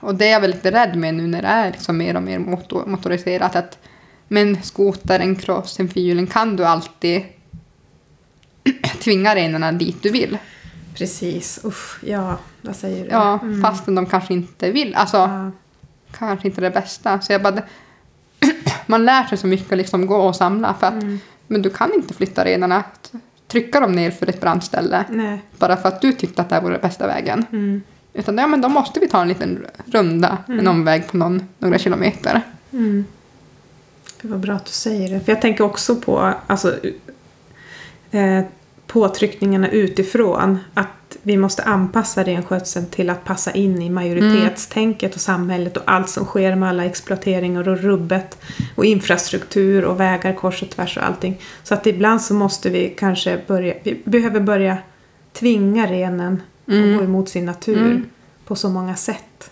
Och 0.00 0.14
det 0.14 0.24
är 0.28 0.32
jag 0.32 0.40
väl 0.40 0.50
lite 0.50 0.70
rädd 0.70 0.96
med 0.96 1.14
nu 1.14 1.26
när 1.26 1.42
det 1.42 1.48
är 1.48 1.70
liksom 1.72 1.96
mer 1.98 2.16
och 2.16 2.22
mer 2.22 2.38
motor, 2.38 2.86
motoriserat. 2.86 3.56
Att, 3.56 3.78
men 4.28 4.62
skoter, 4.62 5.20
en 5.20 5.36
cross, 5.36 5.80
en 5.80 5.88
fyrhjuling 5.88 6.26
kan 6.26 6.56
du 6.56 6.64
alltid 6.64 7.22
tvinga 9.02 9.34
renarna 9.34 9.72
dit 9.72 10.02
du 10.02 10.10
vill. 10.10 10.38
Precis. 10.94 11.60
Usch, 11.64 12.04
ja, 12.04 12.38
vad 12.62 12.76
säger 12.76 13.04
du? 13.04 13.10
Ja, 13.10 13.38
Mm. 13.42 13.62
fastän 13.62 13.94
de 13.94 14.06
kanske 14.06 14.34
inte 14.34 14.70
vill. 14.70 14.94
Alltså, 14.94 15.16
Ja. 15.16 15.50
kanske 16.18 16.48
inte 16.48 16.60
det 16.60 16.70
bästa. 16.70 17.20
Så 17.20 17.32
jag 17.32 17.42
bara, 17.42 17.62
man 18.86 19.04
lär 19.04 19.24
sig 19.24 19.38
så 19.38 19.46
mycket 19.46 19.72
att 19.72 19.78
liksom 19.78 20.06
gå 20.06 20.16
och 20.16 20.36
samla. 20.36 20.74
För 20.74 20.86
att, 20.86 20.92
Mm. 21.02 21.18
Men 21.46 21.62
du 21.62 21.70
kan 21.70 21.94
inte 21.94 22.14
flytta 22.14 22.44
renarna, 22.44 22.84
trycka 23.48 23.80
dem 23.80 23.92
ner 23.92 24.10
för 24.10 24.26
ett 24.28 24.40
brandställe. 24.40 25.04
Nej. 25.08 25.42
Bara 25.58 25.76
för 25.76 25.88
att 25.88 26.00
du 26.00 26.12
tyckte 26.12 26.42
att 26.42 26.48
det 26.48 26.54
här 26.54 26.62
vore 26.62 26.78
bästa 26.78 27.06
vägen. 27.06 27.44
Mm. 27.52 27.82
Utan 28.12 28.38
ja, 28.38 28.46
men 28.46 28.60
då 28.60 28.68
måste 28.68 29.00
vi 29.00 29.08
ta 29.08 29.22
en 29.22 29.28
liten 29.28 29.66
runda, 29.86 30.38
en 30.48 30.54
Mm. 30.54 30.68
omväg 30.68 31.06
på 31.08 31.16
någon, 31.16 31.42
några 31.58 31.78
kilometer. 31.78 32.40
Mm. 32.72 33.04
Det 34.22 34.28
var 34.28 34.38
bra 34.38 34.54
att 34.54 34.64
du 34.66 34.72
säger 34.72 35.10
det. 35.14 35.20
För 35.20 35.32
jag 35.32 35.40
tänker 35.42 35.64
också 35.64 35.96
på 35.96 36.34
alltså, 36.46 36.76
eh, 38.10 38.40
påtryckningarna 38.86 39.68
utifrån. 39.68 40.58
Att 40.74 40.86
vi 41.22 41.36
måste 41.36 41.62
anpassa 41.62 42.24
renskötseln 42.24 42.86
till 42.86 43.10
att 43.10 43.24
passa 43.24 43.50
in 43.50 43.82
i 43.82 43.90
majoritetstänket 43.90 45.14
och 45.14 45.20
samhället 45.20 45.76
och 45.76 45.82
allt 45.86 46.08
som 46.08 46.24
sker 46.24 46.54
med 46.54 46.68
alla 46.68 46.84
exploateringar 46.84 47.68
och 47.68 47.78
rubbet 47.78 48.38
och 48.74 48.84
infrastruktur 48.84 49.84
och 49.84 50.00
vägar 50.00 50.34
kors 50.34 50.62
och 50.62 50.70
tvärs 50.70 50.96
och 50.96 51.04
allting. 51.06 51.40
Så 51.62 51.74
att 51.74 51.86
ibland 51.86 52.22
så 52.22 52.34
måste 52.34 52.70
vi 52.70 52.94
kanske 52.98 53.40
börja, 53.46 53.74
vi 53.82 54.02
behöver 54.04 54.40
börja 54.40 54.78
tvinga 55.32 55.86
renen 55.86 56.42
Mm. 56.68 56.92
att 56.92 56.98
gå 56.98 57.04
emot 57.04 57.28
sin 57.28 57.44
natur 57.46 57.76
Mm. 57.86 58.04
på 58.46 58.56
så 58.56 58.68
många 58.68 58.96
sätt. 58.96 59.50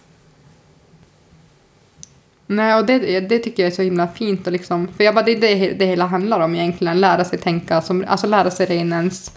Nej, 2.46 2.74
och 2.78 2.86
det, 2.86 3.20
det 3.20 3.38
tycker 3.38 3.62
jag 3.62 3.72
är 3.72 3.76
så 3.76 3.82
himla 3.82 4.08
fint. 4.08 4.46
Och 4.46 4.52
liksom, 4.52 4.88
för 4.96 5.04
jag 5.04 5.14
bara, 5.14 5.24
det 5.24 5.32
är 5.32 5.40
det 5.40 5.72
det 5.72 5.86
hela 5.86 6.06
handlar 6.06 6.40
om 6.40 6.54
egentligen. 6.54 7.00
Lära 7.00 7.24
sig 7.24 7.38
tänka 7.38 7.82
som, 7.82 8.04
alltså 8.08 8.26
lära 8.26 8.50
sig 8.50 8.66
renens 8.66 9.32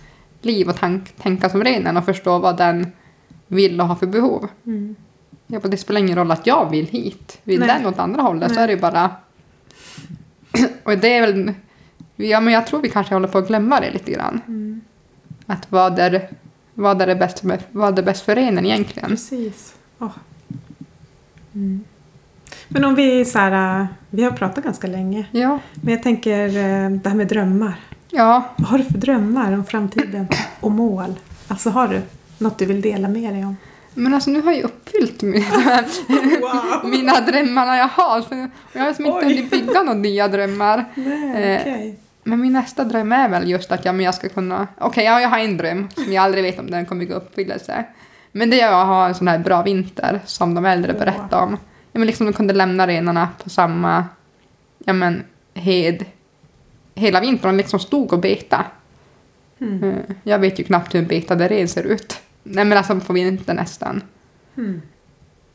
liv 0.46 0.70
och 0.70 0.76
tank, 0.76 1.16
tänka 1.18 1.50
som 1.50 1.64
renen 1.64 1.98
och 1.98 2.06
förstå 2.06 2.40
vad 2.40 2.58
den 2.58 2.92
vill 3.48 3.82
och 3.82 3.88
har 3.88 3.96
för 3.96 4.08
behov. 4.08 4.48
Mm. 4.66 4.96
Bara, 5.48 5.68
det 5.68 5.78
spelar 5.78 6.00
ingen 6.00 6.18
roll 6.18 6.32
att 6.32 6.48
jag 6.48 6.70
vill 6.70 6.88
hit. 6.88 7.40
Vill 7.44 7.60
Nej. 7.60 7.68
den 7.68 7.86
åt 7.86 8.00
andra 8.00 8.22
hållet 8.22 8.50
så 8.50 8.56
Nej. 8.56 8.64
är 8.64 8.68
det 8.68 8.78
bara... 8.78 9.12
och 10.84 10.98
det 10.98 11.18
är 11.18 11.22
väl... 11.22 11.54
Ja, 12.16 12.40
men 12.40 12.54
jag 12.54 12.68
tror 12.68 12.82
vi 12.82 12.90
kanske 12.90 13.16
håller 13.16 13.28
på 13.28 13.38
att 13.38 13.48
glömma 13.48 13.80
det 13.80 13.92
lite 13.92 14.12
grann. 14.12 14.42
Mm. 14.48 14.82
Att 15.46 15.72
vad 15.72 16.00
är, 16.00 16.30
vad 16.74 17.02
är, 17.02 17.08
det, 17.08 17.16
bäst 17.16 17.44
med, 17.44 17.64
vad 17.72 18.00
är 18.00 18.04
bäst 18.04 18.26
för 18.26 18.36
renen 18.36 18.66
egentligen? 18.66 19.10
Precis. 19.10 19.76
Åh. 20.00 20.12
Mm. 21.54 21.84
Men 22.68 22.86
om 22.86 22.96
vi 22.96 23.26
så 23.26 23.40
här, 23.40 23.82
äh, 23.82 23.86
vi 24.10 24.24
har 24.24 24.32
pratat 24.32 24.64
ganska 24.64 24.88
länge. 24.88 25.26
Ja. 25.32 25.60
Men 25.74 25.94
jag 25.94 26.04
tänker 26.04 26.48
äh, 26.48 26.90
det 26.90 27.10
här 27.10 27.16
med 27.16 27.28
drömmar. 27.28 27.80
Ja, 28.12 28.44
Vad 28.58 28.68
har 28.68 28.78
du 28.78 28.84
för 28.84 28.98
drömmar 28.98 29.54
om 29.54 29.66
framtiden 29.66 30.28
och 30.60 30.72
mål? 30.72 31.20
Alltså 31.48 31.70
har 31.70 31.88
du 31.88 32.02
något 32.38 32.58
du 32.60 32.66
vill 32.66 32.82
dela 32.82 33.08
med 33.08 33.34
dig 33.34 33.46
om? 33.46 33.58
men 33.94 34.14
alltså 34.14 34.30
nu 34.30 34.42
har 34.42 34.52
jag 34.52 34.64
uppfyllt 34.64 35.22
mina, 35.22 35.46
Wow! 36.42 36.90
mina 36.92 37.22
drömmar 37.22 37.78
jag 37.78 37.88
har. 37.88 38.22
Så 38.22 38.48
jag 38.74 38.82
har 38.82 38.88
liksom 38.88 39.06
inte 39.06 39.26
hunnit 39.26 39.52
bygga 39.52 39.84
några 39.84 39.94
nya 40.00 40.28
drömmar. 40.28 40.86
Nej, 40.96 41.54
Eh, 41.54 41.62
okej. 41.62 42.00
Men 42.24 42.42
min 42.42 42.54
nästa 42.54 42.84
dröm 42.84 43.12
är 43.12 43.30
väl 43.30 43.50
just 43.50 43.72
att 43.72 43.86
ja, 43.86 43.92
men 43.94 44.06
jag 44.06 44.16
ska 44.16 44.30
kunna... 44.30 44.68
Okej, 44.78 45.06
ja, 45.06 45.22
jag 45.22 45.30
har 45.30 45.40
en 45.40 45.58
dröm 45.58 45.90
som 45.96 46.14
jag 46.14 46.24
aldrig 46.24 46.44
vet 46.44 46.60
om 46.60 46.72
den 46.72 46.86
kommer 46.86 47.06
gå 47.06 47.14
i 47.14 47.16
uppfyllelse. 47.16 47.86
Men 48.32 48.50
det 48.50 48.62
är 48.62 48.82
att 48.82 48.88
ha 48.88 49.08
en 49.08 49.16
sån 49.16 49.28
här 49.28 49.40
bra 49.40 49.62
vinter 49.62 50.20
som 50.26 50.54
de 50.56 50.66
äldre 50.66 50.94
berättade 50.94 51.44
om. 51.44 51.52
Ja, 51.92 52.00
men 52.00 52.06
liksom 52.08 52.26
de 52.26 52.34
kunde 52.34 52.54
lämna 52.54 52.88
renarna 52.88 53.30
på 53.44 53.50
samma 53.50 54.06
ja, 54.86 54.94
men, 54.94 55.24
hed 55.54 56.06
hela 56.96 57.20
vintern. 57.22 57.58
Liksom 57.58 57.80
stod 57.80 58.14
och 58.14 58.20
beta. 58.20 58.66
Mm. 59.60 59.84
Eh, 59.84 60.16
Jag 60.24 60.40
vet 60.40 60.60
ju 60.60 60.64
knappt 60.64 60.96
hur 60.96 61.00
en 61.00 61.08
betade 61.08 61.48
ren 61.48 61.68
ser 61.68 61.84
ut. 61.84 62.20
Nej 62.44 62.66
men 62.66 62.78
alltså 62.78 63.00
på 63.00 63.14
vintern 63.14 63.56
nästan. 63.56 64.02
Mm. 64.58 64.82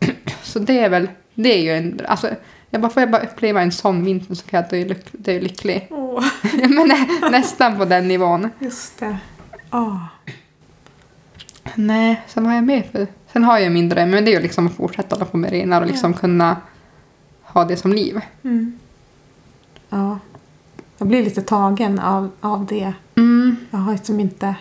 Så 0.43 0.59
det 0.59 0.79
är 0.79 0.89
väl, 0.89 1.09
det 1.35 1.49
är 1.49 1.63
ju 1.63 1.71
en, 1.71 2.01
alltså 2.09 2.31
jag 2.71 2.81
bara, 2.81 2.91
får 2.91 3.01
jag 3.03 3.11
bara 3.11 3.23
uppleva 3.23 3.63
en 3.63 3.73
sån 3.73 4.05
vinter 4.05 4.35
så 4.35 4.47
kan 4.47 4.61
jag 4.61 4.71
dö, 4.71 4.85
lyck, 4.89 5.07
dö 5.13 5.41
lycklig. 5.41 5.87
Ja, 5.91 6.69
men 6.69 6.89
nä, 6.89 7.07
nästan 7.31 7.79
på 7.79 7.85
den 7.85 8.09
nivån. 8.09 8.51
just 8.59 8.99
det. 8.99 9.19
Åh. 9.73 10.05
Nej, 11.75 12.23
sen 12.27 12.47
har 12.47 12.55
jag 12.55 12.65
med 12.65 12.87
för... 12.93 13.07
Sen 13.33 13.45
har 13.45 13.59
jag 13.59 13.73
min 13.73 13.89
dröm, 13.89 14.11
men 14.11 14.25
det 14.25 14.31
är 14.31 14.37
ju 14.37 14.43
liksom 14.43 14.67
att 14.67 14.75
fortsätta 14.77 15.17
hålla 15.17 15.25
på 15.25 15.37
med 15.37 15.51
renar 15.51 15.81
och 15.81 15.87
liksom 15.87 16.15
kunna 16.15 16.57
ha 17.43 17.65
det 17.65 17.77
som 17.77 17.93
liv. 17.93 18.21
Mm. 18.45 18.79
Ja. 19.89 20.19
Jag 20.99 21.09
blir 21.09 21.23
lite 21.25 21.43
tagen 21.43 21.99
av, 21.99 22.31
av 22.41 22.67
det. 22.67 22.93
Mm. 23.15 23.57
Jag 23.71 23.79
har 23.79 23.93
liksom 23.93 24.21
inte... 24.21 24.55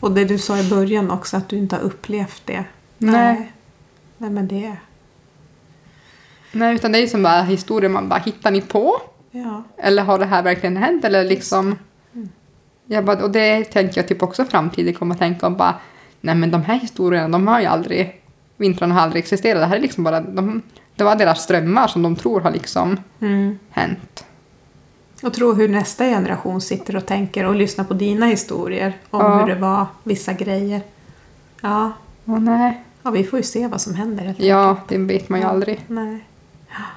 Och 0.00 0.12
det 0.12 0.24
du 0.24 0.38
sa 0.38 0.58
i 0.58 0.70
början 0.70 1.10
också, 1.10 1.36
att 1.36 1.48
du 1.48 1.56
inte 1.56 1.76
har 1.76 1.82
upplevt 1.82 2.42
det. 2.44 2.64
Nej. 2.98 3.52
Nej, 4.18 4.30
men 4.30 4.48
det... 4.48 4.76
Nej, 6.52 6.74
utan 6.74 6.92
det 6.92 6.98
är 6.98 7.00
ju 7.02 7.08
som 7.08 7.22
bara 7.22 7.42
historier 7.42 7.90
man 7.90 8.08
bara, 8.08 8.18
hittar 8.18 8.50
ni 8.50 8.60
på? 8.60 8.92
Ja. 9.30 9.62
Eller 9.76 10.02
har 10.02 10.18
det 10.18 10.24
här 10.26 10.42
verkligen 10.42 10.76
hänt? 10.76 11.04
Eller 11.04 11.24
liksom... 11.24 11.76
Mm. 12.14 12.28
Jag 12.86 13.04
bara, 13.04 13.24
och 13.24 13.30
det 13.30 13.64
tänker 13.64 14.00
jag 14.00 14.08
typ 14.08 14.22
också 14.22 14.44
framtiden 14.44 14.94
kommer 14.94 15.14
att 15.14 15.18
tänka 15.18 15.46
om 15.46 15.56
bara, 15.56 15.74
nej 16.20 16.34
men 16.34 16.50
de 16.50 16.62
här 16.62 16.78
historierna, 16.78 17.28
de 17.28 17.46
har 17.46 17.60
ju 17.60 17.66
aldrig, 17.66 18.20
vintrarna 18.56 18.94
har 18.94 19.00
aldrig 19.02 19.22
existerat. 19.22 19.62
Det 19.62 19.66
här 19.66 19.76
är 19.76 19.80
liksom 19.80 20.04
bara, 20.04 20.20
de, 20.20 20.62
det 20.96 21.04
var 21.04 21.16
deras 21.16 21.46
drömmar 21.46 21.86
som 21.86 22.02
de 22.02 22.16
tror 22.16 22.40
har 22.40 22.50
liksom 22.50 22.96
Mm. 23.20 23.58
hänt. 23.70 24.24
Och 25.22 25.34
tro 25.34 25.52
hur 25.52 25.68
nästa 25.68 26.04
generation 26.04 26.60
sitter 26.60 26.96
och 26.96 27.06
tänker 27.06 27.44
och 27.44 27.54
lyssnar 27.54 27.84
på 27.84 27.94
dina 27.94 28.26
historier 28.26 28.96
om 29.10 29.20
Ja. 29.20 29.38
hur 29.40 29.46
det 29.54 29.60
var, 29.60 29.86
vissa 30.02 30.32
grejer. 30.32 30.80
Ja, 31.60 31.92
Åh, 32.24 32.40
nej. 32.40 32.82
ja 33.02 33.10
vi 33.10 33.24
får 33.24 33.38
ju 33.38 33.42
se 33.42 33.66
vad 33.66 33.80
som 33.80 33.94
händer. 33.94 34.24
helt 34.24 34.40
Ja, 34.40 34.76
det 34.88 34.98
vet 34.98 35.28
man 35.28 35.40
ju 35.40 35.46
aldrig. 35.46 35.80
Nej. 35.86 36.24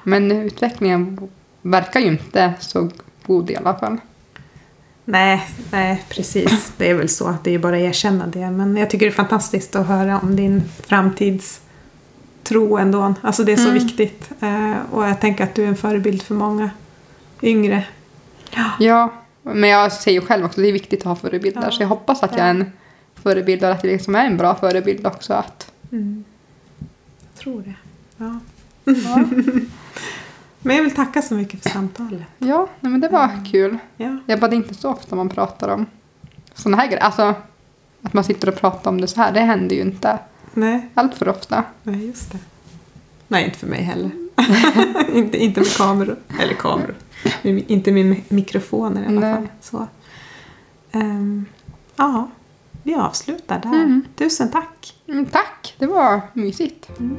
Men 0.04 0.32
utvecklingen 0.32 1.28
verkar 1.62 2.00
ju 2.00 2.06
inte 2.06 2.52
så 2.60 2.90
god 3.26 3.50
i 3.50 3.56
alla 3.56 3.74
fall. 3.74 3.96
Nej, 5.04 5.46
nej, 5.72 6.04
precis. 6.08 6.72
Det 6.76 6.90
är 6.90 6.94
väl 6.94 7.08
så. 7.08 7.34
Det 7.44 7.50
är 7.54 7.58
bara 7.58 7.76
att 7.76 7.82
erkänna 7.82 8.26
det. 8.26 8.50
Men 8.50 8.76
jag 8.76 8.90
tycker 8.90 9.06
det 9.06 9.12
är 9.12 9.14
fantastiskt 9.14 9.76
att 9.76 9.86
höra 9.86 10.18
om 10.20 10.36
din 10.36 10.62
framtidstro 10.86 12.76
ändå. 12.78 13.14
Alltså 13.22 13.44
det 13.44 13.52
är 13.52 13.56
så 13.56 13.68
Mm. 13.70 13.74
viktigt. 13.84 14.30
Eh, 14.40 14.74
och 14.90 15.08
jag 15.08 15.20
tänker 15.20 15.44
att 15.44 15.54
du 15.54 15.62
är 15.64 15.68
en 15.68 15.76
förebild 15.76 16.22
för 16.22 16.34
många 16.34 16.70
yngre. 17.42 17.84
Ja, 18.78 19.12
men 19.42 19.70
jag 19.70 19.92
säger 19.92 20.20
ju 20.20 20.26
själv 20.26 20.44
också 20.44 20.60
att 20.60 20.64
det 20.64 20.68
är 20.68 20.72
viktigt 20.72 21.00
att 21.00 21.06
ha 21.06 21.16
förebilder. 21.16 21.62
Ja. 21.64 21.70
Så 21.70 21.82
jag 21.82 21.88
hoppas 21.88 22.22
att 22.22 22.36
jag 22.36 22.46
är 22.46 22.50
en 22.50 22.72
förebild 23.14 23.64
och 23.64 23.70
att 23.70 23.84
jag 23.84 23.92
liksom 23.92 24.14
är 24.14 24.26
en 24.26 24.36
bra 24.36 24.54
förebild 24.54 25.06
också. 25.06 25.34
Att, 25.34 25.72
Mm. 25.92 26.24
Jag 27.20 27.40
tror 27.44 27.62
det. 27.62 27.74
Ja. 28.16 28.38
ja, 29.04 29.24
Men 30.60 30.76
jag 30.76 30.82
vill 30.82 30.94
tacka 30.94 31.22
så 31.22 31.34
mycket 31.34 31.62
för 31.62 31.70
samtalet. 31.70 32.22
ja 32.38 32.68
nej, 32.80 32.92
men 32.92 33.00
det 33.00 33.08
var 33.08 33.24
Mm. 33.24 33.44
kul. 33.44 33.78
Ja. 33.96 34.16
Jag 34.26 34.40
bara, 34.40 34.48
det 34.48 34.54
är 34.54 34.58
inte 34.58 34.74
så 34.74 34.90
ofta 34.90 35.16
man 35.16 35.28
pratar 35.28 35.68
om 35.68 35.86
sådana 36.54 36.76
här 36.76 36.86
grejer. 36.86 37.02
Alltså, 37.02 37.34
att 38.02 38.12
man 38.12 38.24
sitter 38.24 38.48
och 38.48 38.56
pratar 38.56 38.90
om 38.90 39.00
det 39.00 39.06
så 39.06 39.20
här, 39.20 39.32
det 39.32 39.40
händer 39.40 39.76
ju 39.76 39.82
inte 39.82 40.18
Nej, 40.54 40.88
allt 40.94 41.14
för 41.14 41.28
ofta. 41.28 41.64
nej, 41.82 42.06
just 42.06 42.32
det. 42.32 42.38
Nej, 43.28 43.44
inte 43.44 43.58
för 43.58 43.66
mig 43.66 43.82
heller. 43.82 44.10
inte, 45.14 45.36
inte 45.38 45.60
med 45.60 45.76
kameror. 45.76 46.16
Eller 46.40 46.54
kameror. 46.54 46.94
Inte 47.42 47.92
med 47.92 48.04
mi- 48.06 48.22
mikrofoner 48.28 49.02
i 49.02 49.06
alla 49.06 49.20
Nej. 49.20 49.34
fall. 49.34 49.48
Så. 49.60 49.86
Ehm, 50.92 51.46
ja, 51.96 52.28
vi 52.82 52.94
avslutar 52.94 53.60
där. 53.60 53.68
Mm. 53.74 54.04
Tusen 54.16 54.50
tack. 54.50 54.94
Mm, 55.08 55.26
tack, 55.26 55.74
det 55.78 55.86
var 55.86 56.20
mysigt. 56.32 56.90
Mm. 57.00 57.16